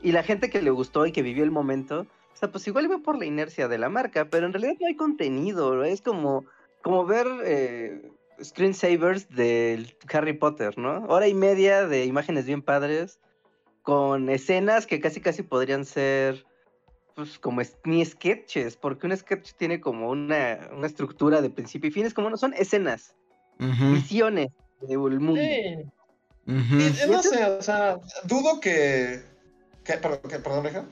[0.00, 2.06] y la gente que le gustó y que vivió el momento.
[2.32, 4.86] O sea, pues igual iba por la inercia de la marca, pero en realidad no
[4.86, 5.84] hay contenido.
[5.84, 6.46] Es como,
[6.80, 8.10] como ver eh,
[8.42, 11.04] screensavers del Harry Potter, ¿no?
[11.08, 13.20] Hora y media de imágenes bien padres,
[13.82, 16.46] con escenas que casi casi podrían ser
[17.14, 21.90] pues como ni sketches, porque un sketch tiene como una, una estructura de principio y
[21.90, 23.14] fin, es como no son escenas,
[23.60, 24.48] visiones
[24.80, 25.40] del mundo.
[25.40, 27.06] Sí.
[27.08, 29.22] no sé, o sea, dudo que...
[29.84, 29.94] ¿Qué?
[29.94, 30.38] Perdón, ¿qué?
[30.38, 30.88] ¿Perdón,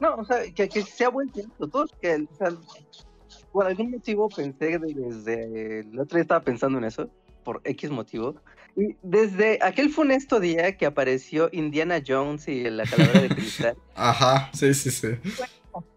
[0.00, 2.50] No, o sea, que, que sea buen tiempo, todos que, o sea,
[3.52, 7.08] por algún motivo pensé desde el otro día estaba pensando en eso,
[7.44, 8.34] por X motivo.
[8.76, 13.76] Y desde aquel funesto día que apareció Indiana Jones y la calavera de cristal.
[13.94, 15.08] Ajá, sí, sí, sí.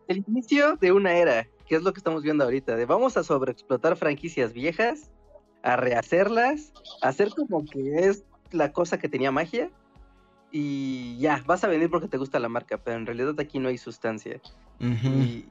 [0.08, 3.24] El inicio de una era, que es lo que estamos viendo ahorita, de vamos a
[3.24, 5.10] sobreexplotar franquicias viejas,
[5.66, 6.72] a rehacerlas,
[7.02, 9.70] a hacer como que es la cosa que tenía magia.
[10.52, 13.68] Y ya, vas a venir porque te gusta la marca, pero en realidad aquí no
[13.68, 14.40] hay sustancia.
[14.80, 15.50] y,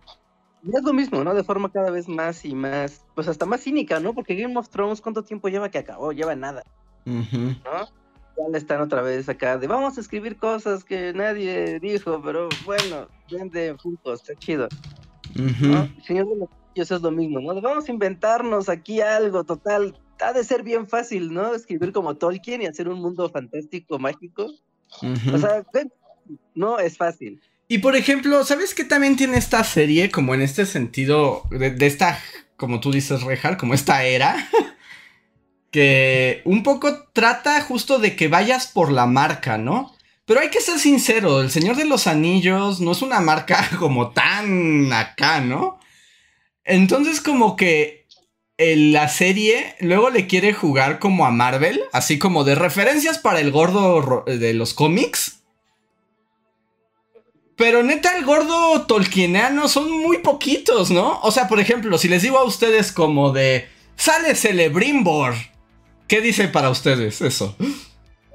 [0.63, 1.35] y es lo mismo, ¿no?
[1.35, 4.15] De forma cada vez más y más, pues hasta más cínica, ¿no?
[4.15, 6.13] Porque Game of Thrones, ¿cuánto tiempo lleva que acabó?
[6.13, 6.63] Lleva nada,
[7.05, 7.89] ¿no?
[8.37, 12.49] Ya le están otra vez acá de vamos a escribir cosas que nadie dijo, pero
[12.65, 14.69] bueno, vende juntos, está chido.
[16.05, 17.61] Señor de los eso es lo mismo, ¿no?
[17.61, 19.97] Vamos a inventarnos aquí algo total.
[20.21, 21.55] Ha de ser bien fácil, ¿no?
[21.55, 24.53] Escribir como Tolkien y hacer un mundo fantástico, mágico.
[25.33, 25.65] O sea,
[26.55, 27.41] no es fácil.
[27.69, 30.11] Y por ejemplo, ¿sabes qué también tiene esta serie?
[30.11, 32.21] Como en este sentido, de, esta,
[32.57, 34.49] como tú dices, Rejar, como esta era.
[35.71, 39.93] que un poco trata justo de que vayas por la marca, ¿no?
[40.25, 44.13] Pero hay que ser sincero, El Señor de los Anillos no es una marca como
[44.13, 45.81] tan acá, ¿no?
[46.65, 48.04] Entonces como que
[48.59, 53.51] la serie luego le quiere jugar como a Marvel, así como de referencias para el
[53.51, 55.41] gordo de los cómics.
[57.57, 61.21] Pero neta, el gordo tolkieniano son muy poquitos, ¿no?
[61.21, 63.69] O sea, por ejemplo, si les digo a ustedes como de...
[63.97, 65.35] Sale Celebrimbor.
[66.09, 67.57] ¿Qué dice para ustedes eso?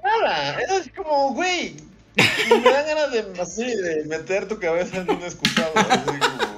[0.01, 1.75] Nada, es así como, güey.
[2.15, 5.71] Me dan ganas de, así, de meter tu cabeza en un excusado.
[5.75, 6.48] Así como...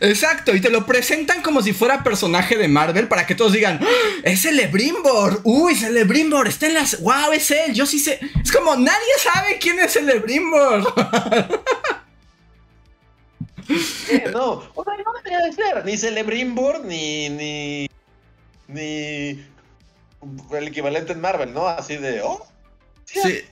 [0.00, 3.80] Exacto, y te lo presentan como si fuera personaje de Marvel para que todos digan,
[3.82, 3.86] ¡Ah!
[4.22, 8.76] es Celebrimbor, uy, Celebrimbor, está en las, wow, es él, yo sí sé, es como
[8.76, 10.80] nadie sabe quién es Celebrimbor.
[14.32, 17.90] no, o sea, no debería de ser, ni Celebrimbor, ni, ni,
[18.68, 19.44] ni
[20.52, 21.68] el equivalente en Marvel, ¿no?
[21.68, 22.46] Así de, oh,
[23.04, 23.44] sí.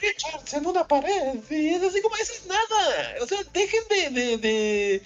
[0.00, 4.10] Richards en una pared, y es así como, eso es nada, o sea, dejen de,
[4.10, 5.02] de de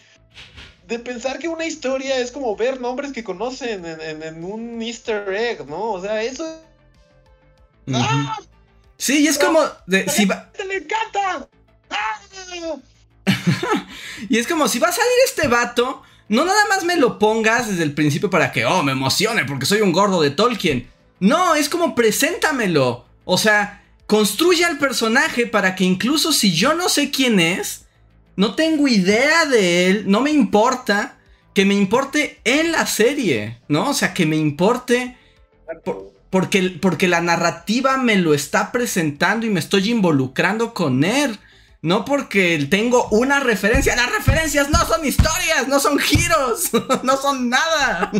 [1.04, 5.92] pensar que una historia es como ver nombres que conocen en, un easter egg, ¿no?
[5.92, 6.62] O sea, eso...
[7.92, 8.38] ¡Ah!
[8.96, 9.60] Sí, y es como...
[9.86, 10.50] De, si va...
[10.66, 11.48] ¡Le encanta!
[11.90, 12.20] ¡Ah!
[14.28, 17.68] y es como, si va a salir este vato, no nada más me lo pongas
[17.68, 20.90] desde el principio para que, oh, me emocione porque soy un gordo de Tolkien.
[21.20, 23.06] No, es como, preséntamelo.
[23.24, 27.86] O sea, construye al personaje para que incluso si yo no sé quién es,
[28.38, 31.16] no tengo idea de él, no me importa
[31.54, 33.90] que me importe en la serie, ¿no?
[33.90, 35.16] O sea, que me importe
[36.30, 41.36] porque, porque la narrativa me lo está presentando y me estoy involucrando con él.
[41.82, 43.96] No porque tengo una referencia.
[43.96, 46.70] Las referencias no son historias, no son giros,
[47.02, 48.12] no son nada.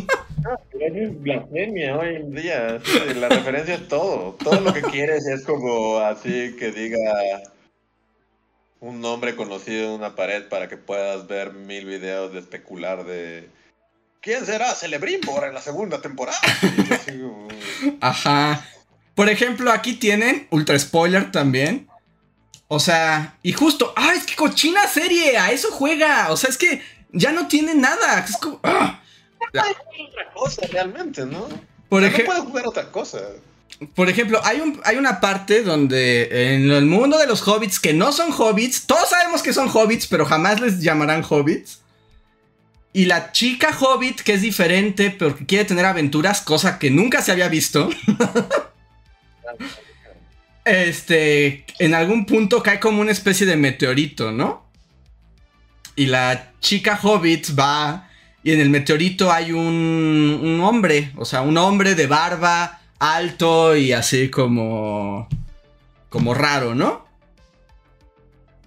[0.80, 2.80] Es blasfemia hoy en día.
[3.14, 4.36] La referencia es todo.
[4.42, 6.98] Todo lo que quieres es como así que diga
[8.80, 13.48] un nombre conocido en una pared para que puedas ver mil videos de especular de
[14.20, 16.38] ¿Quién será Celebrimbor en la segunda temporada?
[18.00, 18.66] Ajá.
[19.14, 21.88] Por ejemplo, aquí tienen Ultra Spoiler también.
[22.66, 24.12] O sea, y justo, ¡ah!
[24.14, 26.30] Es que cochina serie, a eso juega.
[26.30, 26.82] O sea, es que
[27.12, 28.24] ya no tiene nada.
[28.28, 28.60] Es como.
[28.64, 29.00] ¡ah!
[29.54, 31.48] No puede jugar otra cosa realmente, ¿no?
[31.88, 33.20] Por ejemplo, no puede jugar otra cosa.
[33.94, 37.92] Por ejemplo, hay, un, hay una parte donde en el mundo de los hobbits que
[37.92, 41.80] no son hobbits, todos sabemos que son hobbits, pero jamás les llamarán hobbits.
[42.92, 47.22] Y la chica hobbit, que es diferente, pero que quiere tener aventuras, cosa que nunca
[47.22, 47.88] se había visto.
[50.64, 54.66] este, en algún punto cae como una especie de meteorito, ¿no?
[55.94, 58.10] Y la chica hobbit va,
[58.42, 63.76] y en el meteorito hay un, un hombre, o sea, un hombre de barba alto
[63.76, 65.28] y así como.
[66.08, 67.06] como raro, ¿no?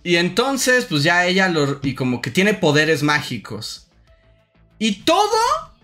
[0.03, 1.80] Y entonces, pues ya ella lo.
[1.84, 3.88] y como que tiene poderes mágicos.
[4.80, 5.38] Y todo,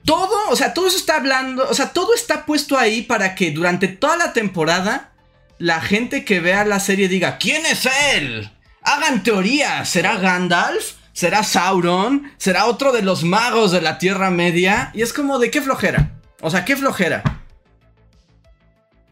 [0.05, 3.51] todo, o sea, todo eso está hablando, o sea, todo está puesto ahí para que
[3.51, 5.11] durante toda la temporada
[5.59, 8.49] la gente que vea la serie diga, ¿quién es él?
[8.81, 10.93] Hagan teorías, ¿será Gandalf?
[11.13, 12.31] ¿Será Sauron?
[12.37, 14.91] ¿Será otro de los magos de la Tierra Media?
[14.93, 16.11] Y es como de qué flojera.
[16.41, 17.41] O sea, qué flojera.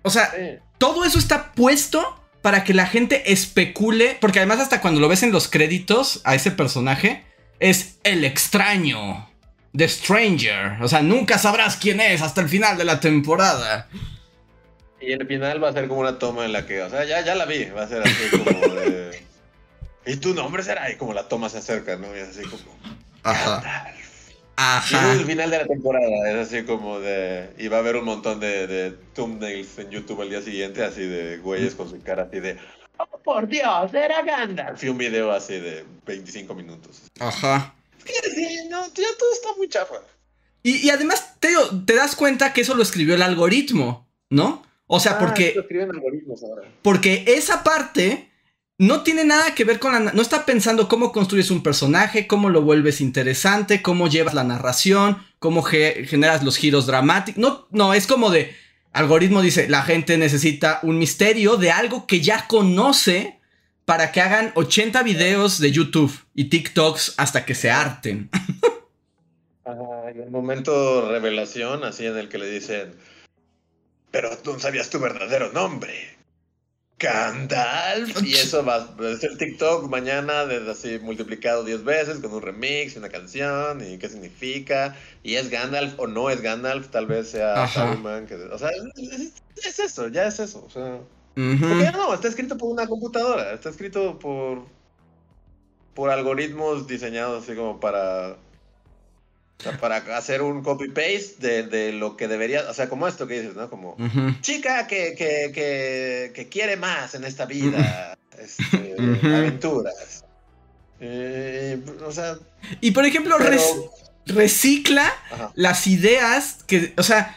[0.06, 0.32] O sea,
[0.77, 5.23] todo eso está puesto para que la gente especule, porque además hasta cuando lo ves
[5.23, 7.26] en los créditos a ese personaje,
[7.60, 9.27] es el extraño,
[9.76, 10.77] The Stranger.
[10.84, 13.88] O sea, nunca sabrás quién es hasta el final de la temporada.
[15.02, 17.22] Y el final va a ser como una toma en la que, o sea, ya,
[17.22, 19.23] ya la vi, va a ser así como de...
[20.06, 22.15] y tu nombre será, y como la toma se acerca, ¿no?
[22.15, 22.77] Y es así como...
[23.23, 23.91] Ajá.
[24.57, 25.15] Ajá.
[25.15, 27.49] Y el final de la temporada es así como de.
[27.57, 31.02] Y va a haber un montón de, de thumbnails en YouTube al día siguiente, así
[31.02, 32.57] de güeyes con su cara así de.
[32.98, 33.94] ¡Oh, por Dios!
[33.94, 34.82] ¡Era Gandalf!
[34.84, 37.03] Y un video así de 25 minutos.
[37.19, 37.76] Ajá.
[38.06, 39.95] Sí, no, ya todo está muy chafa.
[40.64, 41.49] Y, y además, te,
[41.86, 44.64] te das cuenta que eso lo escribió el algoritmo, ¿no?
[44.88, 45.53] O sea, ah, porque.
[45.56, 46.69] Lo escriben algoritmos ahora.
[46.82, 48.30] Porque esa parte
[48.77, 50.11] no tiene nada que ver con la...
[50.11, 55.18] No está pensando cómo construyes un personaje, cómo lo vuelves interesante, cómo llevas la narración,
[55.39, 57.41] cómo generas los giros dramáticos.
[57.41, 58.56] No, no, es como de...
[58.91, 63.39] Algoritmo dice, la gente necesita un misterio de algo que ya conoce
[63.84, 68.30] para que hagan 80 videos de YouTube y TikToks hasta que se harten.
[70.15, 72.93] Y el momento revelación, así en el que le dicen,
[74.11, 76.14] pero tú no sabías tu verdadero nombre.
[76.97, 78.23] Gandalf.
[78.23, 82.95] Y eso va a ser TikTok mañana, desde así multiplicado 10 veces, con un remix,
[82.95, 84.95] una canción, y qué significa.
[85.23, 88.27] Y es Gandalf o no es Gandalf, tal vez sea Saruman.
[88.51, 88.69] o sea,
[89.55, 90.63] es, eso, ya es eso.
[90.65, 90.99] O sea,
[91.35, 94.63] porque no, está escrito por una computadora, está escrito por,
[95.93, 98.38] por algoritmos diseñados así como para
[99.80, 103.56] para hacer un copy-paste de, de, lo que debería, o sea, como esto que dices,
[103.56, 103.69] ¿no?
[103.69, 103.95] Como
[104.41, 110.23] chica que, que, que, que, quiere más en esta vida, este, aventuras.
[110.99, 112.38] Eh, o sea...
[112.82, 113.38] Y por ejemplo,
[114.26, 115.11] recicla
[115.56, 117.36] las ideas que, o sea,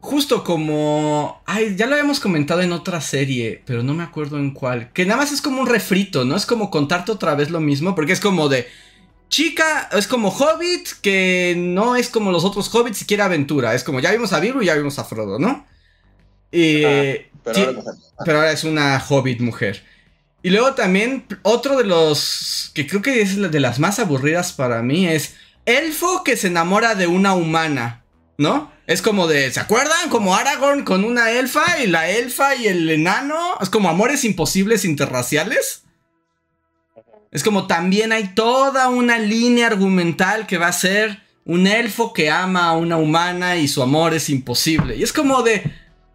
[0.00, 4.52] justo como, ay, ya lo habíamos comentado en otra serie, pero no me acuerdo en
[4.52, 6.36] cuál, que nada más es como un refrito, ¿no?
[6.36, 8.66] Es como contarte otra vez lo mismo, porque es como de
[9.28, 13.74] chica, es como Hobbit, que no es como los otros Hobbits, siquiera aventura.
[13.74, 15.66] Es como ya vimos a Virgo y ya vimos a Frodo, ¿no?
[16.52, 17.82] Eh, pero,
[18.18, 19.84] ahora es una Hobbit mujer.
[20.42, 24.82] Y luego también otro de los que creo que es de las más aburridas para
[24.82, 25.34] mí es
[25.66, 28.04] elfo que se enamora de una humana,
[28.38, 28.70] ¿no?
[28.86, 30.08] Es como de, ¿se acuerdan?
[30.08, 33.58] Como Aragorn con una elfa y la elfa y el enano.
[33.60, 35.82] Es como amores imposibles interraciales.
[37.30, 42.30] Es como también hay toda una línea argumental que va a ser un elfo que
[42.30, 44.96] ama a una humana y su amor es imposible.
[44.96, 45.70] Y es como de,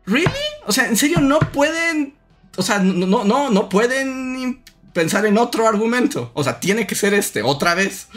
[0.06, 0.30] ¿really?
[0.65, 2.15] O sea, ¿en serio no pueden,
[2.57, 4.64] o sea, no, no, no pueden
[4.94, 6.31] pensar en otro argumento?
[6.34, 8.07] O sea, tiene que ser este, otra vez.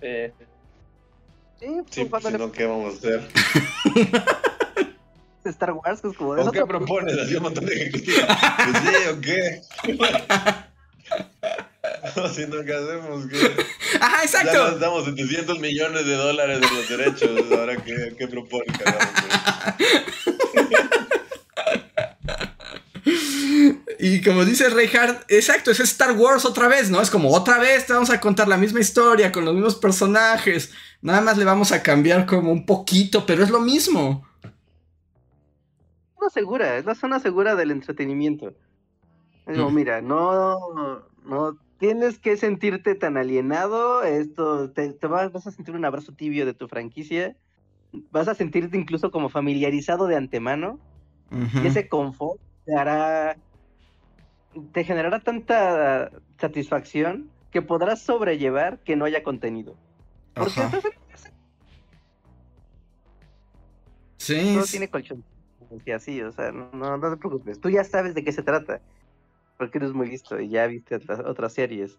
[0.00, 0.32] Eh.
[1.60, 3.28] Sí, pues, si no, ¿qué vamos a hacer?
[5.44, 7.18] Star Wars, es como de ¿O qué propones?
[7.18, 8.24] Así un montón de ejecutivos.
[8.26, 9.62] Pues sí, ¿o qué?
[12.34, 13.36] Sino que hacemos que.
[14.00, 14.52] Ajá, exacto.
[14.52, 17.30] Ya nos damos 700 millones de dólares de los derechos.
[17.50, 18.66] Ahora, ¿qué, qué propone
[24.00, 27.00] Y como dice Reinhardt, exacto, es Star Wars otra vez, ¿no?
[27.00, 30.72] Es como otra vez te vamos a contar la misma historia con los mismos personajes.
[31.02, 34.24] Nada más le vamos a cambiar como un poquito, pero es lo mismo.
[36.20, 38.54] No segura, es la zona segura del entretenimiento.
[39.48, 44.02] No, mira, no, no tienes que sentirte tan alienado.
[44.02, 47.36] Esto te, vas, a sentir un abrazo tibio de tu franquicia.
[48.10, 50.78] Vas a sentirte incluso como familiarizado de antemano.
[51.30, 53.36] Y ese confort te hará.
[54.72, 59.76] te generará tanta satisfacción que podrás sobrellevar que no haya contenido.
[60.34, 60.60] Porque
[64.18, 64.56] Sí.
[64.56, 65.24] No tiene colchón.
[65.94, 67.60] Así, o sea, no, no te preocupes.
[67.60, 68.80] Tú ya sabes de qué se trata
[69.58, 71.98] porque eres muy listo y ya viste otras, series.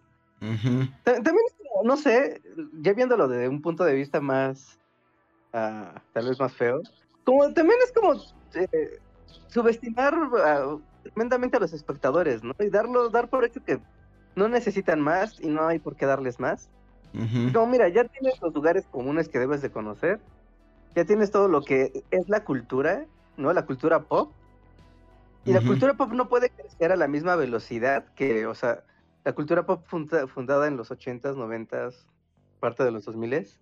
[1.04, 1.36] También,
[1.84, 2.40] no sé,
[2.80, 4.78] ya viéndolo desde un punto de vista más,
[5.52, 6.80] ah, tal vez más feo,
[7.24, 8.14] como también es como
[8.54, 8.98] eh,
[9.48, 12.54] subestimar ah, tremendamente a los espectadores, ¿no?
[12.58, 13.78] Y darlo, dar por hecho que
[14.34, 16.68] no necesitan más y no hay por qué darles más.
[17.12, 20.20] No, mira, ya tienes los lugares comunes que debes de conocer,
[20.94, 23.04] ya tienes todo lo que es la cultura,
[23.36, 23.52] ¿no?
[23.52, 24.32] La cultura pop,
[25.44, 28.84] y la cultura pop no puede crecer a la misma velocidad que, o sea,
[29.24, 31.94] la cultura pop fundada en los 80s, 90s,
[32.58, 33.58] parte de los 2000s.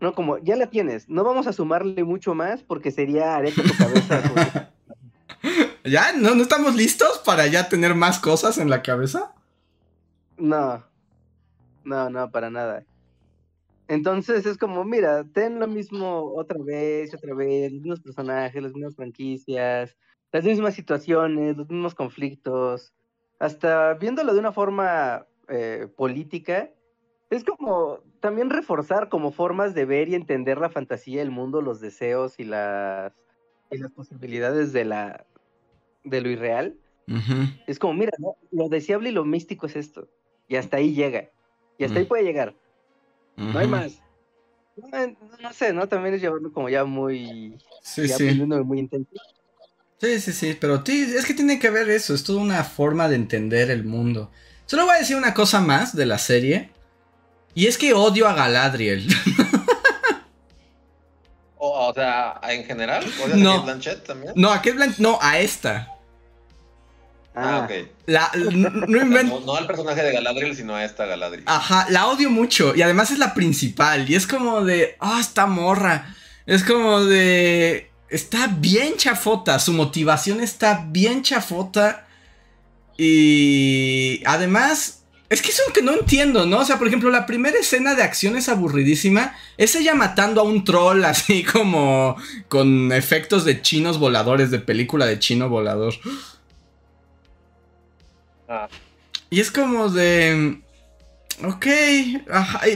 [0.00, 3.76] No, como ya la tienes, no vamos a sumarle mucho más porque sería areca tu
[3.76, 4.70] cabeza.
[5.84, 6.12] ¿Ya?
[6.14, 9.34] ¿No, ¿No estamos listos para ya tener más cosas en la cabeza?
[10.36, 10.82] No,
[11.84, 12.84] no, no, para nada.
[13.86, 18.72] Entonces es como, mira, ten lo mismo otra vez, otra vez, los mismos personajes, las
[18.72, 19.94] mismas franquicias,
[20.34, 22.92] las mismas situaciones, los mismos conflictos,
[23.38, 26.70] hasta viéndolo de una forma eh, política,
[27.30, 31.80] es como también reforzar como formas de ver y entender la fantasía, el mundo, los
[31.80, 33.12] deseos y las,
[33.70, 35.24] las posibilidades de, la,
[36.02, 36.74] de lo irreal.
[37.68, 38.10] Es como, mira,
[38.50, 40.08] lo deseable y lo místico es esto.
[40.48, 41.30] Y hasta ahí llega.
[41.78, 42.56] Y hasta ahí puede llegar.
[43.36, 44.02] No hay más.
[45.40, 45.88] No, sé, ¿no?
[45.88, 47.56] También es llevarlo como ya muy...
[47.82, 48.44] Sí, sí.
[48.44, 49.12] muy intenso.
[50.00, 53.16] Sí, sí, sí, pero es que tiene que ver eso, es toda una forma de
[53.16, 54.30] entender el mundo.
[54.66, 56.70] Solo voy a decir una cosa más de la serie,
[57.54, 59.08] y es que odio a Galadriel.
[61.58, 63.04] o, sea, en general,
[63.36, 64.32] no, a Blanchett también?
[64.36, 65.90] No, a Kate Blanchett, no, a esta.
[67.36, 67.72] Ah, ok.
[69.44, 71.44] no, al personaje de Galadriel, sino a esta Galadriel.
[71.46, 72.76] Ajá, la odio mucho.
[72.76, 74.08] Y además es la principal.
[74.08, 74.96] Y es como de.
[75.00, 76.14] Ah, esta morra.
[76.46, 82.06] Es como de está bien chafota, su motivación está bien chafota.
[82.96, 86.58] Y además, es que es algo que no entiendo, ¿no?
[86.58, 89.34] O sea, por ejemplo, la primera escena de acción es aburridísima.
[89.56, 92.16] Es ella matando a un troll así como
[92.48, 95.94] con efectos de chinos voladores, de película de chino volador.
[98.48, 98.68] Ah.
[99.30, 100.60] Y es como de...
[101.42, 101.66] Ok,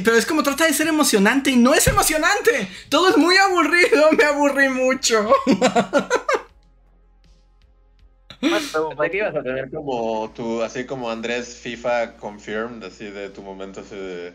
[0.04, 2.68] pero es como trata de ser emocionante y no es emocionante.
[2.88, 5.30] Todo es muy aburrido, me aburrí mucho.
[8.40, 13.42] Pensé que ibas a tener como tu, así como Andrés FIFA confirmed, así de tu
[13.42, 14.32] momento así de...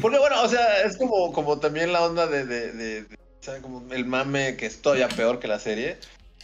[0.00, 3.92] Porque bueno, o sea, es como, como también la onda de, de, o sea, como
[3.92, 5.98] el mame que es todavía peor que la serie.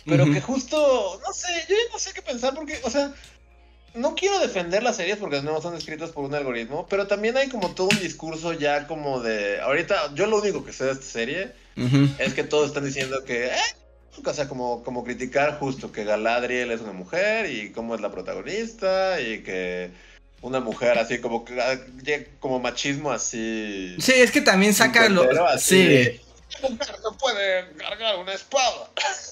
[0.04, 3.14] Pero que justo, no sé, yo ya no sé qué pensar porque, o sea,
[3.94, 7.48] no quiero defender las series porque no son escritas por un algoritmo, pero también hay
[7.48, 11.05] como todo un discurso ya como de, ahorita yo lo único que sé de esta
[11.05, 11.52] serie
[12.19, 13.60] es que todos están diciendo que, eh,
[14.24, 18.10] o sea, como, como criticar justo que Galadriel es una mujer y cómo es la
[18.10, 19.90] protagonista y que
[20.43, 21.44] una mujer así como
[22.40, 23.97] como machismo así.
[23.98, 25.24] Sí, es que también saca lo
[25.59, 26.20] sí.
[26.60, 28.90] mujer no puede cargar una espada.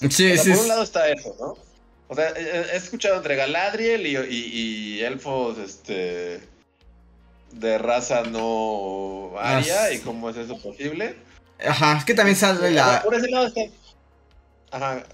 [0.08, 0.50] Sí, sí.
[0.50, 1.69] Por un lado está eso, ¿no?
[2.10, 6.40] O sea, he escuchado entre Galadriel y, elfos, este,
[7.52, 11.14] de raza no aria y cómo es eso posible.
[11.64, 13.00] Ajá, es que también sale la...
[13.04, 13.60] Por ese lado está...
[14.72, 15.04] Ajá,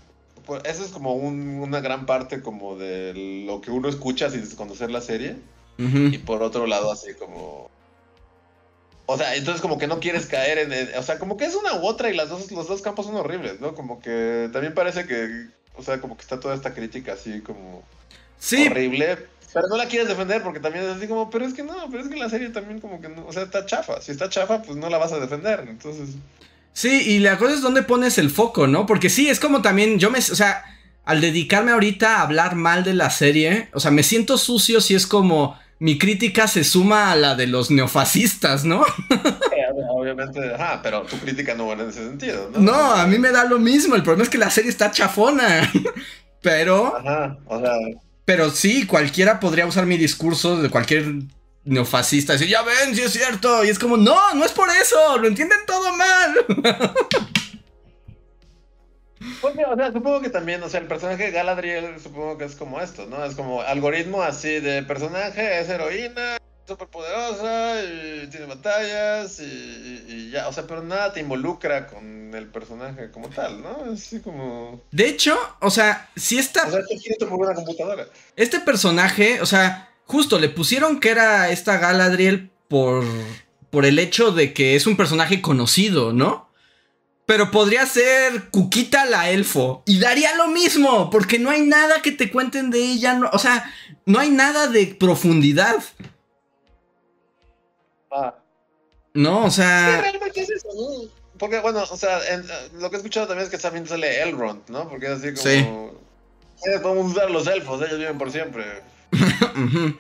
[0.65, 5.03] eso es como una gran parte como de lo que uno escucha sin conocer la
[5.03, 5.37] serie.
[5.77, 7.71] Y por otro lado, así como...
[9.05, 10.99] O sea, entonces como que no quieres caer en...
[10.99, 13.17] o sea, como que es una u otra y las dos, los dos campos son
[13.17, 13.75] horribles, ¿no?
[13.75, 17.85] Como que también parece que o sea, como que está toda esta crítica así como
[18.39, 18.67] sí.
[18.69, 19.19] horrible.
[19.53, 22.03] Pero no la quieres defender porque también es así como, pero es que no, pero
[22.03, 24.01] es que la serie también como que no, o sea, está chafa.
[24.03, 25.65] Si está chafa, pues no la vas a defender.
[25.69, 26.11] Entonces.
[26.73, 28.85] Sí, y la cosa es dónde pones el foco, ¿no?
[28.85, 30.63] Porque sí, es como también, yo me, o sea,
[31.07, 34.95] al dedicarme ahorita a hablar mal de la serie, o sea, me siento sucio si
[34.95, 38.85] es como mi crítica se suma a la de los neofascistas, ¿no?
[40.07, 42.61] Obviamente, ajá, pero tu crítica no va en ese sentido, ¿no?
[42.61, 45.69] No, a mí me da lo mismo, el problema es que la serie está chafona,
[46.43, 46.97] pero...
[46.97, 47.73] Ajá, o sea...
[48.25, 51.07] Pero sí, cualquiera podría usar mi discurso de cualquier
[51.65, 54.69] neofascista y decir, ya ven, sí es cierto, y es como, no, no es por
[54.71, 56.35] eso, lo entienden todo mal.
[59.41, 62.55] Porque, o sea, supongo que también, o sea, el personaje de Galadriel supongo que es
[62.55, 63.25] como esto, ¿no?
[63.25, 70.49] Es como algoritmo así de personaje, es heroína, súper poderosa, y tiene batallas, y, ya,
[70.49, 73.93] o sea, pero nada te involucra con el personaje como tal, ¿no?
[73.93, 74.83] Así como...
[74.91, 76.67] De hecho, o sea, si esta...
[76.67, 78.07] O sea, te por una computadora.
[78.35, 83.05] Este personaje, o sea, justo le pusieron que era esta Galadriel por,
[83.71, 86.47] por el hecho de que es un personaje conocido, ¿no?
[87.27, 89.83] Pero podría ser Cuquita la elfo.
[89.85, 91.11] Y daría lo mismo.
[91.11, 93.21] Porque no hay nada que te cuenten de ella.
[93.33, 93.73] o sea,
[94.07, 95.83] no hay nada de profundidad.
[98.11, 98.35] Ah.
[99.15, 100.01] No, o sea.
[100.01, 100.69] realmente es eso.
[101.39, 102.21] Porque, bueno, o sea,
[102.79, 104.89] lo que he escuchado también es que también sale Elrond, ¿no?
[104.89, 105.43] Porque es así como.
[105.43, 105.67] Sí.
[106.65, 108.65] Eh, podemos usar los elfos, ellos viven por siempre.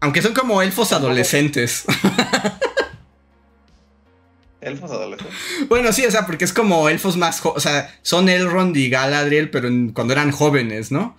[0.00, 1.84] Aunque son como elfos adolescentes.
[4.60, 5.36] elfos adolescentes.
[5.68, 9.50] Bueno, sí, o sea, porque es como elfos más, o sea, son Elrond y Galadriel,
[9.50, 11.16] pero cuando eran jóvenes, ¿no?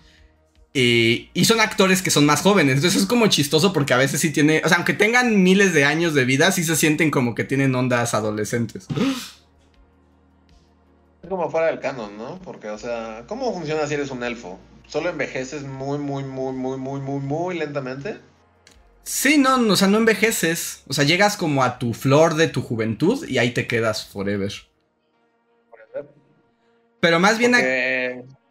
[0.76, 2.78] Y, y, son actores que son más jóvenes.
[2.78, 4.64] Entonces es como chistoso porque a veces sí tiene.
[4.66, 7.76] O sea, aunque tengan miles de años de vida, sí se sienten como que tienen
[7.76, 8.88] ondas adolescentes.
[11.22, 12.40] Es como fuera del canon, ¿no?
[12.44, 14.60] Porque, o sea, ¿cómo funciona si eres un elfo?
[14.88, 18.18] ¿Solo envejeces muy, muy, muy, muy, muy, muy, muy lentamente?
[19.04, 20.82] Sí, no, o sea, no envejeces.
[20.88, 24.52] O sea, llegas como a tu flor de tu juventud y ahí te quedas forever.
[25.70, 26.10] ¿Forever?
[27.00, 27.54] Pero más bien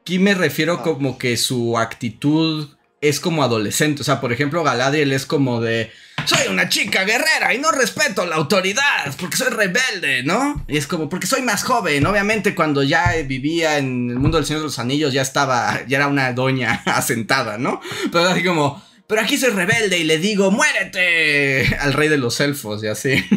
[0.02, 0.82] aquí me refiero ah.
[0.82, 2.68] como que su actitud
[3.00, 4.02] es como adolescente.
[4.02, 5.90] O sea, por ejemplo, Galadriel es como de.
[6.24, 10.64] Soy una chica guerrera y no respeto la autoridad porque soy rebelde, ¿no?
[10.68, 12.06] Y es como, porque soy más joven.
[12.06, 15.96] Obviamente, cuando ya vivía en el mundo del Señor de los Anillos, ya estaba, ya
[15.96, 17.80] era una doña asentada, ¿no?
[18.12, 22.38] Pero así como, pero aquí soy rebelde y le digo, muérete al rey de los
[22.40, 23.16] elfos y así.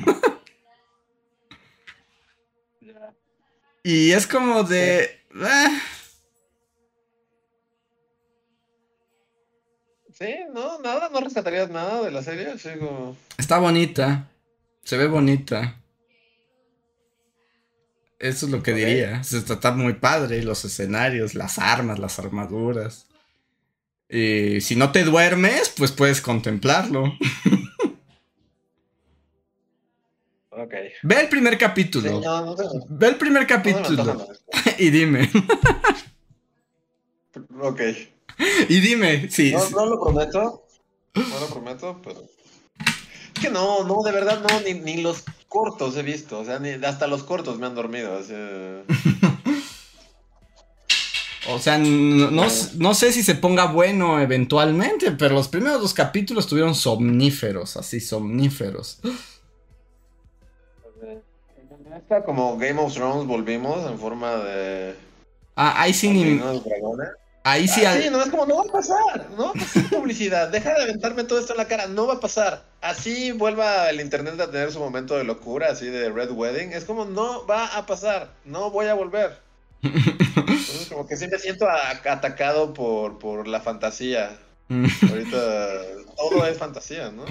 [3.83, 5.23] y es como de...
[5.33, 5.79] Eh.
[10.17, 12.55] Sí, no, nada, no rescatarías nada de la serie,
[13.37, 14.29] Está bonita,
[14.81, 15.81] se ve bonita.
[18.17, 19.21] Eso es lo que diría.
[19.25, 23.07] Se está muy padre, los escenarios, las armas, las armaduras.
[24.07, 27.13] Y si no te duermes, pues puedes contemplarlo.
[30.57, 30.73] Ok.
[31.03, 32.21] Ve el primer capítulo.
[32.87, 34.25] Ve el primer capítulo.
[34.79, 35.29] y dime.
[37.59, 37.81] ok.
[38.69, 39.53] Y dime, sí.
[39.71, 40.65] No, lo prometo.
[41.13, 42.23] No lo prometo, pero.
[43.35, 46.39] Es que no, no, de verdad no, ni, los cortos he visto.
[46.39, 48.13] O sea, ni, hasta los cortos me han dormido.
[51.49, 56.75] O sea, no, sé si se ponga bueno eventualmente, pero los primeros dos capítulos tuvieron
[56.75, 58.99] somníferos, así, somníferos.
[61.95, 64.95] Esta como Game of Thrones volvimos en forma de...
[65.55, 66.41] Ah, ahí sí ni...
[67.47, 67.81] Ahí sí.
[67.81, 70.81] Sí, no es como, no va a pasar, no va a pasar publicidad, deja de
[70.81, 72.63] aventarme todo esto en la cara, no va a pasar.
[72.81, 76.85] Así vuelva el internet a tener su momento de locura, así de Red Wedding, es
[76.85, 79.37] como, no va a pasar, no voy a volver.
[79.83, 84.39] Entonces, como que sí me siento atacado por, por la fantasía.
[84.69, 85.81] Ahorita
[86.17, 87.25] todo es fantasía, ¿no?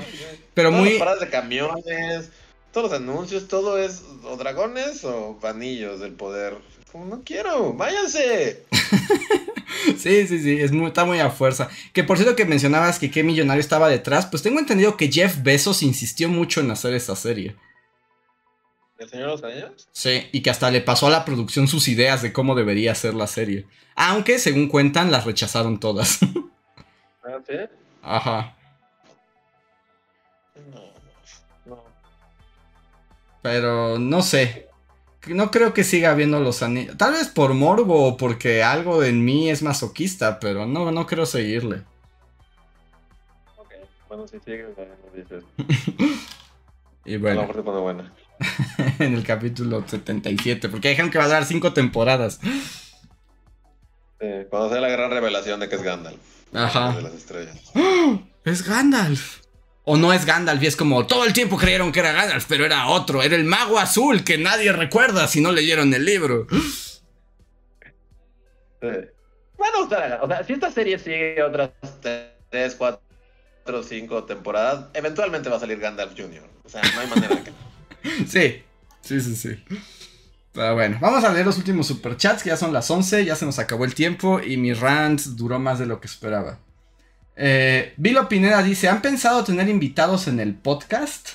[0.55, 0.91] Pero Todas muy.
[0.91, 2.31] las paradas de camiones,
[2.71, 6.57] todos los anuncios, todo es o dragones o vanillos del poder.
[6.95, 8.63] Como, no quiero, váyanse.
[9.99, 11.69] Sí, sí, sí, es muy, está muy a fuerza.
[11.93, 15.43] Que por cierto que mencionabas que qué millonario estaba detrás, pues tengo entendido que Jeff
[15.43, 17.57] Bezos insistió mucho en hacer esa serie.
[18.99, 19.89] ¿El Señor de los Anillos?
[19.93, 23.15] Sí, y que hasta le pasó a la producción sus ideas de cómo debería ser
[23.15, 23.67] la serie.
[23.97, 26.21] Aunque, según cuentan, las rechazaron todas.
[27.27, 27.55] Ah, ¿sí?
[28.03, 28.57] Ajá.
[30.71, 30.83] No,
[31.65, 31.85] no.
[33.43, 34.69] Pero no sé.
[35.29, 36.97] No creo que siga viendo los anillos.
[36.97, 41.27] Tal vez por morbo o porque algo en mí es masoquista, pero no, no creo
[41.27, 41.83] seguirle.
[43.57, 43.75] Ok,
[44.09, 45.45] bueno, si sigue, lo dices.
[47.07, 48.15] Y A lo bueno, mejor te pone buena.
[48.99, 52.41] en el capítulo 77, porque dijeron que va a dar cinco temporadas.
[52.43, 56.19] Sí, cuando sea la gran revelación de que es Gandalf.
[56.53, 56.97] Ajá.
[56.97, 57.71] De las estrellas.
[57.75, 58.21] ¡Oh!
[58.45, 59.44] Es Gandalf.
[59.85, 62.65] O no es Gandalf y es como todo el tiempo creyeron que era Gandalf, pero
[62.65, 66.47] era otro, era el mago azul que nadie recuerda si no leyeron el libro.
[69.79, 71.71] Gustar, o sea, si esta serie sigue otras
[72.51, 76.43] 3, 4, 5 temporadas, eventualmente va a salir Gandalf Jr.
[76.65, 77.53] O sea, no hay manera de que...
[78.27, 78.63] Sí,
[79.01, 79.65] sí, sí, sí.
[80.53, 83.45] Pero bueno, vamos a leer los últimos superchats, que ya son las 11, ya se
[83.45, 86.59] nos acabó el tiempo y mi rant duró más de lo que esperaba.
[87.37, 91.31] Eh, Vilo Pineda dice, ¿han pensado tener invitados en el podcast?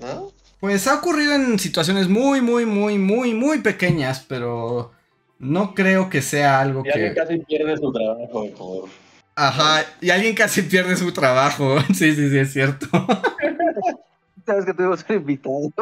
[0.00, 0.32] ¿No?
[0.60, 4.92] Pues ha ocurrido en situaciones muy, muy, muy, muy, muy pequeñas, pero
[5.38, 7.20] no creo que sea algo Y alguien que...
[7.20, 8.88] casi pierde su trabajo por...
[9.34, 11.76] Ajá, y alguien casi pierde su trabajo.
[11.94, 12.86] Sí, sí, sí, es cierto.
[14.46, 15.72] Sabes que tuvimos un invitado.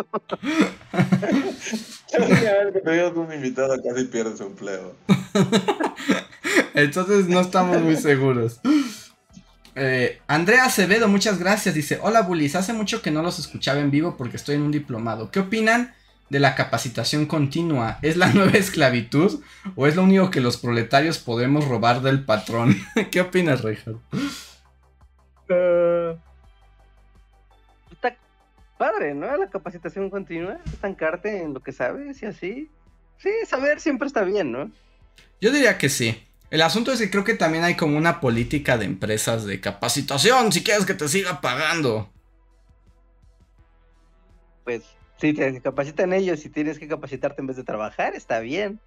[2.11, 4.95] Cada vez que tuvimos un invitado casi pierde su empleo.
[6.75, 8.61] Entonces no estamos muy seguros.
[9.75, 11.75] Eh, Andrea Acevedo, muchas gracias.
[11.75, 14.73] Dice: Hola Bullies, hace mucho que no los escuchaba en vivo porque estoy en un
[14.73, 15.31] diplomado.
[15.31, 15.93] ¿Qué opinan
[16.31, 17.99] de la capacitación continua?
[18.01, 19.43] ¿Es la nueva esclavitud
[19.77, 22.77] o es lo único que los proletarios podemos robar del patrón?
[23.11, 24.01] ¿Qué opinas, Reinhardt?
[25.43, 26.34] Está
[28.79, 29.37] padre, ¿no?
[29.37, 32.71] La capacitación continua, estancarte en lo que sabes y así.
[33.19, 34.71] Sí, saber siempre está bien, ¿no?
[35.41, 36.27] Yo diría que sí.
[36.51, 40.53] El asunto es que creo que también hay como una política de empresas de capacitación
[40.53, 42.11] si quieres que te siga pagando.
[44.65, 44.83] Pues
[45.21, 48.81] si te capacitan ellos y tienes que capacitarte en vez de trabajar, está bien.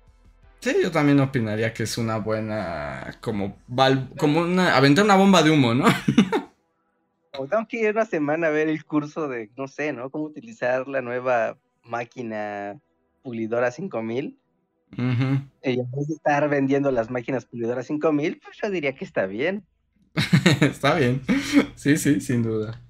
[0.60, 5.44] Sí, yo también opinaría que es una buena, como, val- como una, aventar una bomba
[5.44, 5.86] de humo, ¿no?
[7.38, 10.10] O tengo que ir una semana a ver el curso de, no sé, ¿no?
[10.10, 12.80] Cómo utilizar la nueva máquina
[13.24, 14.40] pulidora 5000.
[14.94, 15.42] Ujú.
[15.64, 19.26] Y en vez de estar vendiendo las máquinas pulidoras 5000, pues yo diría que está
[19.26, 19.66] bien.
[20.62, 21.22] Está bien.
[21.76, 22.82] Sí, sí, sin duda.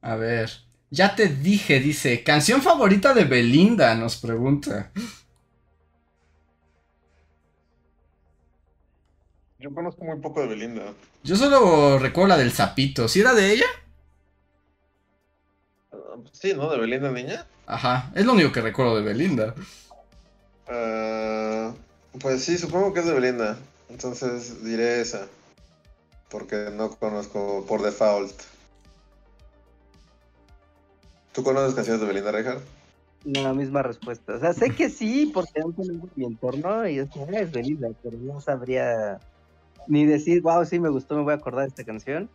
[0.00, 0.50] A ver.
[0.90, 4.90] Ya te dije, dice, canción favorita de Belinda, nos pregunta.
[9.58, 10.92] Yo conozco muy poco de Belinda.
[11.22, 13.08] Yo solo recuerdo la del sapito.
[13.08, 13.66] ¿Sí era de ella?
[16.32, 16.70] Sí, ¿no?
[16.70, 17.46] De Belinda niña.
[17.66, 19.54] Ajá, es lo único que recuerdo de Belinda.
[20.68, 21.72] Ah,
[22.20, 23.58] pues sí, supongo que es de Belinda.
[23.88, 25.26] Entonces diré esa.
[26.30, 28.32] Porque no conozco por default.
[31.32, 32.62] ¿Tú conoces canciones de Belinda Reinhardt?
[33.24, 34.34] La misma respuesta.
[34.34, 38.16] O sea, sé que sí, porque han tenido mi entorno y es, es Belinda, pero
[38.18, 39.18] no sabría
[39.86, 42.28] ni decir, wow, sí me gustó, me voy a acordar de esta canción.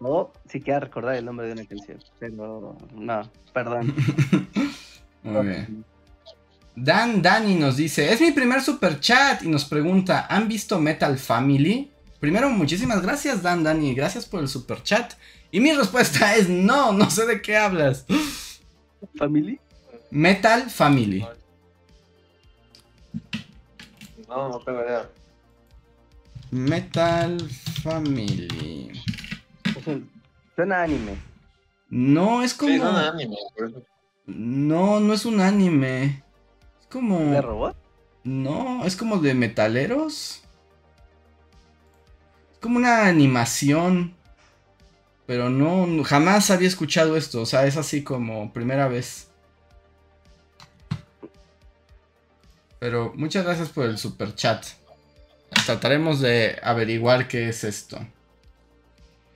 [0.00, 1.98] O siquiera recordar el nombre de una canción.
[2.18, 3.94] Pero no, perdón.
[5.22, 5.84] Muy bien.
[6.74, 11.16] Dan Dani nos dice, es mi primer super chat y nos pregunta, ¿han visto Metal
[11.16, 11.90] Family?
[12.20, 15.14] Primero, muchísimas gracias Dan Dani, gracias por el super chat.
[15.50, 18.04] Y mi respuesta es no, no sé de qué hablas.
[19.16, 19.58] ¿Family?
[20.10, 21.26] Metal Family.
[24.28, 25.08] No, no tengo idea.
[26.50, 27.40] Metal
[27.82, 28.92] Family.
[30.54, 31.16] Suena anime.
[31.88, 32.72] No, es como...
[32.72, 33.36] Sí, son anime.
[33.56, 33.82] por eso.
[34.26, 36.22] No, no es un anime.
[36.80, 37.18] Es como...
[37.20, 37.76] ¿De robot?
[38.24, 40.42] No, es como de metaleros.
[42.52, 44.14] Es como una animación.
[45.26, 47.40] Pero no, no- jamás había escuchado esto.
[47.42, 49.28] O sea, es así como primera vez.
[52.78, 54.64] Pero muchas gracias por el super chat.
[55.64, 57.98] Trataremos de averiguar qué es esto.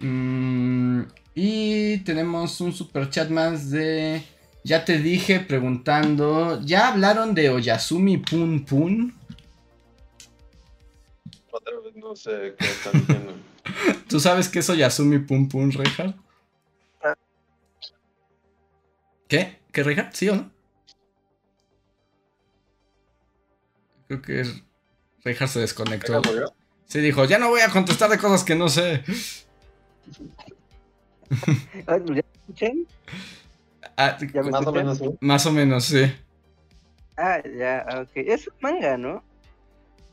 [0.01, 1.02] Mm,
[1.35, 4.22] y tenemos un super chat más de.
[4.64, 6.60] Ya te dije preguntando.
[6.64, 9.14] ¿Ya hablaron de Oyasumi Pun Pun?
[11.51, 13.35] Otra vez no sé qué están diciendo.
[14.09, 16.16] ¿Tú sabes qué es Oyasumi Pun Pun, Reinhardt?
[19.28, 19.60] ¿Qué?
[19.70, 20.14] ¿Qué, Reinhardt?
[20.14, 20.51] ¿Sí o no?
[24.09, 24.44] Creo que
[25.24, 26.20] Reinhardt se desconectó.
[26.86, 29.05] Sí, dijo, ya no voy a contestar de cosas que no sé.
[31.86, 32.86] ¿Ya escuchan?
[33.97, 34.18] Ah,
[34.51, 35.05] más o menos, sí.
[35.20, 36.12] Más o menos, sí.
[37.16, 38.10] Ah, ya, ok.
[38.14, 39.22] Es un manga, ¿no?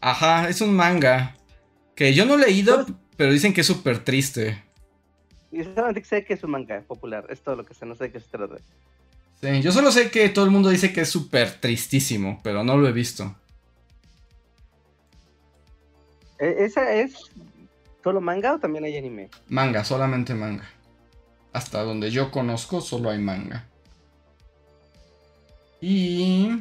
[0.02, 1.36] Ajá, es un manga.
[1.96, 2.86] Que yo no he leído,
[3.16, 4.64] pero dicen que es súper triste.
[5.52, 7.26] Y solamente sé que es un manga popular.
[7.30, 8.58] Es todo lo que sé, no sé de qué se trata.
[9.42, 12.78] Sí, yo solo sé que todo el mundo dice que es súper tristísimo, pero no
[12.78, 13.36] lo he visto.
[16.40, 17.32] ¿E-, ¿Esa es
[18.08, 19.30] solo manga o también hay anime?
[19.50, 20.64] Manga, solamente manga.
[21.52, 23.66] Hasta donde yo conozco, solo hay manga.
[25.82, 26.52] Y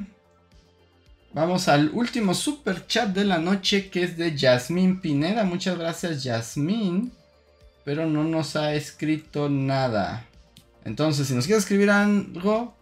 [1.33, 5.45] vamos al último super chat de la noche que es de Yasmín Pineda.
[5.45, 7.13] Muchas gracias, Yasmín.
[7.85, 10.27] Pero no nos ha escrito nada.
[10.85, 12.75] Entonces, si nos quieres escribir algo,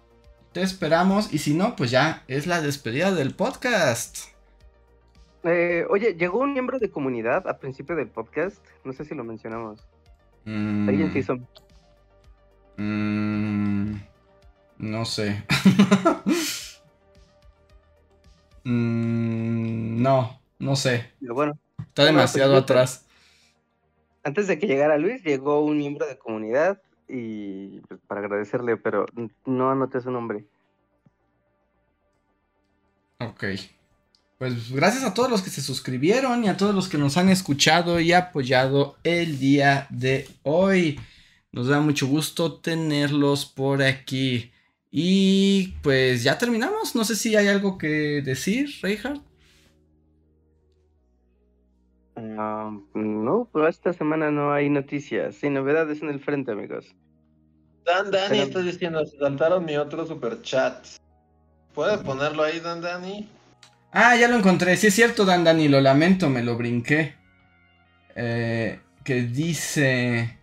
[0.53, 1.35] te esperamos.
[1.35, 4.34] Y si no, pues ya es la despedida del podcast.
[5.44, 8.64] Eh, oye, llegó un miembro de comunidad a principio del podcast.
[8.84, 9.86] No sé si lo mencionamos.
[10.44, 11.36] Mm, Alguien se hizo.
[12.76, 13.94] mm,
[14.78, 15.44] no sé.
[18.66, 21.12] Mm, no, no sé.
[21.20, 23.06] Pero bueno, Está demasiado pues, atrás.
[24.22, 29.04] antes de que llegara Luis, llegó un miembro de comunidad y pues, para agradecerle, pero
[29.44, 30.46] no anoté su nombre.
[33.20, 33.44] Ok.
[34.44, 37.30] Pues gracias a todos los que se suscribieron y a todos los que nos han
[37.30, 41.00] escuchado y apoyado el día de hoy.
[41.50, 44.52] Nos da mucho gusto tenerlos por aquí.
[44.90, 46.94] Y pues ya terminamos.
[46.94, 49.22] No sé si hay algo que decir, Reinhardt.
[52.16, 55.36] Ah, no, pero esta semana no hay noticias.
[55.36, 56.94] Sin novedades en el frente, amigos.
[57.86, 60.86] Dan Dani Pero- está diciendo, se saltaron mi otro super chat.
[61.72, 63.26] ¿Puedes ponerlo ahí, Dan Dani?
[63.96, 64.76] Ah, ya lo encontré.
[64.76, 67.14] Sí es cierto, Dan Dani, lo lamento, me lo brinqué.
[68.16, 70.38] Eh, que dice...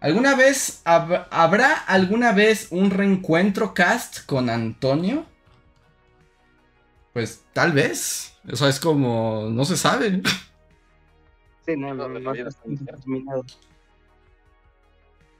[0.00, 5.24] ¿Alguna vez hab- habrá alguna vez un reencuentro cast con Antonio?
[7.12, 8.34] Pues tal vez.
[8.50, 9.48] O sea, es como...
[9.50, 10.20] No se sabe.
[11.64, 12.32] Sí, no, no, No.
[12.32, 13.44] O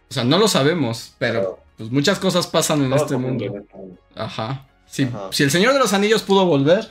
[0.08, 3.44] sea, no lo sabemos, pero pues muchas cosas pasan en este mundo.
[3.72, 4.68] un- Ajá.
[4.92, 5.08] Si,
[5.42, 6.86] el Señor de los Anillos pudo volver,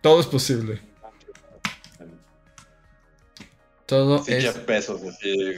[0.00, 0.80] todo es posible.
[3.84, 4.66] Todo Sí, es...
[4.66, 5.56] Bezos así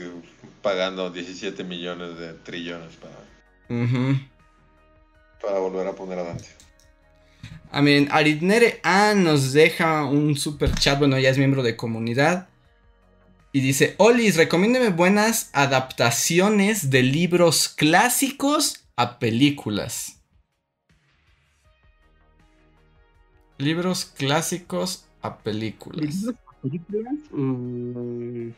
[0.63, 3.13] pagando 17 millones de trillones para,
[5.39, 6.49] para volver a poner adelante.
[7.69, 12.49] A mí, Aritnere A nos deja un super chat, bueno, ya es miembro de comunidad.
[13.51, 20.21] Y dice, Olis, recomiéndeme buenas adaptaciones de libros clásicos a películas.
[23.57, 26.25] Libros clásicos a películas.
[26.61, 27.13] ¿Películas?
[27.31, 28.49] Mm,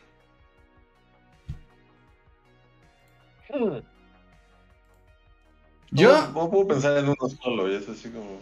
[5.90, 8.40] Yo, No, no puedo pensar en uno solo y es así como,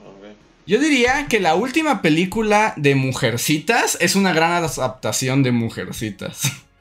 [0.65, 6.43] yo diría que la última película de Mujercitas es una gran adaptación de Mujercitas.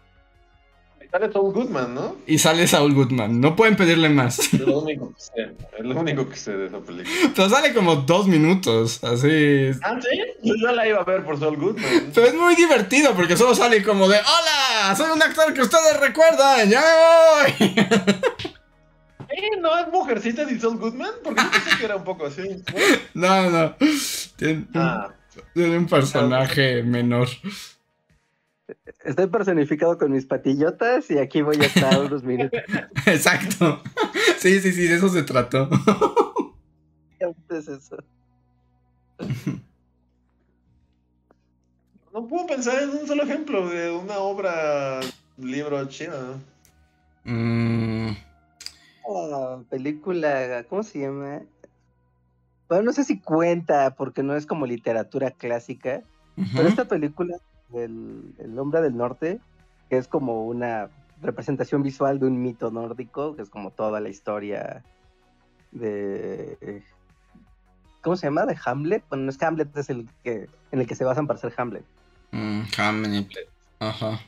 [1.12, 2.16] Sale Tom Goodman, ¿no?
[2.26, 4.40] Y sale Saul Goodman, no pueden pedirle más.
[4.40, 5.56] Es lo único que sé.
[5.78, 7.32] Es lo único que sé de esa película.
[7.36, 9.72] Pero sale como dos minutos, así.
[9.84, 10.18] ¿Ah, sí?
[10.42, 12.12] Yo ya la iba a ver por Saul Goodman.
[12.16, 14.96] Pero es muy divertido porque solo sale como de ¡Hola!
[14.96, 17.76] Soy un actor que ustedes recuerdan, ¡ya me voy!
[19.32, 19.58] ¿Eh?
[19.60, 21.12] ¿No es Mujercita y Saul Goodman?
[21.24, 22.64] Porque yo pensé que era un poco así.
[23.14, 23.76] No, no.
[24.38, 25.10] Tiene, Ah,
[25.54, 27.28] tiene un personaje menor.
[29.04, 32.60] Estoy personificado con mis patillotas y aquí voy a estar unos minutos.
[33.06, 33.82] Exacto.
[34.38, 35.70] Sí, sí, sí, de eso se trató.
[37.20, 37.98] ¿Qué es eso?
[42.14, 45.00] no puedo pensar en un solo ejemplo de una obra,
[45.38, 46.42] libro chino.
[47.24, 48.12] Mm,
[49.08, 51.42] Ah, película, ¿cómo se llama?
[52.70, 56.04] Bueno, no sé si cuenta porque no es como literatura clásica,
[56.56, 57.38] pero esta película
[57.72, 59.40] del El Hombre del Norte,
[59.90, 60.90] que es como una
[61.22, 64.84] representación visual de un mito nórdico, que es como toda la historia
[65.72, 66.84] de
[68.02, 68.46] ¿cómo se llama?
[68.46, 69.04] De Hamlet.
[69.10, 71.84] Bueno, no es Hamlet, es el que en el que se basan para hacer Hamlet.
[72.32, 73.30] Mm, Hamlet.
[73.80, 74.20] Ajá.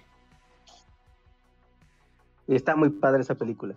[2.48, 3.76] Y está muy padre esa película.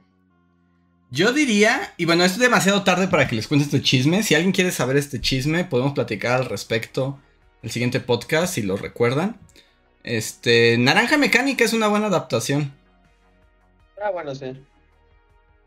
[1.11, 4.23] Yo diría, y bueno, es demasiado tarde para que les cuente este chisme.
[4.23, 7.19] Si alguien quiere saber este chisme, podemos platicar al respecto
[7.67, 9.41] el siguiente podcast, si lo recuerdan.
[10.05, 12.73] Este, Naranja Mecánica es una buena adaptación.
[14.01, 14.53] Ah, bueno, sí.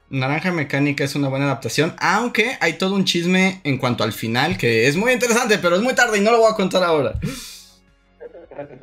[0.09, 4.57] Naranja Mecánica es una buena adaptación, aunque hay todo un chisme en cuanto al final
[4.57, 7.19] que es muy interesante, pero es muy tarde y no lo voy a contar ahora.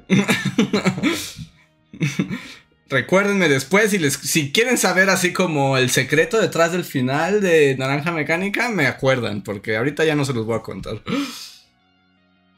[2.90, 7.76] Recuérdenme después si, les, si quieren saber así como el secreto detrás del final de
[7.78, 11.00] Naranja Mecánica, me acuerdan, porque ahorita ya no se los voy a contar.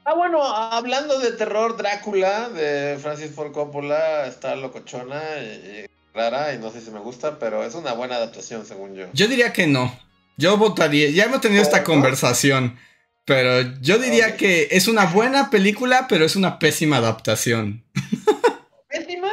[0.09, 6.59] Ah, bueno, hablando de terror, Drácula de Francis Ford Coppola está locochona y rara y
[6.59, 9.05] no sé si me gusta, pero es una buena adaptación según yo.
[9.13, 9.95] Yo diría que no.
[10.39, 12.79] Yo votaría, ya hemos tenido esta conversación,
[13.27, 17.85] pero yo diría que es una buena película, pero es una pésima adaptación.
[18.89, 19.29] ¿Pésima?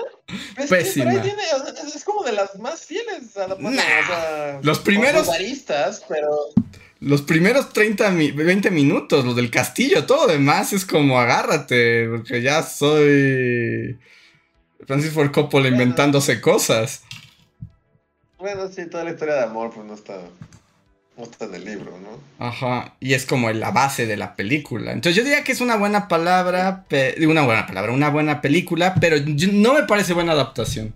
[0.70, 1.14] Pésima.
[1.14, 5.30] es, como de las más fieles a la Los primeros.
[6.10, 6.50] pero.
[7.02, 12.64] Los primeros 30, 20 minutos, los del castillo, todo demás es como agárrate, porque ya
[12.64, 14.00] soy
[14.88, 17.04] Francis Ford Coppola inventándose cosas.
[18.38, 20.20] Bueno, sí, toda la historia de amor pues no está,
[21.18, 22.46] no está en el libro, ¿no?
[22.46, 24.92] Ajá, y es como la base de la película.
[24.92, 26.86] Entonces yo diría que es una buena palabra,
[27.20, 29.18] una buena palabra, una buena película, pero
[29.52, 30.94] no me parece buena adaptación.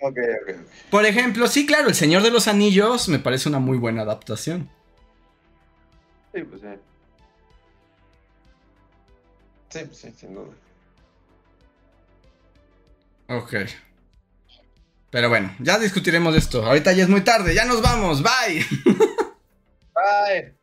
[0.00, 0.56] Ok, ok.
[0.90, 4.70] Por ejemplo, sí, claro, El Señor de los Anillos me parece una muy buena adaptación.
[6.36, 6.68] Sí, pues sí.
[9.70, 10.52] Sí, pues sí, sin duda.
[13.28, 13.54] Ok.
[15.08, 16.62] Pero bueno, ya discutiremos esto.
[16.62, 18.62] Ahorita ya es muy tarde, ya nos vamos, bye.
[19.94, 20.54] Bye.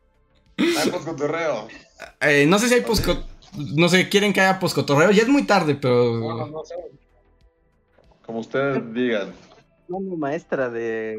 [0.78, 1.66] Hay poscotorreo.
[2.20, 3.26] Eh, no sé si hay poscotorreo.
[3.74, 5.10] No sé, quieren que haya poscotorreo.
[5.10, 6.20] Ya es muy tarde, pero.
[6.20, 6.76] No, no sé.
[8.24, 9.34] Como ustedes digan.
[9.88, 11.18] No, maestra de.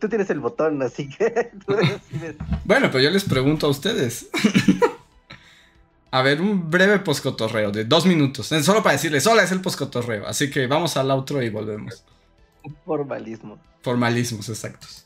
[0.00, 1.50] Tú, tienes el botón, así que.
[2.64, 4.28] bueno, pero yo les pregunto a ustedes.
[6.10, 8.46] A ver, un breve poscotorreo de dos minutos.
[8.46, 10.26] Solo para decirles, hola, es el poscotorreo.
[10.26, 12.04] Así que vamos al outro y volvemos.
[12.86, 13.58] Formalismo.
[13.82, 15.05] Formalismos, exactos.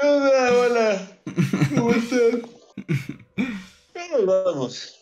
[0.00, 1.18] Hola, hola.
[1.74, 2.40] ¿Cómo estás?
[3.92, 4.97] ¿Cómo vamos?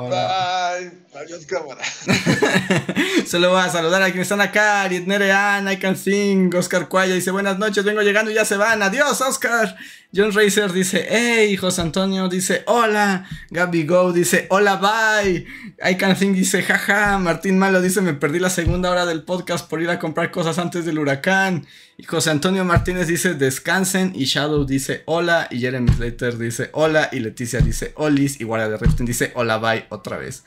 [0.00, 0.74] Hola.
[0.74, 1.82] Ay, adiós cámara.
[3.26, 4.82] Solo voy a saludar a quienes están acá.
[4.82, 8.56] Ariet Nerean, I Can Sing, Oscar Cuaya dice buenas noches, vengo llegando y ya se
[8.56, 8.80] van.
[8.80, 9.76] Adiós, Oscar.
[10.14, 13.26] John Racer dice, hey, José Antonio dice, hola.
[13.50, 15.44] Gaby Go dice, hola, bye.
[15.84, 17.18] I Can Think dice, jaja.
[17.18, 20.58] Martín Malo dice, me perdí la segunda hora del podcast por ir a comprar cosas
[20.58, 21.66] antes del huracán.
[21.98, 24.12] Y José Antonio Martínez dice, descansen.
[24.14, 25.46] Y Shadow dice, hola.
[25.50, 27.10] Y Jeremy Slater dice, hola.
[27.12, 28.40] Y Leticia dice, olis.
[28.40, 30.44] Y Guardia de Riften dice, hola, bye, otra vez.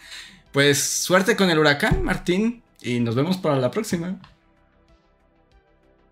[0.52, 2.64] Pues suerte con el huracán, Martín.
[2.82, 4.20] Y nos vemos para la próxima.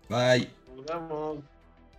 [0.08, 0.50] Bye.
[0.76, 1.38] Nos vemos.